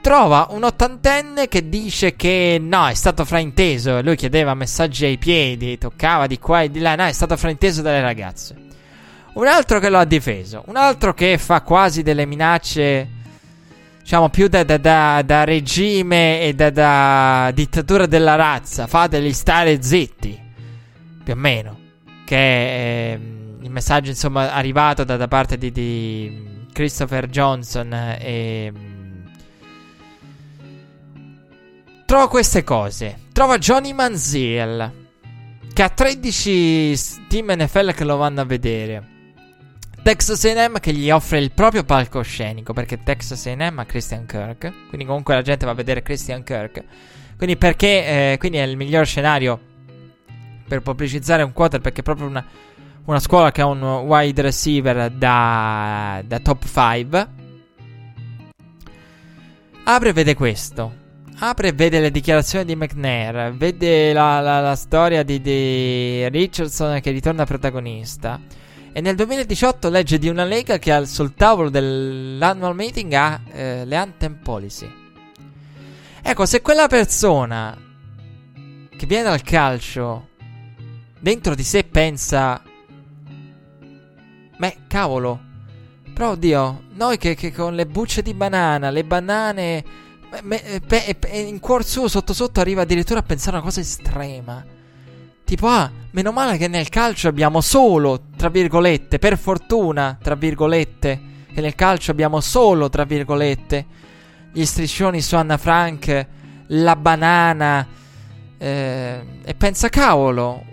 [0.00, 4.00] Trova un ottantenne che dice che no, è stato frainteso.
[4.00, 6.94] Lui chiedeva messaggi ai piedi, toccava di qua e di là.
[6.94, 8.63] No, è stato frainteso dalle ragazze.
[9.34, 10.62] Un altro che lo ha difeso.
[10.66, 13.08] Un altro che fa quasi delle minacce,
[14.00, 18.86] diciamo, più da, da, da, da regime e da dittatura della razza.
[18.86, 20.40] Fateli stare zitti
[21.24, 21.78] più o meno.
[22.24, 27.92] Che è ehm, il messaggio, insomma, arrivato da, parte di, di, Christopher Johnson.
[27.92, 28.72] E.
[32.06, 33.18] Trova queste cose.
[33.32, 35.02] Trova Johnny Manziel.
[35.72, 39.13] Che ha 13 team NFL che lo vanno a vedere.
[40.04, 45.06] Texas A&M che gli offre il proprio palcoscenico perché Texas A&M ha Christian Kirk, quindi
[45.06, 46.84] comunque la gente va a vedere Christian Kirk.
[47.38, 49.58] Quindi perché eh, quindi è il miglior scenario
[50.68, 52.44] per pubblicizzare un quarter perché è proprio una,
[53.06, 57.28] una scuola che ha un wide receiver da, da top 5.
[59.84, 60.92] Apre e vede questo.
[61.38, 63.54] Apre e vede le dichiarazioni di McNair.
[63.54, 68.38] Vede la, la, la storia di, di Richardson che ritorna protagonista.
[68.96, 73.84] E nel 2018 legge di una lega che al, sul tavolo dell'annual meeting ha eh,
[73.84, 74.88] le anthem policy.
[76.22, 77.76] Ecco, se quella persona
[78.96, 80.28] che viene dal calcio
[81.18, 82.62] dentro di sé pensa,
[84.56, 85.40] beh, cavolo,
[86.14, 89.84] però oddio, noi che, che con le bucce di banana, le banane,
[90.42, 93.80] me, pe, pe, in cuor suo sotto sotto arriva addirittura a pensare a una cosa
[93.80, 94.64] estrema.
[95.44, 101.20] Tipo, ah, meno male che nel calcio abbiamo solo, tra virgolette, per fortuna, tra virgolette,
[101.52, 103.86] che nel calcio abbiamo solo, tra virgolette,
[104.52, 106.26] gli striscioni su Anna Frank,
[106.68, 107.86] la banana,
[108.56, 110.64] eh, e pensa, cavolo,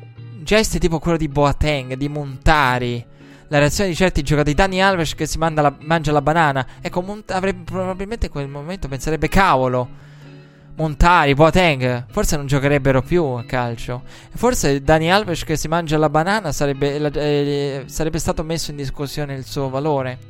[0.41, 3.05] gesti tipo quello di Boateng, di Montari,
[3.49, 7.31] la reazione di certi giocatori, Dani Alves che si la, mangia la banana, ecco, Mont-
[7.31, 9.89] avrebbe, probabilmente in quel momento penserebbe, cavolo,
[10.75, 14.03] Montari, Boateng, forse non giocherebbero più a calcio.
[14.35, 19.35] Forse Dani Alves che si mangia la banana sarebbe, eh, sarebbe stato messo in discussione
[19.35, 20.29] il suo valore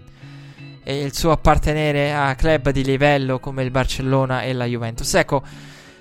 [0.83, 5.13] e il suo appartenere a club di livello come il Barcellona e la Juventus.
[5.13, 5.43] Ecco,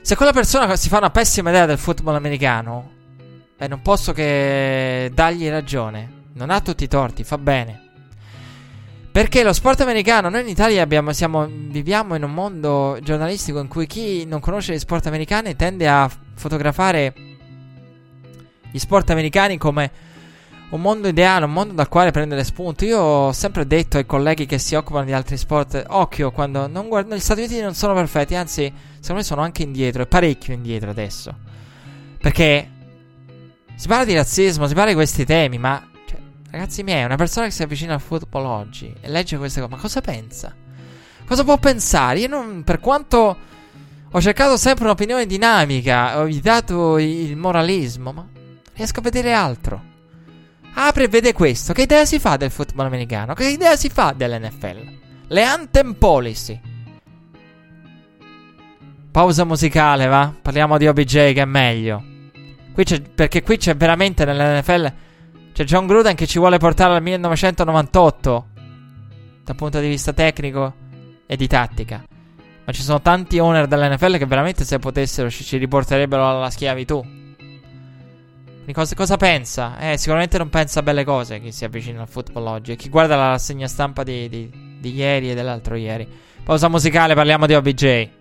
[0.01, 2.91] se quella persona si fa una pessima idea del football americano,
[3.57, 6.19] beh, non posso che dargli ragione.
[6.33, 7.90] Non ha tutti i torti, fa bene.
[9.21, 13.69] Perché lo sport americano, noi in Italia abbiamo, siamo, viviamo in un mondo giornalistico in
[13.69, 17.13] cui chi non conosce gli sport americani tende a fotografare
[18.71, 19.91] gli sport americani come
[20.71, 22.87] un mondo ideale, un mondo dal quale prendere spunto.
[22.87, 26.89] Io ho sempre detto ai colleghi che si occupano di altri sport: occhio, quando non
[26.89, 30.55] guardano gli Stati Uniti non sono perfetti, anzi, secondo me sono anche indietro, e parecchio
[30.55, 31.37] indietro adesso.
[32.19, 32.71] Perché
[33.75, 35.90] si parla di razzismo, si parla di questi temi, ma
[36.51, 39.81] Ragazzi miei, una persona che si avvicina al football oggi e legge queste cose, ma
[39.81, 40.53] cosa pensa?
[41.25, 42.19] Cosa può pensare?
[42.19, 43.37] Io non, per quanto
[44.11, 48.27] ho cercato sempre un'opinione dinamica, ho evitato il moralismo, ma
[48.75, 49.81] riesco a vedere altro.
[50.75, 51.73] Apre e vede questo.
[51.73, 53.35] Che idea si fa del football americano?
[53.35, 54.99] Che idea si fa dell'NFL?
[55.29, 56.61] Le anthem policy.
[59.13, 60.35] Pausa musicale, va?
[60.41, 62.03] Parliamo di OBJ che è meglio.
[62.73, 64.93] Qui perché qui c'è veramente nell'NFL
[65.61, 68.47] c'è John Gruden che ci vuole portare al 1998
[69.45, 70.73] dal punto di vista tecnico
[71.27, 72.03] e di tattica.
[72.65, 77.19] Ma ci sono tanti owner dell'NFL che veramente se potessero ci, riporterebbero alla schiavitù.
[78.73, 79.77] Cosa, cosa, pensa?
[79.79, 82.73] Eh, sicuramente non pensa a belle cose chi si avvicina al football oggi.
[82.73, 86.09] E chi guarda la rassegna stampa di, di, di ieri e dell'altro ieri.
[86.43, 88.20] Pausa musicale, parliamo di OBJ.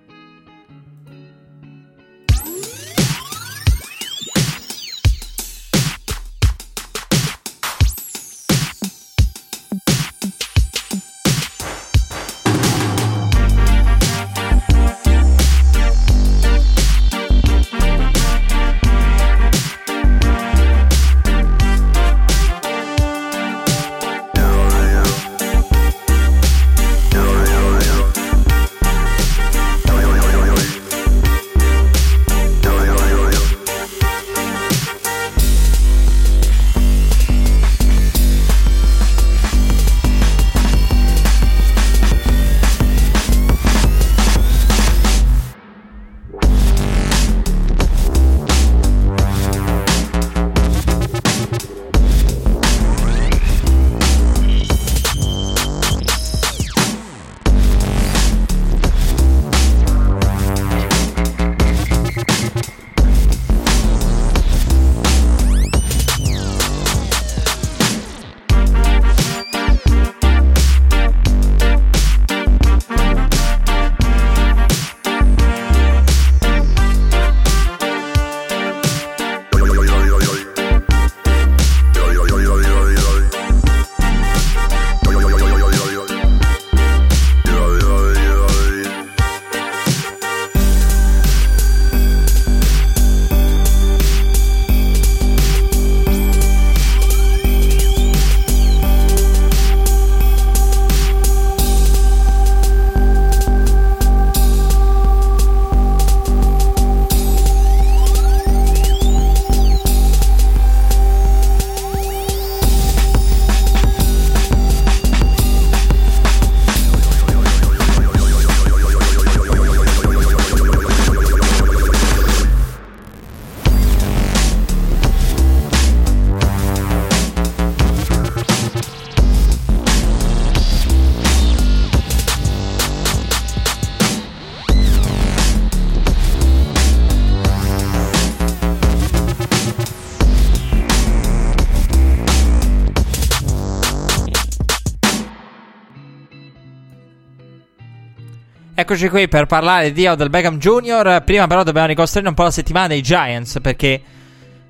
[148.90, 151.22] Rieccoci qui per parlare di Odell Beckham Jr.
[151.24, 154.02] Prima però dobbiamo ricostruire un po' la settimana dei Giants perché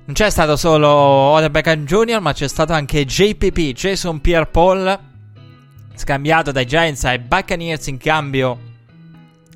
[0.04, 2.20] non c'è stato solo Odell Beckham Jr.
[2.20, 4.98] ma c'è stato anche JPP, Jason Pierre-Paul,
[5.94, 8.58] scambiato dai Giants ai Buccaneers in cambio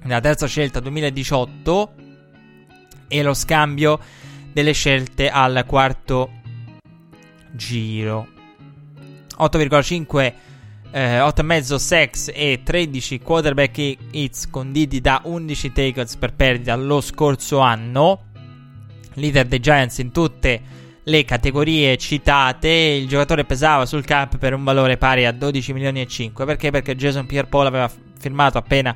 [0.04, 1.94] nella terza scelta 2018
[3.08, 3.98] e lo scambio
[4.50, 6.30] delle scelte al quarto
[7.50, 8.28] giro.
[9.36, 10.32] 8,5
[10.96, 17.58] eh, 8,5 sex e 13 quarterback hits conditi da 11 tackles per perdita lo scorso
[17.58, 18.26] anno.
[19.14, 20.60] Leader dei Giants in tutte
[21.02, 22.68] le categorie citate.
[22.68, 26.44] Il giocatore pesava sul cap per un valore pari a 12 milioni e 5.
[26.44, 26.70] Perché?
[26.70, 28.94] Perché Jason Pierre-Paul aveva firmato appena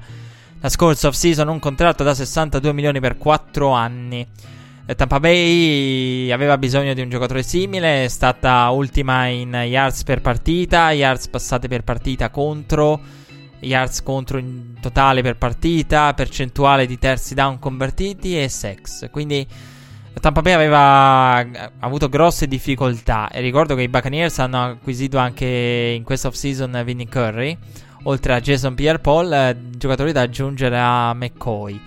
[0.61, 4.25] la scorsa off-season un contratto da 62 milioni per 4 anni.
[4.91, 10.23] Eh, Tampa Bay aveva bisogno di un giocatore simile, è stata ultima in yards per
[10.23, 12.99] partita, yards passate per partita contro,
[13.59, 19.11] yards contro in totale per partita, percentuale di terzi down convertiti e sex.
[19.11, 19.47] Quindi
[20.19, 21.47] Tampa Bay aveva
[21.81, 27.07] avuto grosse difficoltà e ricordo che i Buccaneers hanno acquisito anche in questa off-season Vinny
[27.07, 27.55] Curry,
[28.05, 31.79] oltre a Jason Pierre-Paul, eh, giocatori da aggiungere a McCoy.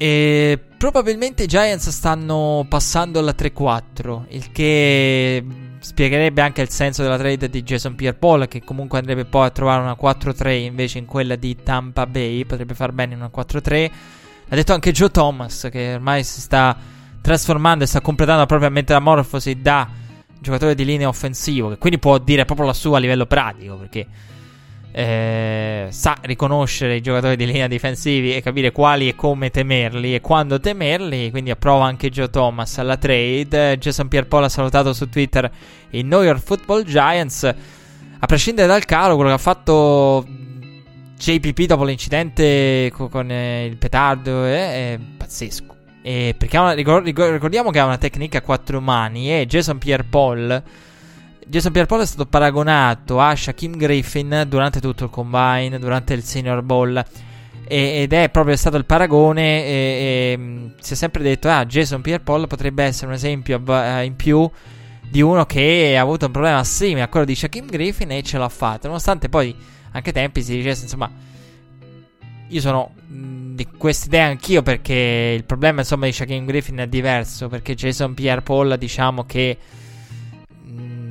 [0.00, 5.44] E probabilmente i Giants stanno passando alla 3-4, il che
[5.80, 9.82] spiegherebbe anche il senso della trade di Jason Pierre-Paul, che comunque andrebbe poi a trovare
[9.82, 13.90] una 4-3 invece in quella di Tampa Bay, potrebbe far bene una 4-3.
[14.50, 16.76] Ha detto anche Joe Thomas, che ormai si sta
[17.20, 19.88] trasformando e sta completando la propria metamorfosi da
[20.38, 24.06] giocatore di linea offensivo, che quindi può dire proprio la sua a livello pratico, perché
[24.98, 30.20] eh, sa riconoscere i giocatori di linea difensivi e capire quali e come temerli e
[30.20, 31.30] quando temerli.
[31.30, 33.78] Quindi approva anche Joe Thomas alla trade.
[33.78, 35.48] Jason Pierre-Paul ha salutato su Twitter
[35.90, 37.44] i New York Football Giants.
[37.44, 40.26] A prescindere dal calo, quello che ha fatto
[41.16, 45.76] JPP dopo l'incidente con, eh, il petardo è, è pazzesco.
[46.02, 50.62] E perché una, ricordiamo che ha una tecnica a quattro mani e Jason Pierre-Paul
[51.48, 56.60] Jason Pierre-Paul è stato paragonato a Shaquem Griffin durante tutto il combine, durante il Senior
[56.62, 57.02] Bowl.
[57.66, 59.64] ed è proprio stato il paragone.
[59.64, 64.02] E, e, mm, si è sempre detto: Ah, Jason Pierre-Paul potrebbe essere un esempio uh,
[64.02, 64.48] in più
[65.10, 68.36] di uno che ha avuto un problema simile a quello di Shaquem Griffin e ce
[68.36, 68.86] l'ha fatto.
[68.86, 69.56] Nonostante poi,
[69.92, 71.10] anche ai tempi, si dicesse: Insomma,
[72.48, 77.48] io sono mm, di quest'idea anch'io perché il problema insomma di Shaquem Griffin è diverso.
[77.48, 79.56] Perché Jason Pierre-Paul, diciamo che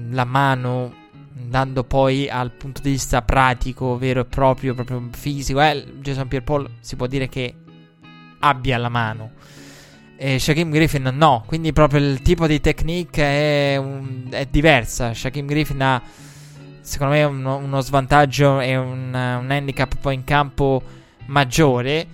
[0.09, 1.05] la mano
[1.39, 6.69] andando poi al punto di vista pratico, vero e proprio, proprio fisico, eh, Jason Pierre-Paul
[6.79, 7.53] si può dire che
[8.39, 9.31] abbia la mano.
[10.19, 15.13] E Shaquem Griffin no, quindi proprio il tipo di technique è, un, è diversa.
[15.13, 16.01] Shaquem Griffin ha,
[16.81, 20.81] secondo me, uno, uno svantaggio e un, un, handicap poi in campo
[21.27, 22.07] maggiore.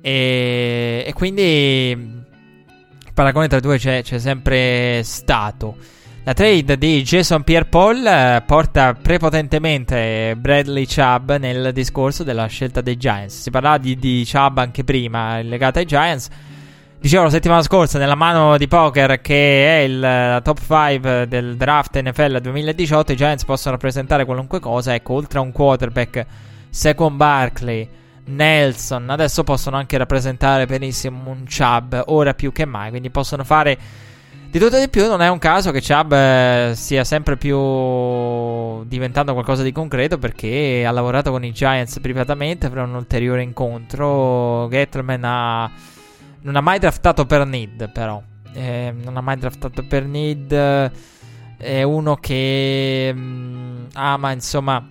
[0.00, 5.76] E, e quindi il paragone tra i due c'è, c'è sempre stato.
[6.24, 12.96] La trade di Jason Pierre-Paul eh, porta prepotentemente Bradley Chubb nel discorso della scelta dei
[12.96, 13.40] Giants.
[13.40, 16.28] Si parlava di, di Chubb anche prima, legato ai Giants.
[17.00, 22.00] Dicevo la settimana scorsa nella mano di poker che è il top 5 del draft
[22.00, 26.24] NFL 2018 i Giants possono rappresentare qualunque cosa, ecco, oltre a un quarterback,
[26.70, 27.88] Second Barkley,
[28.26, 33.76] Nelson, adesso possono anche rappresentare benissimo un Chubb, ora più che mai, quindi possono fare
[34.52, 39.32] di tutto di più non è un caso che Chubb eh, stia sempre più diventando
[39.32, 44.68] qualcosa di concreto perché ha lavorato con i Giants privatamente per un ulteriore incontro.
[44.68, 45.70] Gettleman ha...
[46.42, 48.22] non ha mai draftato per need però.
[48.52, 50.52] Eh, non ha mai draftato per need.
[51.56, 54.86] È uno che mh, mm, ama insomma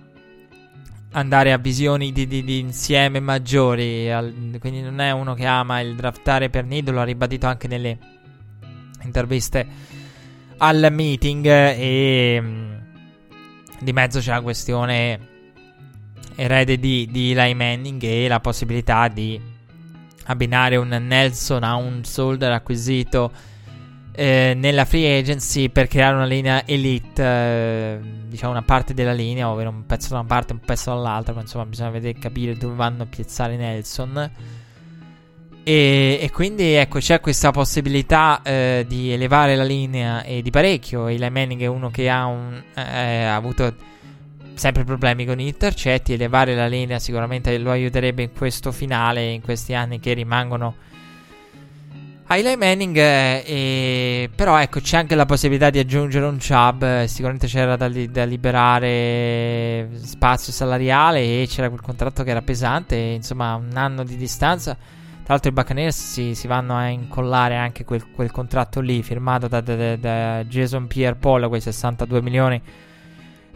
[1.12, 4.10] andare a visioni di, di, di insieme maggiori.
[4.10, 7.68] Al, quindi non è uno che ama il draftare per need, lo ha ribadito anche
[7.68, 8.11] nelle
[9.04, 9.66] interviste
[10.58, 12.72] al meeting e mm,
[13.80, 15.28] di mezzo c'è la questione
[16.36, 19.40] erede di, di Eli Manning e la possibilità di
[20.24, 23.32] abbinare un Nelson a un soldier acquisito
[24.14, 29.48] eh, nella free agency per creare una linea elite, eh, diciamo una parte della linea,
[29.48, 32.56] ovvero un pezzo da una parte e un pezzo dall'altra, ma insomma bisogna vedere capire
[32.56, 34.30] dove vanno a piazzare Nelson.
[35.64, 41.06] E, e, quindi ecco c'è questa possibilità eh, di elevare la linea e di parecchio.
[41.06, 43.74] Eli Manning è uno che ha, un, eh, ha, avuto
[44.54, 46.14] sempre problemi con gli intercetti.
[46.14, 50.74] Elevare la linea sicuramente lo aiuterebbe in questo finale, in questi anni che rimangono
[52.34, 57.76] Eli Manning, eh, però ecco c'è anche la possibilità di aggiungere un Chubb, sicuramente c'era
[57.76, 63.76] da, li- da, liberare spazio salariale e c'era quel contratto che era pesante, insomma un
[63.76, 64.74] anno di distanza.
[65.24, 69.46] Tra l'altro i Buccaneers si, si vanno a incollare anche quel, quel contratto lì firmato
[69.46, 72.60] da, da, da, Jason Pierre Paul, quei 62 milioni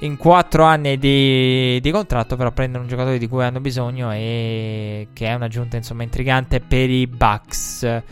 [0.01, 5.09] in 4 anni di, di, contratto, però prendono un giocatore di cui hanno bisogno e
[5.13, 8.03] che è un'aggiunta insomma intrigante per i Bucks.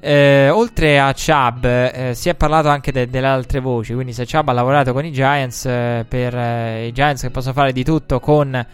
[0.00, 3.94] Eh, oltre a Chubb, eh, si è parlato anche de- delle altre voci.
[3.94, 7.52] Quindi, se Chubb ha lavorato con i Giants, eh, per eh, i Giants che possono
[7.52, 8.64] fare di tutto con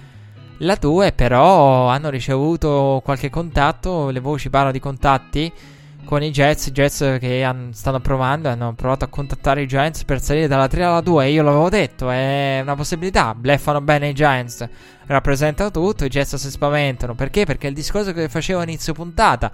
[0.59, 4.11] la 2, però hanno ricevuto qualche contatto.
[4.11, 5.53] Le voci parlano di contatti
[6.05, 6.67] con i Jets.
[6.67, 10.69] I Jets che han- stanno provando, hanno provato a contattare i Giants per salire dalla
[10.69, 11.29] 3 alla 2.
[11.29, 13.35] Io l'avevo detto, è una possibilità.
[13.35, 14.67] Bleffano bene i Giants,
[15.07, 16.05] rappresentano tutto.
[16.05, 17.45] I Jets si spaventano perché?
[17.45, 19.51] Perché è il discorso che facevo a inizio puntata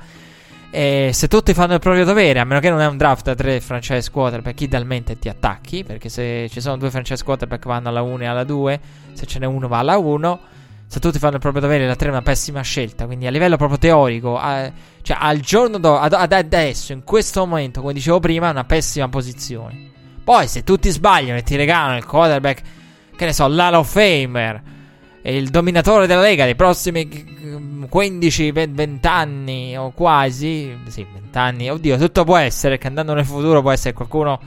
[0.72, 3.34] e se tutti fanno il proprio dovere, a meno che non è un draft da
[3.34, 5.82] tre franchise quarterback, idealmente ti attacchi.
[5.82, 8.80] Perché se ci sono due franchise quarterback vanno alla 1 e alla 2,
[9.12, 10.40] se ce n'è uno va alla 1.
[10.90, 13.06] Se tutti fanno il proprio dovere, la 3 è una pessima scelta.
[13.06, 14.68] Quindi a livello proprio teorico, a,
[15.02, 18.64] cioè al giorno dopo, ad, ad adesso, in questo momento, come dicevo prima, è una
[18.64, 19.88] pessima posizione.
[20.24, 22.62] Poi se tutti sbagliano e ti regalano il quarterback,
[23.14, 24.62] che ne so, l'Hall of Famer
[25.22, 32.24] il dominatore della Lega dei prossimi 15-20 anni o quasi, sì, 20 anni, oddio, tutto
[32.24, 34.40] può essere, che andando nel futuro può essere qualcuno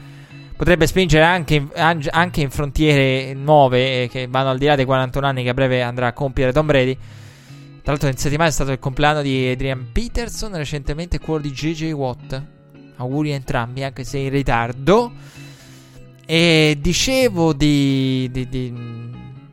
[0.64, 1.70] potrebbe spingere anche in,
[2.10, 5.54] anche in frontiere nuove eh, che vanno al di là dei 41 anni che a
[5.54, 6.94] breve andrà a compiere Tom Brady.
[6.94, 11.92] Tra l'altro in settimana è stato il compleanno di Adrian Peterson, recentemente quello di JJ
[11.92, 12.42] Watt.
[12.96, 15.12] Auguri a entrambi, anche se in ritardo.
[16.26, 18.74] E dicevo di, di, di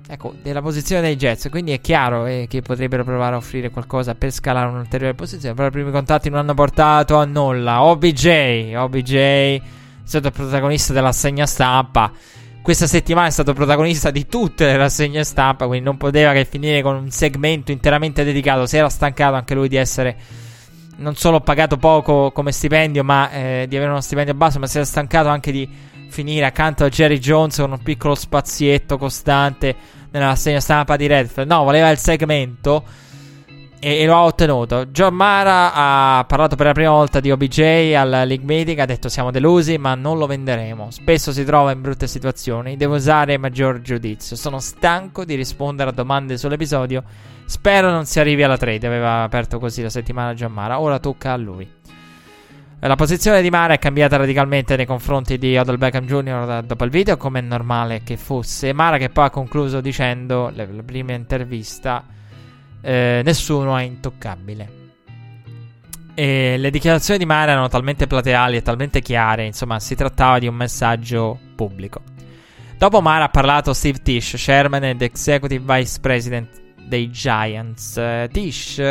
[0.07, 1.49] ecco, della posizione dei Jets.
[1.51, 5.57] Quindi è chiaro eh, che potrebbero provare a offrire qualcosa per scalare un'ulteriore posizione.
[5.57, 7.83] Però i primi contatti non hanno portato a nulla.
[7.83, 9.79] OBJ, OBJ
[10.11, 12.11] stato protagonista dell'assegna stampa.
[12.63, 15.67] Questa settimana è stato protagonista di tutte le rassegne stampa.
[15.67, 18.67] Quindi non poteva che finire con un segmento interamente dedicato.
[18.67, 20.17] Si era stancato anche lui di essere
[20.97, 24.77] non solo pagato poco come stipendio, ma eh, di avere uno stipendio basso, ma si
[24.77, 25.69] era stancato anche di
[26.09, 29.75] finire accanto a Jerry Jones con un piccolo spazietto costante
[30.11, 31.49] nella segna stampa di Redfield.
[31.49, 32.85] No, voleva il segmento
[33.81, 34.87] e, lo ha ottenuto.
[34.87, 38.79] John Mara ha parlato per la prima volta di OBJ alla League Meeting.
[38.79, 40.91] Ha detto: Siamo delusi, ma non lo venderemo.
[40.91, 42.77] Spesso si trova in brutte situazioni.
[42.77, 44.37] Devo usare maggior giudizio.
[44.37, 47.03] Sono stanco di rispondere a domande sull'episodio.
[47.47, 48.87] Spero non si arrivi alla trade.
[48.87, 50.79] Aveva aperto così la settimana John Mara.
[50.79, 51.69] Ora tocca a lui.
[52.83, 56.63] La posizione di Mara è cambiata radicalmente nei confronti di Odell Beckham Jr.
[56.65, 58.73] dopo il video, come è normale che fosse.
[58.73, 62.03] Mara che poi ha concluso dicendo, la prima intervista,
[62.81, 64.79] eh, nessuno è intoccabile.
[66.15, 70.47] E le dichiarazioni di Mara erano talmente plateali e talmente chiare, insomma, si trattava di
[70.47, 72.03] un messaggio pubblico.
[72.77, 76.49] Dopo Mara ha parlato Steve Tish, chairman ed executive vice president
[76.87, 77.97] dei Giants.
[77.97, 78.83] Uh, Tish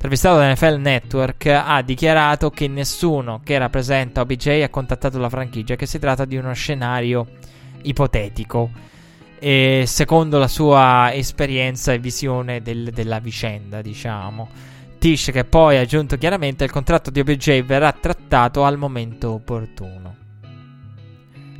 [0.00, 5.76] intervistato da NFL Network, ha dichiarato che nessuno che rappresenta OBJ ha contattato la franchigia,
[5.76, 7.26] che si tratta di uno scenario
[7.82, 8.70] ipotetico.
[9.40, 14.48] E secondo la sua esperienza e visione del, della vicenda, diciamo.
[14.98, 20.14] Tish che poi ha aggiunto chiaramente il contratto di OBJ verrà trattato al momento opportuno.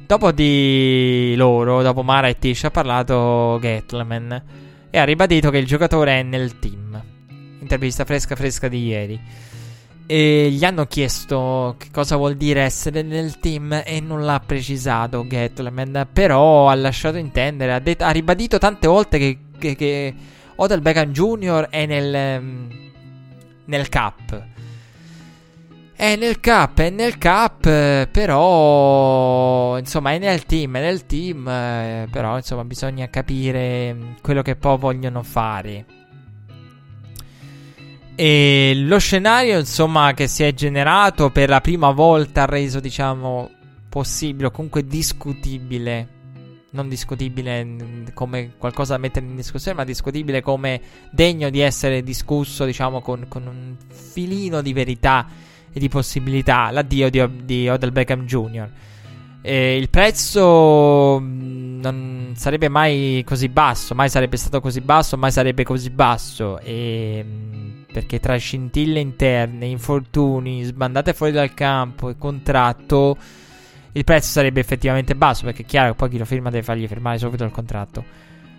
[0.06, 4.42] Dopo di loro, dopo Mara e Tish, ha parlato Gatleman
[4.90, 6.90] e ha ribadito che il giocatore è nel team
[7.70, 9.20] intervista fresca fresca di ieri.
[10.12, 15.24] E gli hanno chiesto che cosa vuol dire essere nel team e non l'ha precisato
[15.24, 20.14] Gatleman, però ha lasciato intendere, ha, det- ha ribadito tante volte che, che, che
[20.56, 21.68] Odell Beckham Jr.
[21.70, 22.68] è nel, um,
[23.66, 24.46] nel cap.
[25.94, 32.08] È nel cap, è nel cap, però insomma è nel team, è nel team, eh,
[32.10, 35.84] però insomma bisogna capire quello che poi vogliono fare.
[38.22, 43.50] E lo scenario, insomma, che si è generato per la prima volta ha reso, diciamo,
[43.88, 46.06] possibile o comunque discutibile.
[46.72, 52.66] Non discutibile come qualcosa da mettere in discussione, ma discutibile come degno di essere discusso,
[52.66, 55.26] diciamo, con, con un filino di verità
[55.72, 56.70] e di possibilità.
[56.70, 58.68] L'addio di, di Odell Beckham Jr.
[59.40, 65.32] E il prezzo mm, non sarebbe mai così basso, mai sarebbe stato così basso, mai
[65.32, 66.58] sarebbe così basso.
[66.58, 73.16] E mm, perché tra scintille interne, infortuni, sbandate fuori dal campo e contratto,
[73.92, 75.44] il prezzo sarebbe effettivamente basso.
[75.44, 78.04] Perché è chiaro che poi chi lo firma deve fargli firmare subito il contratto.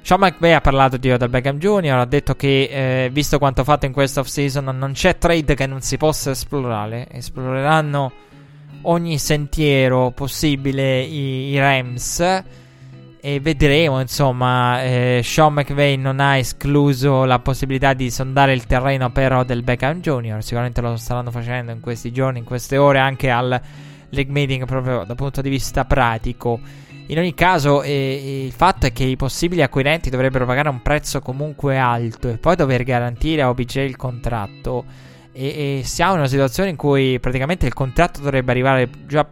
[0.03, 3.85] Sean McVay ha parlato di Odell Beckham Jr., ha detto che eh, visto quanto fatto
[3.85, 8.11] in questa off-season non c'è trade che non si possa esplorare, esploreranno
[8.83, 12.43] ogni sentiero possibile i, i Rams
[13.21, 19.11] e vedremo insomma eh, Sean McVay non ha escluso la possibilità di sondare il terreno
[19.11, 20.41] per Odell Beckham Jr.
[20.41, 23.61] sicuramente lo staranno facendo in questi giorni, in queste ore anche al
[24.09, 26.59] league meeting proprio dal punto di vista pratico
[27.11, 31.19] in ogni caso, eh, il fatto è che i possibili acquirenti dovrebbero pagare un prezzo
[31.19, 34.85] comunque alto e poi dover garantire a OBJ il contratto.
[35.33, 39.27] E, e siamo in una situazione in cui praticamente il contratto dovrebbe arrivare già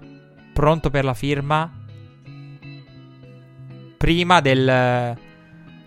[0.52, 1.79] pronto per la firma
[4.00, 5.14] prima del,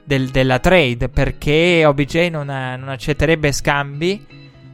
[0.05, 4.27] del, della trade perché OBJ non, non, accetterebbe scambi,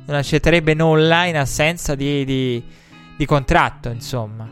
[0.06, 2.62] non accetterebbe nulla in assenza di, di,
[3.16, 4.50] di contratto, insomma.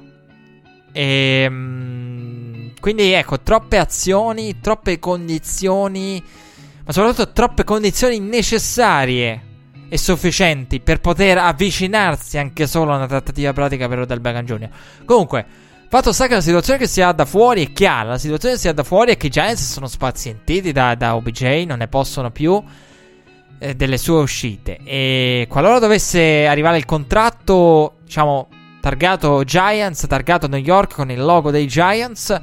[0.93, 6.23] E, ehm, quindi ecco, troppe azioni, troppe condizioni,
[6.85, 9.43] ma soprattutto troppe condizioni necessarie
[9.89, 14.69] e sufficienti per poter avvicinarsi anche solo a una trattativa pratica per Odell Beckham Jr.
[15.05, 15.47] Comunque,
[15.89, 18.61] fatto sta che la situazione che si ha da fuori è chiara, la situazione che
[18.61, 21.89] si ha da fuori è che i Giants sono spazientiti da, da OBJ, non ne
[21.89, 22.63] possono più
[23.59, 28.49] eh, delle sue uscite e qualora dovesse arrivare il contratto, diciamo
[28.81, 32.41] targato Giants, targato New York con il logo dei Giants.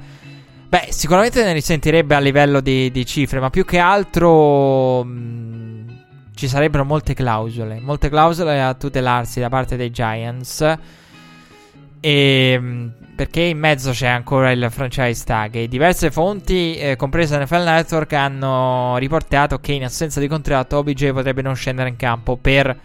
[0.68, 5.90] Beh, sicuramente ne risentirebbe a livello di, di cifre, ma più che altro mh, mm,
[6.34, 10.78] ci sarebbero molte clausole, molte clausole a tutelarsi da parte dei Giants.
[12.00, 16.96] E, mh, mm, perché in mezzo c'è ancora il franchise tag e diverse fonti, eh,
[16.96, 21.96] compresa NFL Network, hanno riportato che in assenza di contratto OBJ potrebbe non scendere in
[21.96, 22.76] campo per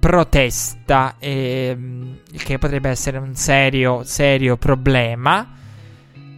[0.00, 5.54] protesta, ehm, che potrebbe essere un serio, serio problema.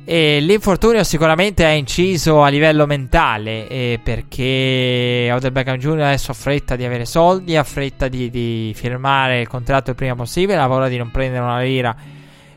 [0.04, 6.00] E l'infortunio sicuramente ha inciso a livello mentale eh, perché Odell Beckham Jr.
[6.00, 10.16] adesso ha fretta di avere soldi, ha fretta di, di, firmare il contratto il prima
[10.16, 11.96] possibile, ha paura di non prendere una lira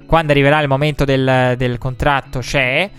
[0.06, 2.90] quando arriverà il momento del, del contratto c'è.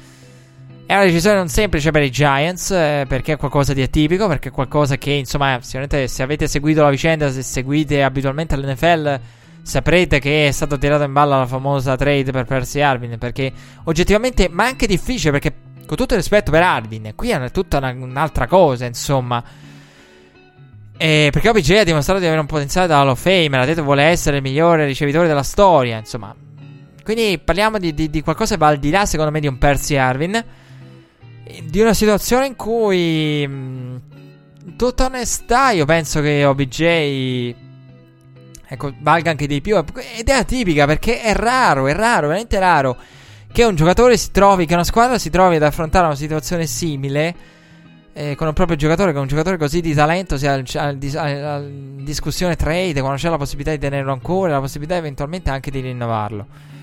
[0.87, 4.51] È una decisione non semplice per i Giants eh, perché è qualcosa di atipico, perché
[4.51, 9.21] è qualcosa che, insomma, sicuramente se avete seguito la vicenda, se seguite abitualmente l'NFL,
[9.63, 13.53] saprete che è stato tirato in balla la famosa trade per Percy Arvin, perché
[13.85, 15.55] oggettivamente, ma anche difficile, perché
[15.87, 19.43] con tutto il rispetto per Arvin, qui è tutta una, un'altra cosa, insomma.
[20.97, 23.83] E perché OBJ ha dimostrato di avere un potenziale da Hall of Fame, l'ha detto
[23.83, 26.33] vuole essere il migliore ricevitore della storia, insomma.
[27.07, 29.59] Quindi parliamo di, di, di qualcosa che va al di là, secondo me, di un
[29.59, 30.45] Percy Arvin
[31.63, 33.97] di una situazione in cui, mm,
[34.77, 37.55] tutta onestà, io penso che OBJ
[38.67, 39.77] ecco, valga anche di più.
[39.77, 42.97] Ed è atipica perché è raro, è raro, veramente raro
[43.53, 47.35] che un giocatore si trovi, che una squadra si trovi ad affrontare una situazione simile
[48.13, 51.63] eh, con un proprio giocatore, con un giocatore così di talento, sia alla
[51.99, 56.75] discussione trade, quando c'è la possibilità di tenerlo ancora, la possibilità eventualmente anche di rinnovarlo.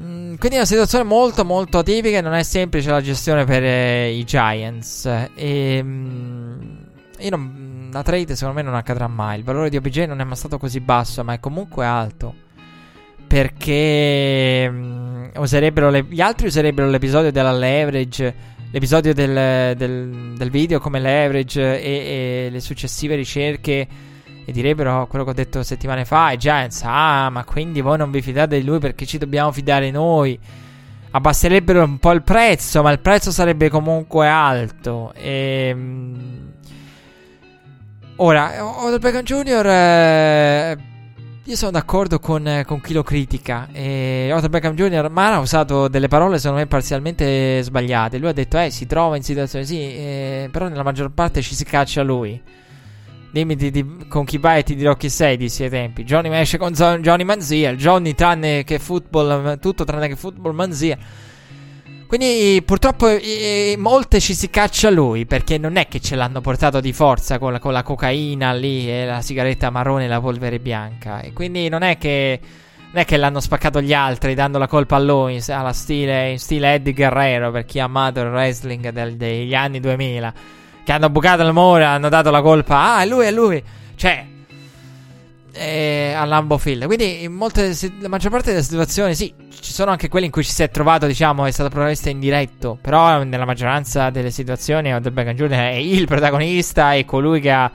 [0.00, 3.64] Mm, quindi è una situazione molto molto atipica e non è semplice la gestione per
[3.64, 5.06] eh, i Giants.
[5.34, 6.60] E, mm,
[7.30, 9.38] non, la trade secondo me non accadrà mai.
[9.38, 12.34] Il valore di OBJ non è mai stato così basso, ma è comunque alto.
[13.26, 18.34] Perché mm, le, gli altri userebbero l'episodio della leverage,
[18.70, 23.88] l'episodio del, del, del video come leverage e, e le successive ricerche
[24.48, 28.10] e direbbero quello che ho detto settimane fa ai Giants, ah ma quindi voi non
[28.10, 30.40] vi fidate di lui perché ci dobbiamo fidare noi.
[31.10, 35.12] Abbasserebbero un po' il prezzo, ma il prezzo sarebbe comunque alto.
[35.14, 36.52] E, ehm,
[38.16, 39.66] ora, Odell Beckham Jr.
[39.66, 40.78] Eh,
[41.44, 43.68] io sono d'accordo con, con, chi lo critica.
[43.70, 45.10] E Odell Beckham Jr.
[45.10, 48.16] Mara ha usato delle parole secondo me parzialmente sbagliate.
[48.16, 51.54] Lui ha detto, eh, si trova in situazioni sì, eh, però nella maggior parte ci
[51.54, 52.66] si caccia lui.
[53.30, 56.04] Dimmi di, di, con chi vai e ti dirò chi sei, dissi ai tempi.
[56.04, 57.74] Johnny esce con Johnny Manzia.
[57.74, 60.96] Johnny tranne che football, tutto tranne che football Manzia.
[62.08, 66.80] Quindi purtroppo eh, molte ci si caccia lui perché non è che ce l'hanno portato
[66.80, 70.58] di forza con la, con la cocaina lì e la sigaretta marrone e la polvere
[70.58, 71.20] bianca.
[71.20, 72.40] E quindi non è che,
[72.92, 76.38] non è che l'hanno spaccato gli altri dando la colpa a lui alla stile, in
[76.38, 80.34] stile Eddie Guerrero per chi ha amato il wrestling del, degli anni 2000
[80.88, 82.94] che hanno bucato il muro hanno dato la colpa.
[82.94, 83.62] Ah, è lui, è lui.
[83.94, 84.24] Cioè,
[85.52, 86.86] eh, a Lambo Field.
[86.86, 90.42] Quindi, in molte, la maggior parte delle situazioni, sì, ci sono anche quelle in cui
[90.42, 92.78] ci si è trovato, diciamo, è stato protagonista indiretto.
[92.80, 95.50] Però, nella maggioranza delle situazioni, Odell Jr.
[95.50, 97.70] è il protagonista e colui che ha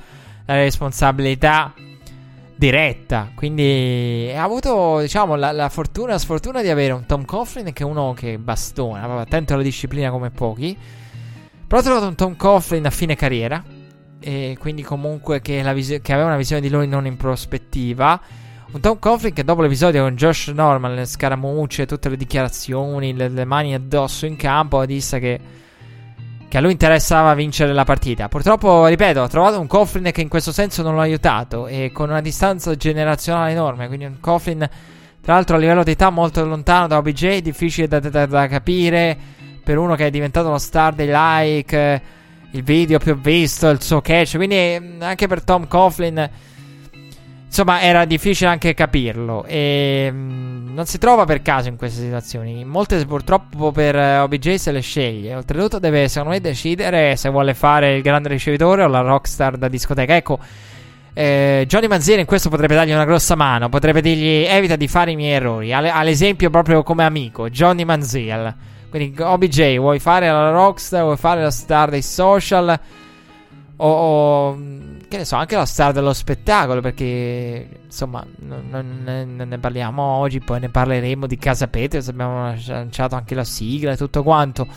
[0.46, 1.72] la responsabilità
[2.56, 3.30] diretta.
[3.36, 7.84] Quindi, ha avuto, diciamo, la, la fortuna la sfortuna di avere un Tom Coughlin che
[7.84, 10.76] è uno che bastona, attento alla disciplina come pochi
[11.74, 13.64] Però ho trovato un Tom Coughlin a fine carriera.
[14.20, 18.22] E quindi comunque che, vis- che aveva una visione di lui non in prospettiva.
[18.74, 23.28] Un Tom Coughlin che dopo l'episodio con Josh Norman, le scaramucce, tutte le dichiarazioni, le,
[23.28, 25.40] le mani addosso in campo, disse che,
[26.48, 28.28] che, a lui interessava vincere la partita.
[28.28, 32.08] Purtroppo, ripeto, ho trovato un Coughlin che in questo senso non l'ha aiutato e con
[32.08, 33.88] una distanza generazionale enorme.
[33.88, 34.70] Quindi un Coughlin,
[35.22, 39.42] tra l'altro, a livello di età molto lontano da OBJ, difficile da, da, da capire
[39.64, 42.02] per uno che è diventato lo star dei like,
[42.52, 44.36] il video più visto, il suo catch.
[44.36, 46.30] Quindi mm, anche per Tom Coughlin,
[47.46, 49.46] insomma, era difficile anche capirlo.
[49.46, 52.64] E mm, non si trova per caso in queste situazioni.
[52.66, 55.36] Molte purtroppo per OBJ se le sceglie.
[55.36, 59.68] Oltretutto deve, secondo me, decidere se vuole fare il grande ricevitore o la rockstar da
[59.68, 60.16] discoteca.
[60.16, 60.40] Ecco.
[61.16, 63.70] Eh, Johnny Manzini in questo potrebbe dargli una grossa mano.
[63.70, 65.74] Potrebbe dirgli: Evita di fare i miei errori.
[65.74, 68.56] All'esempio, proprio come amico, Johnny Manziel.
[68.94, 72.80] Quindi OBJ, vuoi fare la rockstar, vuoi fare la star dei social
[73.78, 74.56] o, o
[75.08, 80.00] che ne so, anche la star dello spettacolo perché insomma non, non, non ne parliamo
[80.04, 84.68] oggi, poi ne parleremo di Casa Peters, abbiamo lanciato anche la sigla e tutto quanto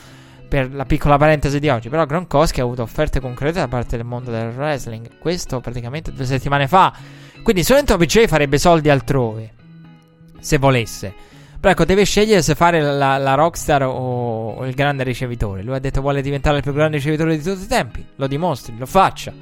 [0.49, 1.91] per la piccola parentesi di oggi.
[1.91, 5.19] Però Gronkowski ha avuto offerte concrete da parte del mondo del wrestling.
[5.19, 6.91] Questo praticamente due settimane fa.
[7.43, 9.53] Quindi solamente OBJ farebbe soldi altrove.
[10.41, 11.35] Se volesse.
[11.59, 15.63] Però ecco, deve scegliere se fare la, la rockstar o, o, il grande ricevitore.
[15.63, 18.05] Lui ha detto vuole diventare il più grande ricevitore di tutti i tempi.
[18.17, 19.33] Lo dimostri, lo faccia.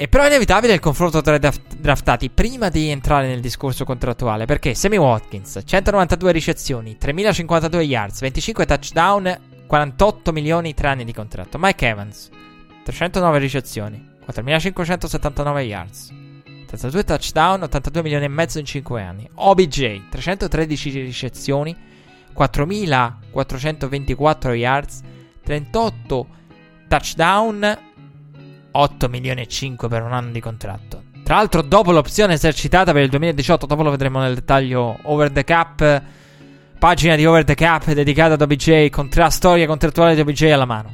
[0.00, 1.40] E però è inevitabile il confronto tra i
[1.78, 4.44] draftati prima di entrare nel discorso contrattuale.
[4.44, 11.58] Perché Sammy Watkins, 192 ricezioni, 3052 yards, 25 touchdown, 48 milioni 3 anni di contratto.
[11.58, 12.28] Mike Evans,
[12.84, 16.26] 309 ricezioni, 4579 yards.
[16.68, 19.26] 82 touchdown, 82 milioni e mezzo in 5 anni.
[19.32, 21.74] OBJ, 313 ricezioni,
[22.34, 25.00] 4424 yards,
[25.42, 26.26] 38
[26.86, 27.78] touchdown,
[28.70, 31.04] 8 milioni e 5 per un anno di contratto.
[31.24, 35.44] Tra l'altro, dopo l'opzione esercitata per il 2018, dopo lo vedremo nel dettaglio, over the
[35.44, 36.02] cap,
[36.78, 40.92] pagina di over the cap dedicata ad OBJ, contra- storia contrattuale di OBJ alla mano.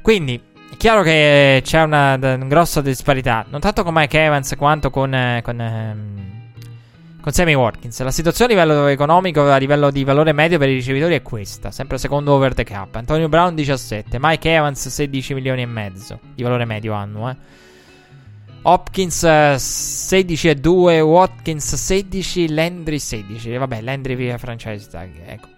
[0.00, 0.40] Quindi,
[0.80, 5.42] chiaro che c'è una, una grossa disparità, non tanto con Mike Evans quanto con, eh,
[5.44, 5.96] con, eh,
[7.20, 8.00] con Sammy Watkins.
[8.00, 11.70] La situazione a livello economico, a livello di valore medio per i ricevitori è questa,
[11.70, 12.94] sempre secondo over the cap.
[12.94, 17.28] Antonio Brown 17, Mike Evans 16 milioni e mezzo di valore medio annuo.
[17.28, 17.36] Eh.
[18.62, 23.54] Hopkins 16 e 2, Watkins 16, Landry 16.
[23.54, 25.48] Vabbè, Landry via franchise tag, ecco.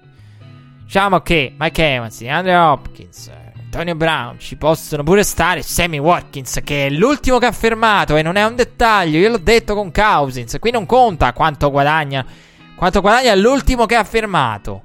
[0.82, 3.30] Diciamo che Mike Evans, Andre Hopkins,
[3.74, 8.22] Antonio Brown, ci possono pure stare Sammy Watkins, che è l'ultimo che ha firmato e
[8.22, 9.16] non è un dettaglio.
[9.18, 10.58] Io l'ho detto con Cousins.
[10.60, 12.22] Qui non conta quanto guadagna.
[12.76, 14.82] Quanto guadagna l'ultimo che ha firmato.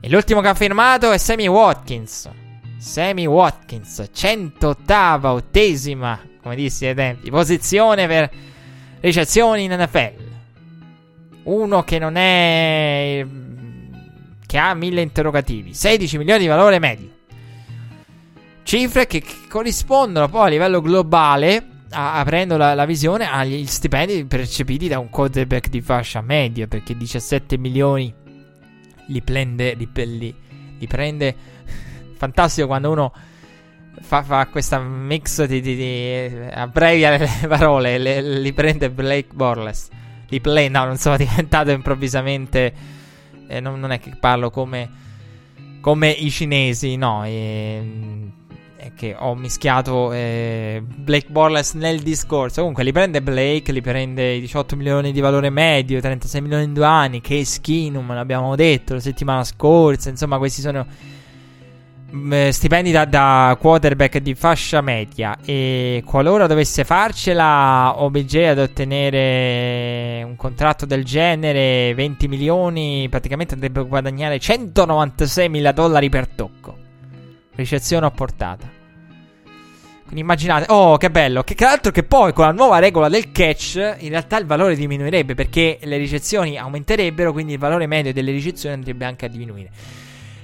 [0.00, 2.30] E l'ultimo che ha firmato è Sammy Watkins.
[2.78, 8.30] Sammy Watkins, 108 ottesima, come dissi ai tempi, posizione per
[9.00, 10.14] ricezioni in NFL.
[11.42, 13.26] Uno che non è.
[14.46, 15.74] che ha mille interrogativi.
[15.74, 17.15] 16 milioni di valore medio.
[18.66, 24.98] Cifre che, corrispondono poi a livello globale, aprendo la, la, visione, agli stipendi percepiti da
[24.98, 28.12] un quarterback di fascia media, perché 17 milioni
[29.06, 30.34] li prende, li, li,
[30.80, 31.32] li prende
[32.18, 33.12] fantastico quando uno
[34.00, 39.90] fa, fa questa mix di, di, di abbrevia le parole, le, li prende Blake Borles.
[40.26, 42.74] Li play, no, non sono diventato improvvisamente.
[43.46, 44.90] Eh, non, non, è che parlo come,
[45.80, 47.24] come i cinesi, no.
[47.24, 48.32] E,
[48.94, 52.60] che ho mischiato eh, Blake Borles nel discorso.
[52.60, 56.72] Comunque li prende Blake, li prende i 18 milioni di valore medio, 36 milioni in
[56.72, 57.20] due anni.
[57.20, 60.10] Che Skinum, l'abbiamo detto la settimana scorsa.
[60.10, 60.86] Insomma, questi sono
[62.10, 65.36] mh, mm, stipendi da, da, quarterback di fascia media.
[65.44, 73.80] E qualora dovesse farcela OBJ ad ottenere un contratto del genere, 20 milioni, praticamente andrebbe
[73.80, 76.76] a guadagnare 196 mila dollari per tocco.
[77.54, 78.75] Ricezione a portata.
[80.06, 83.32] Quindi immaginate, oh che bello, che tra l'altro che poi con la nuova regola del
[83.32, 88.30] catch in realtà il valore diminuirebbe perché le ricezioni aumenterebbero, quindi il valore medio delle
[88.30, 89.68] ricezioni andrebbe anche a diminuire.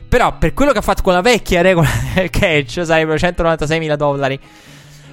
[0.09, 3.95] Però per quello che ha fatto con la vecchia regola del catch sarebbero 196 mila
[3.95, 4.39] dollari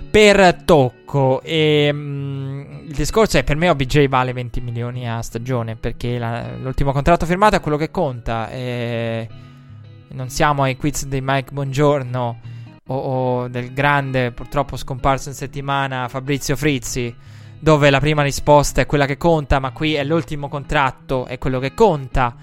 [0.10, 1.42] per tocco.
[1.44, 6.56] E um, il discorso è per me OBJ vale 20 milioni a stagione perché la,
[6.60, 8.50] l'ultimo contratto firmato è quello che conta.
[8.50, 9.28] E
[10.10, 12.58] non siamo ai quiz di Mike Buongiorno
[12.90, 17.14] o, o del grande, purtroppo scomparso in settimana, Fabrizio Frizzi,
[17.60, 21.60] dove la prima risposta è quella che conta, ma qui è l'ultimo contratto, è quello
[21.60, 22.36] che conta.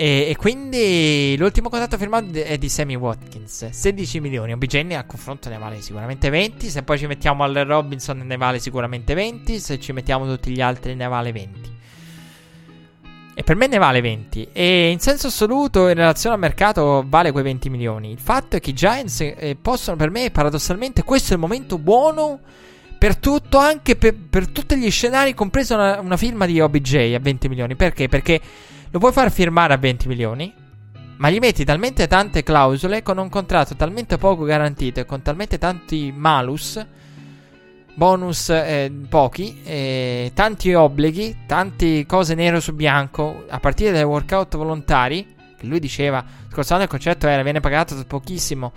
[0.00, 4.52] E, e, quindi l'ultimo contratto firmato è di Sammy Watkins, 16 milioni.
[4.52, 6.68] OBJ a confronto ne vale sicuramente 20.
[6.68, 9.58] Se poi ci mettiamo Allen Robinson ne vale sicuramente 20.
[9.58, 11.77] Se ci mettiamo tutti gli altri ne vale 20.
[13.38, 14.48] E per me ne vale 20.
[14.52, 18.10] E in senso assoluto, in relazione al mercato, vale quei 20 milioni.
[18.10, 21.78] Il fatto è che i Giants eh, possono, per me, paradossalmente, questo è il momento
[21.78, 22.40] buono
[22.98, 27.20] per tutto, anche per, per tutti gli scenari, compresa una, una firma di OBJ a
[27.20, 27.76] 20 milioni.
[27.76, 28.08] Perché?
[28.08, 28.40] Perché
[28.90, 30.52] lo puoi far firmare a 20 milioni,
[31.18, 35.58] ma gli metti talmente tante clausole con un contratto talmente poco garantito e con talmente
[35.58, 36.84] tanti malus,
[37.98, 44.56] bonus eh, pochi, eh, tanti obblighi, tante cose nero su bianco, a partire dai workout
[44.56, 48.72] volontari, che lui diceva, scorso anno il concetto era viene pagato pochissimo,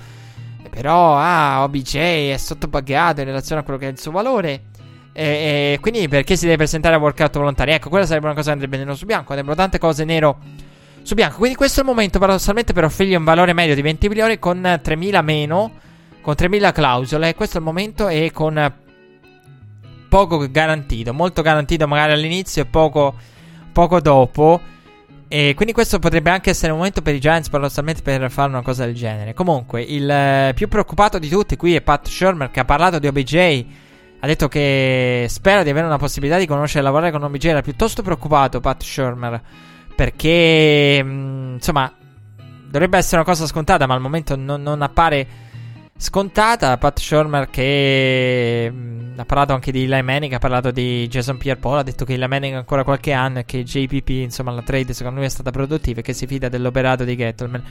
[0.72, 1.98] però ah, OBJ
[2.31, 4.64] è sottopagato in relazione a quello che è il suo valore.
[5.14, 7.73] E, e, quindi perché si deve presentare a workout volontari?
[7.73, 9.34] Ecco, quella sarebbe una cosa che andrebbe nero su bianco.
[9.34, 10.39] Andrebbero tante cose nero
[11.03, 11.38] su bianco.
[11.38, 14.61] Quindi questo è il momento paradossalmente per offrirgli un valore medio di 20 milioni con
[14.61, 15.72] 3.000 meno,
[16.22, 17.35] con 3.000 clausole.
[17.35, 18.89] Questo è il momento e con
[20.11, 23.15] poco garantito, molto garantito magari all'inizio e poco,
[23.71, 24.59] poco dopo.
[25.29, 28.61] E quindi questo potrebbe anche essere un momento per i Giants paradossalmente per fare una
[28.61, 29.33] cosa del genere.
[29.33, 33.07] Comunque, il eh, più preoccupato di tutti qui è Pat Shermer che ha parlato di
[33.07, 33.65] OBJ
[34.19, 37.45] ha detto che spera di avere una possibilità di conoscere e lavorare con OBJ.
[37.45, 39.41] Era piuttosto preoccupato Pat Shermer
[39.95, 41.89] perché, mm, insomma,
[42.69, 45.25] dovrebbe essere una cosa scontata, ma al momento non, non appare
[46.02, 46.76] scontata.
[46.78, 51.38] Pat Shermer che mh, mm, ha parlato anche di Eli Manning, ha parlato di Jason
[51.38, 54.64] Pierre-Paul, ha detto che Eli Manning ha ancora qualche anno e che JPP, insomma, la
[54.64, 57.64] trade secondo lui è stata produttiva e che si fida dell'operato di Gettleman.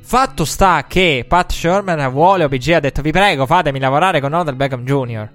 [0.00, 4.56] Fatto sta che Pat Shermer vuole OBJ, ha detto vi prego fatemi lavorare con Odell
[4.56, 5.30] Beckham Jr.,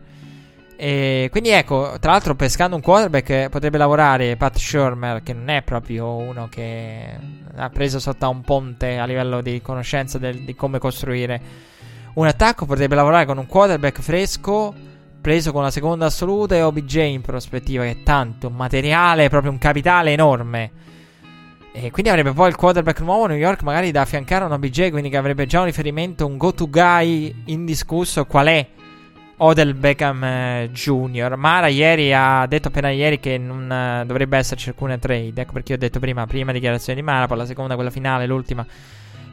[0.76, 5.62] e quindi ecco, tra l'altro pescando un quarterback potrebbe lavorare Pat Shermer, che non è
[5.62, 7.16] proprio uno che
[7.56, 11.72] ha preso sotto a un ponte a livello di conoscenza del, di come costruire
[12.16, 14.74] un attacco, potrebbe lavorare con un quarterback fresco,
[15.22, 19.52] preso con la seconda assoluta e OBJ in prospettiva, che è tanto, un materiale, proprio
[19.52, 20.72] un capitale enorme.
[21.72, 24.92] E quindi avrebbe poi il quarterback nuovo New York magari da affiancare a un OBJ,
[24.92, 28.68] quindi che avrebbe già un riferimento, un go-to guy indiscusso qual è
[29.38, 31.36] Odell Beckham eh, Jr.
[31.36, 35.42] Mara ieri ha detto appena ieri che non uh, dovrebbe esserci alcune trade.
[35.42, 38.66] Ecco perché ho detto prima, prima dichiarazione di Mara, poi la seconda, quella finale, l'ultima.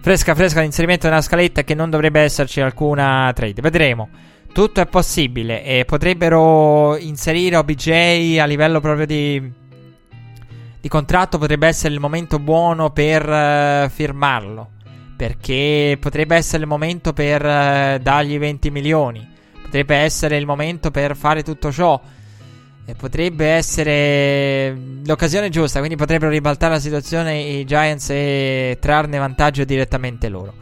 [0.01, 3.61] Fresca, fresca l'inserimento nella scaletta che non dovrebbe esserci alcuna trade.
[3.61, 4.09] Vedremo.
[4.53, 9.53] Tutto è possibile e potrebbero inserire OBJ a livello proprio di,
[10.81, 11.39] di contratto.
[11.39, 14.71] Potrebbe essere il momento buono per uh, firmarlo.
[15.17, 19.39] Perché potrebbe essere il momento per uh, dargli 20 milioni
[19.71, 21.99] potrebbe essere il momento per fare tutto ciò.
[22.87, 29.65] E potrebbe essere l'occasione giusta, quindi potrebbero ribaltare la situazione i Giants e trarne vantaggio
[29.65, 30.55] direttamente loro.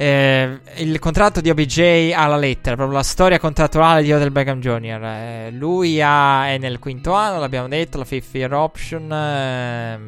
[0.00, 5.02] Eh, il contratto di OBJ alla lettera, proprio la storia contrattuale di Odell Beckham Jr.
[5.02, 9.98] Eh, lui ha, è nel quinto anno, l'abbiamo detto, la fifth year option eh,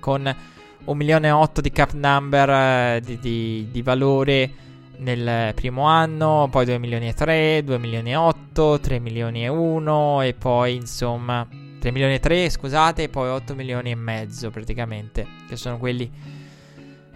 [0.00, 0.36] con
[0.84, 4.50] un milione e otto di cap number eh, di, di, di valore
[4.98, 9.48] nel primo anno, poi 2 milioni e 3, 2 milioni e 8, 3 milioni e
[9.48, 11.46] 1 e poi insomma
[11.78, 16.10] 3 milioni e 3 scusate e poi 8 milioni e mezzo praticamente che sono quelli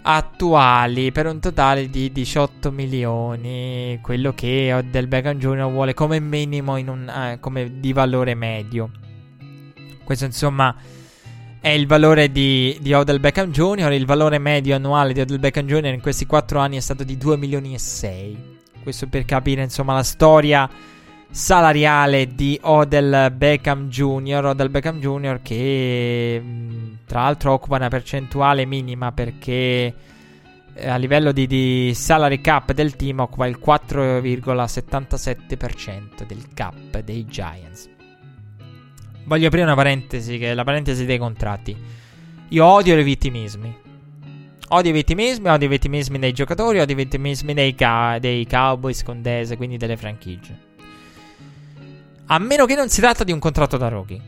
[0.03, 5.71] attuali per un totale di 18 milioni quello che del Beckham Jr.
[5.71, 8.91] vuole come minimo un, eh, come di valore medio
[10.03, 10.75] questo insomma
[11.63, 13.93] è il valore di, di Odell Beckham Jr.
[13.93, 15.93] Il valore medio annuale di Odell Beckham Jr.
[15.93, 18.59] in questi 4 anni è stato di 2 milioni e 6.
[18.83, 20.69] Questo per capire insomma la storia
[21.31, 24.47] salariale di Odell Beckham Jr.
[24.47, 25.39] Odell Beckham Jr.
[25.41, 26.43] che
[27.07, 29.95] tra l'altro occupa una percentuale minima perché
[30.75, 37.25] eh, a livello di, di, salary cap del team occupa il 4,77% del cap dei
[37.25, 37.92] Giants.
[39.25, 41.77] Voglio aprire una parentesi, che è la parentesi dei contratti.
[42.49, 43.81] Io odio i vittimismi.
[44.69, 49.03] Odio i vittimismi, odio i vittimismi dei giocatori, odio i vittimismi dei, ca- dei Cowboys
[49.03, 49.23] con
[49.57, 50.71] quindi delle franchigie.
[52.27, 54.21] A meno che non si tratta di un contratto da rookie.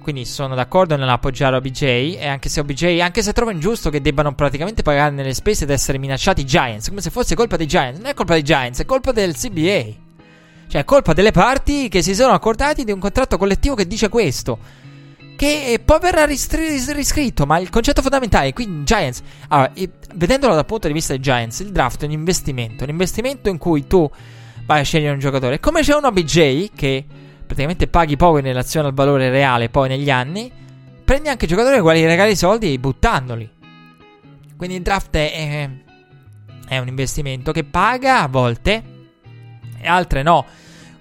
[0.00, 1.82] Quindi sono d'accordo nell'appoggiare OBJ.
[1.82, 5.70] E anche se OBJ, anche se trovo ingiusto che debbano praticamente pagare nelle spese ed
[5.70, 7.98] essere minacciati i Giants, come se fosse colpa dei Giants.
[7.98, 10.03] Non è colpa dei Giants, è colpa del CBA.
[10.66, 14.08] Cioè, è colpa delle parti che si sono accordati di un contratto collettivo che dice
[14.08, 14.58] questo.
[15.36, 19.72] Che poi verrà ristri- riscritto, ma il concetto fondamentale, qui Giants, allora,
[20.14, 23.58] vedendolo dal punto di vista dei Giants, il draft è un investimento, un investimento in
[23.58, 24.08] cui tu
[24.64, 25.58] vai a scegliere un giocatore.
[25.58, 27.04] Come c'è un OBJ che
[27.44, 30.50] praticamente paghi poco in relazione al valore reale poi negli anni,
[31.04, 33.50] prendi anche giocatori ai quali regali i soldi buttandoli.
[34.56, 35.68] Quindi il draft è,
[36.68, 38.93] è un investimento che paga a volte
[39.84, 40.44] e altre no.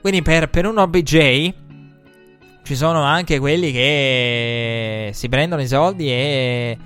[0.01, 1.53] Quindi per, per un OBJ
[2.63, 6.77] ci sono anche quelli che si prendono i soldi e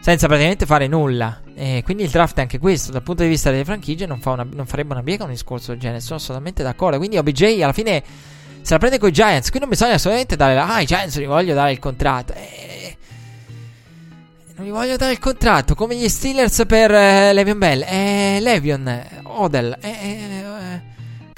[0.00, 1.40] senza praticamente fare nulla.
[1.54, 2.92] E quindi il draft è anche questo.
[2.92, 5.72] Dal punto di vista delle franchigie, non, fa una, non farebbe una piega un discorso
[5.72, 6.00] del genere.
[6.00, 6.98] Sono assolutamente d'accordo.
[6.98, 8.02] Quindi OBJ alla fine
[8.62, 9.50] se la prende con i Giants.
[9.50, 10.54] Qui non bisogna assolutamente dare.
[10.54, 12.32] La, ah, i Giants gli voglio dare il contratto.
[12.34, 12.96] Eh,
[14.56, 15.74] non gli voglio dare il contratto.
[15.74, 17.82] Come gli Steelers per eh, Levion Bell.
[17.82, 19.76] Eh, Levion, Odell.
[19.80, 20.82] Eh, eh,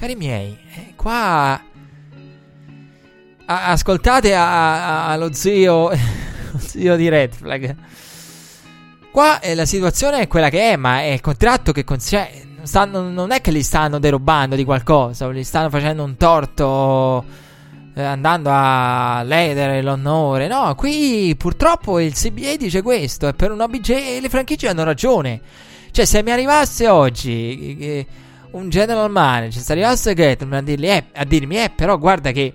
[0.03, 1.53] cari miei, eh, qua.
[3.45, 5.91] A- ascoltate a- a- lo zio.
[6.59, 7.77] zio di Red Flag.
[9.13, 12.51] Qua eh, la situazione è quella che è, ma è il contratto che concede.
[12.63, 17.25] Stanno, non è che li stanno derubando di qualcosa, o gli stanno facendo un torto
[17.95, 20.49] eh, andando a ledere l'onore.
[20.49, 25.41] No, qui purtroppo il CBA dice questo e per un OBJ le franchigie hanno ragione.
[25.93, 28.07] Cioè, se mi arrivasse oggi eh,
[28.53, 32.55] un general manager, se arrivasse Gettman a, dirgli, eh, a dirmi, eh, però guarda che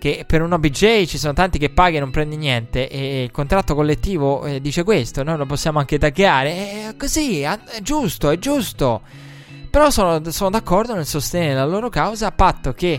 [0.00, 3.30] che per un OBJ ci sono tanti che paghi e non prendi niente e il
[3.30, 8.38] contratto collettivo eh, dice questo, noi lo possiamo anche taggare, è così, è giusto, è
[8.38, 9.02] giusto.
[9.70, 12.98] Però sono, sono d'accordo nel sostenere la loro causa a patto che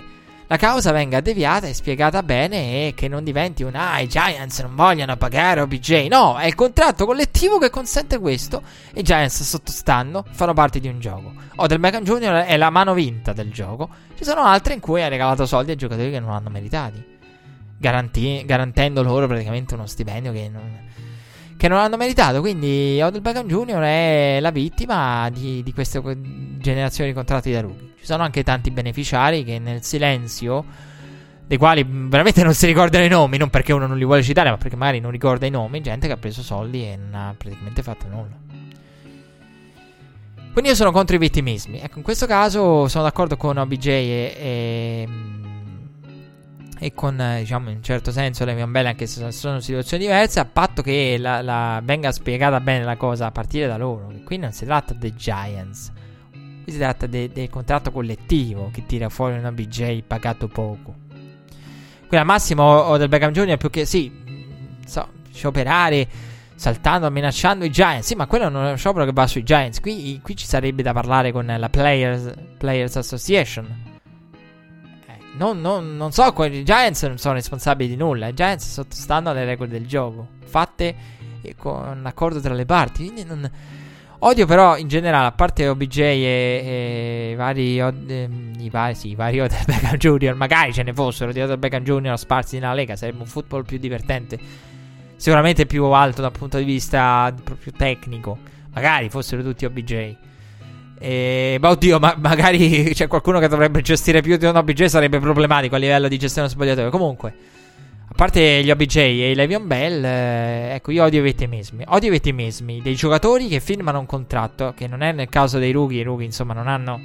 [0.52, 4.60] la causa venga deviata e spiegata bene e che non diventi un ah i Giants
[4.60, 6.08] non vogliono pagare OBJ.
[6.10, 8.62] No, è il contratto collettivo che consente questo
[8.92, 11.32] e i Giants sottostanno, fanno parte di un gioco.
[11.56, 12.44] Odell Beckham Jr.
[12.44, 13.88] è la mano vinta del gioco.
[14.18, 17.02] Ci sono altre in cui ha regalato soldi ai giocatori che non hanno meritati,
[17.78, 20.80] garanti- garantendo loro praticamente uno stipendio che non,
[21.62, 22.40] che non hanno meritato.
[22.40, 23.82] Quindi Odell Beckham Jr.
[23.82, 26.02] è la vittima di, di queste
[26.58, 27.94] generazioni di contratti da rookie.
[28.00, 30.66] Ci sono anche tanti beneficiari che nel silenzio,
[31.46, 34.50] dei quali veramente non si ricordano i nomi, non perché uno non li vuole citare,
[34.50, 37.36] ma perché magari non ricorda i nomi, gente che ha preso soldi e non ha
[37.38, 38.40] praticamente fatto nulla.
[40.52, 41.80] Quindi io sono contro i vittimismi.
[41.80, 45.08] Ecco, in questo caso sono d'accordo con OBJ e, e,
[46.84, 50.46] e con, diciamo, in un certo senso Levion Bell, anche se sono situazioni diverse, a
[50.46, 54.12] patto che la, la venga spiegata bene la cosa a partire da loro.
[54.26, 55.92] Qui non si tratta dei Giants
[56.64, 60.96] Qui si tratta del de contratto collettivo che tira fuori un BJ pagato poco.
[62.08, 63.58] Qui al massimo o del Beckham Jr.
[63.58, 64.12] più che sì,
[64.84, 66.08] so, scioperare
[66.56, 68.08] saltando, minacciando i Giants.
[68.08, 69.80] Sì, ma quello non è uno sciopero che va sui Giants.
[69.80, 73.91] Qui, qui ci sarebbe da parlare con la Players, Players Association.
[75.42, 78.28] Non, non, non, so, i Giants non sono responsabili di nulla.
[78.28, 80.96] I Giants sottostanno alle regole del gioco, fatte
[81.58, 83.06] con accordo tra le parti.
[83.06, 83.50] Quindi non
[84.24, 89.10] Odio però in generale, a parte OBJ e, e vari, od, eh, i vari, sì,
[89.10, 92.20] i vari Odell Beckham Jr., magari ce ne fossero di Odell Beckham Jr.
[92.20, 94.38] sparsi nella Lega, sarebbe un football più divertente.
[95.16, 98.38] Sicuramente più alto dal punto di vista proprio tecnico.
[98.74, 100.16] Magari fossero tutti OBJ.
[101.02, 105.20] E, ma oddio, ma magari c'è qualcuno che dovrebbe gestire più di un OBJ, sarebbe
[105.20, 106.92] problematico a livello di gestione spogliatoio.
[106.92, 107.34] Comunque.
[108.08, 111.86] A parte gli OBJ e i Levion Bell, eh, ecco, io odio i vittimismi.
[111.88, 115.72] Odio i vittimismi dei giocatori che firmano un contratto, che non è nel caso dei
[115.72, 117.00] rookie, i rookie insomma non hanno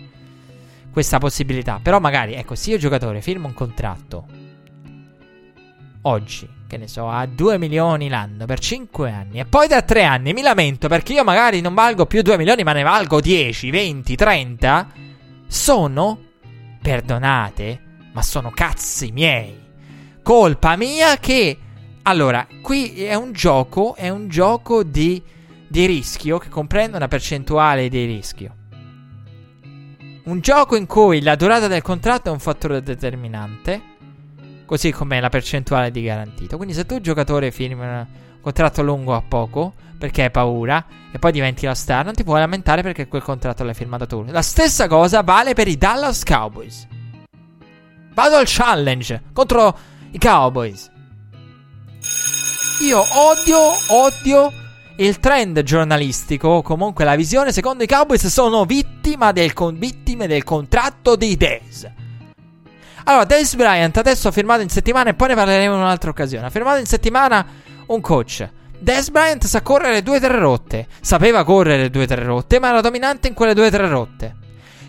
[0.92, 1.80] questa possibilità.
[1.82, 4.26] Però magari, ecco, se io giocatore firmo un contratto
[6.02, 10.04] oggi, che ne so, a 2 milioni l'anno per 5 anni e poi da 3
[10.04, 13.70] anni mi lamento perché io magari non valgo più 2 milioni ma ne valgo 10,
[13.70, 14.88] 20, 30,
[15.46, 16.18] sono,
[16.82, 17.80] perdonate,
[18.12, 19.64] ma sono cazzi miei
[20.26, 21.56] colpa mia che...
[22.02, 25.22] Allora, qui è un gioco, è un gioco di,
[25.68, 28.54] di rischio che comprende una percentuale di rischio.
[30.24, 33.95] Un gioco in cui la durata del contratto è un fattore determinante,
[34.66, 36.56] così come la percentuale di garantito.
[36.56, 38.06] Quindi se tu giocatore firmi un
[38.40, 42.40] contratto lungo a poco, perché hai paura, e poi diventi la star, non ti puoi
[42.40, 44.24] lamentare perché quel contratto l'hai firmato tu.
[44.28, 46.86] La stessa cosa vale per i Dallas Cowboys.
[48.12, 49.78] Vado al challenge contro
[50.10, 50.90] i Cowboys.
[52.82, 54.52] Io odio, odio
[54.98, 60.44] il trend giornalistico, comunque la visione, secondo i Cowboys sono vittima del con- vittime del
[60.44, 61.90] contratto di Dez.
[63.08, 66.46] Allora, Dez Bryant adesso ha firmato in settimana e poi ne parleremo in un'altra occasione.
[66.46, 67.46] Ha firmato in settimana
[67.86, 68.48] un coach.
[68.78, 70.88] Dez Bryant sa correre due o tre rotte.
[71.00, 74.34] Sapeva correre due o tre rotte, ma era dominante in quelle due o tre rotte.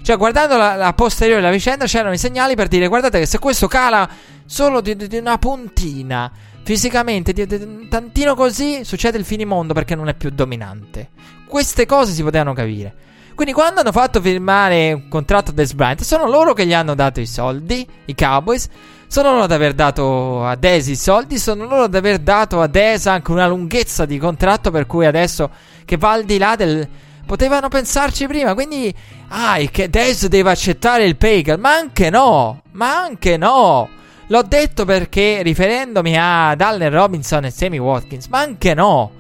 [0.02, 3.38] Cioè, guardando la, la posteriore della vicenda, c'erano i segnali per dire: guardate che se
[3.38, 4.10] questo cala
[4.46, 6.32] solo di, di una puntina,
[6.64, 11.10] fisicamente, di, di, tantino così, succede il finimondo perché non è più dominante.
[11.46, 12.96] Queste cose si potevano capire.
[13.38, 16.96] Quindi, quando hanno fatto firmare un contratto a Des Bryant, sono loro che gli hanno
[16.96, 18.68] dato i soldi, i Cowboys.
[19.06, 22.66] Sono loro ad aver dato a Desi i soldi, sono loro ad aver dato a
[22.66, 25.52] Desa anche una lunghezza di contratto per cui adesso
[25.86, 26.90] che va al di là del...
[27.28, 28.92] Potevano pensarci prima, quindi...
[29.28, 33.88] Ah, che Des deve accettare il pay ma anche no, ma anche no.
[34.30, 39.12] L'ho detto perché riferendomi a Allen Robinson e Sammy Watkins, ma anche no.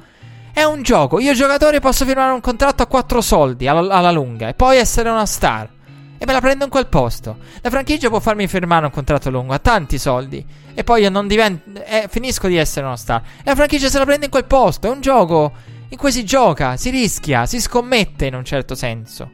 [0.57, 4.47] È un gioco, io giocatore posso firmare un contratto a quattro soldi alla, alla lunga
[4.47, 5.69] e poi essere una star.
[6.17, 7.37] E me la prendo in quel posto.
[7.61, 10.43] La franchigia può farmi firmare un contratto lungo a tanti soldi.
[10.73, 11.79] E poi io non divento.
[11.85, 13.21] Eh, finisco di essere uno star.
[13.37, 14.87] E la franchigia se la prende in quel posto.
[14.87, 15.53] È un gioco
[15.89, 19.29] in cui si gioca, si rischia, si scommette in un certo senso.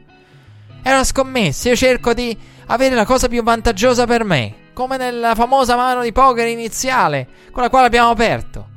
[0.82, 1.70] È una scommessa.
[1.70, 2.36] Io cerco di
[2.66, 4.56] avere la cosa più vantaggiosa per me.
[4.74, 8.72] Come nella famosa mano di poker iniziale, con la quale abbiamo aperto.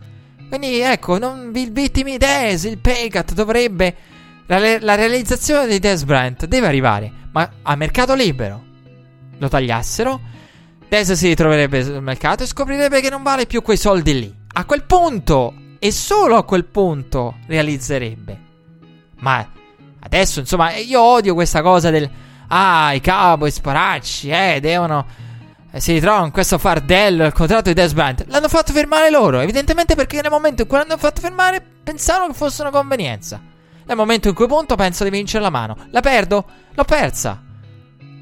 [0.49, 3.95] Quindi ecco, non vi vittimi Des, il Paycat dovrebbe.
[4.48, 8.64] La, la realizzazione di Des Bryant deve arrivare ma a mercato libero
[9.38, 10.19] lo tagliassero,
[10.90, 14.36] Dez si ritroverebbe sul mercato e scoprirebbe che non vale più quei soldi lì.
[14.53, 18.40] A quel punto, e solo a quel punto, realizzerebbe.
[19.19, 19.48] Ma
[19.99, 22.10] adesso, insomma, io odio questa cosa del...
[22.48, 25.06] Ah, i cowboy sparacci, eh, devono...
[25.78, 28.26] Eh, si ritrovano in questo fardello, il contratto di Des Bryant.
[28.30, 32.34] L'hanno fatto firmare loro, evidentemente perché nel momento in cui l'hanno fatto firmare pensavano che
[32.34, 33.40] fosse una convenienza.
[33.86, 35.78] Nel momento in cui punto penso di vincere la mano.
[35.91, 36.45] La perdo?
[36.74, 37.44] L'ho persa.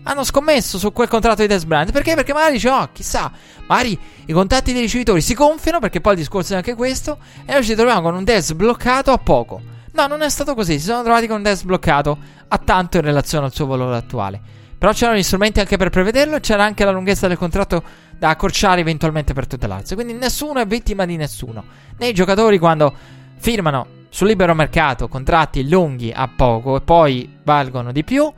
[0.04, 1.92] Hanno scommesso su quel contratto di Des Bryant.
[1.92, 2.14] Perché?
[2.14, 3.32] Perché magari dice, oh, chissà,
[3.68, 7.54] magari i contatti dei ricevitori si gonfiano, perché poi il discorso è anche questo, e
[7.54, 9.62] noi ci troviamo con un Des bloccato a poco.
[9.94, 12.18] No, non è stato così, si sono trovati con un Des bloccato
[12.50, 14.42] a tanto in relazione al suo valore attuale.
[14.86, 17.82] Però c'erano gli strumenti anche per prevederlo c'era anche la lunghezza del contratto
[18.20, 19.96] da accorciare eventualmente per tutelarsi.
[19.96, 21.64] Quindi nessuno è vittima di nessuno.
[21.98, 22.94] Né i giocatori quando
[23.36, 28.32] firmano sul libero mercato contratti lunghi a poco e poi valgono di più.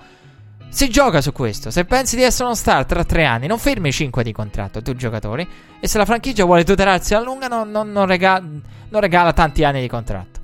[0.70, 1.70] Si gioca su questo.
[1.70, 4.96] Se pensi di essere uno star tra tre anni, non firmi 5 di contratto, tu
[4.96, 5.46] giocatori.
[5.82, 9.66] E se la franchigia vuole tutelarsi a lunga, non, non, non, regala, non regala tanti
[9.66, 10.40] anni di contratto.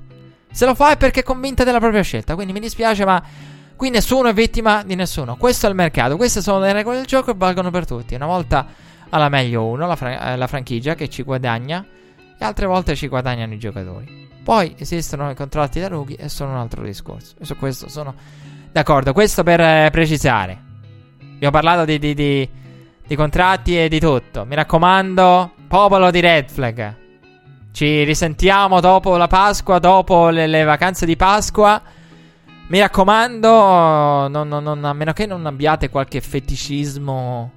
[0.52, 2.34] Se lo fa è perché è convinta della propria scelta.
[2.34, 3.22] Quindi mi dispiace, ma
[3.76, 5.36] qui nessuno è vittima di nessuno.
[5.36, 8.14] Questo è il mercato, queste sono le regole del gioco e valgono per tutti.
[8.14, 8.66] Una volta
[9.10, 11.84] alla meglio uno, la, fra- eh, la franchigia che ci guadagna,
[12.38, 14.28] e altre volte ci guadagnano i giocatori.
[14.42, 17.34] Poi esistono i contratti da rookie e sono un altro discorso.
[17.38, 18.14] E su questo sono
[18.72, 19.12] d'accordo.
[19.12, 20.62] Questo per eh, precisare.
[21.38, 22.48] Vi ho parlato di, di, di,
[23.06, 24.44] di, contratti e di tutto.
[24.44, 26.96] Mi raccomando, popolo di Red Flag.
[27.72, 31.82] Ci risentiamo dopo la Pasqua, dopo le, le vacanze di Pasqua.
[32.66, 37.52] Mi raccomando, non, non, non, a meno che non abbiate qualche feticismo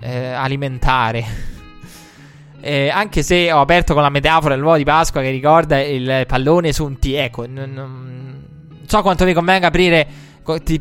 [0.00, 1.54] eh, alimentare.
[2.58, 6.72] Eh, anche se ho aperto con la metafora dell'uovo di Pasqua che ricorda il pallone
[6.72, 7.12] su un T.
[7.14, 8.42] Ecco, non,
[8.84, 10.08] so quanto vi convenga aprire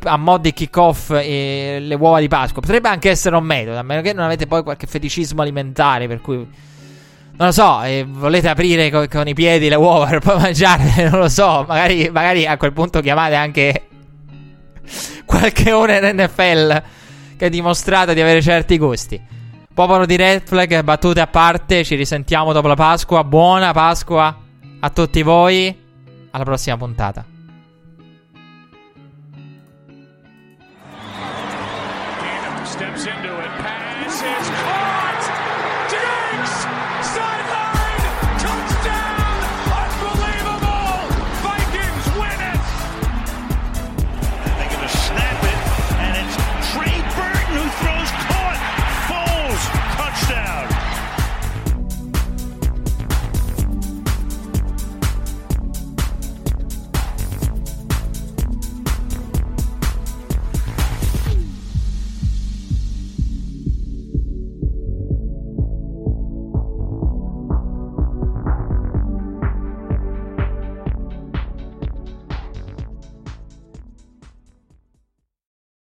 [0.04, 2.62] a mod di kickoff e le uova di Pasqua.
[2.62, 6.22] Potrebbe anche essere un metodo, a meno che non avete poi qualche feticismo alimentare per
[6.22, 6.48] cui...
[7.38, 11.10] Non lo so, eh, volete aprire co- con i piedi le uova per poi mangiarle,
[11.12, 13.88] non lo so, magari, magari a quel punto chiamate anche
[15.26, 16.84] qualche ora in NFL
[17.36, 19.22] che ha dimostrato di avere certi gusti.
[19.74, 23.26] Popolo di Red Flag, battute a parte, ci risentiamo dopo la Pasqua.
[23.26, 24.34] Buona Pasqua
[24.80, 25.78] a tutti voi.
[26.32, 27.35] Alla prossima puntata.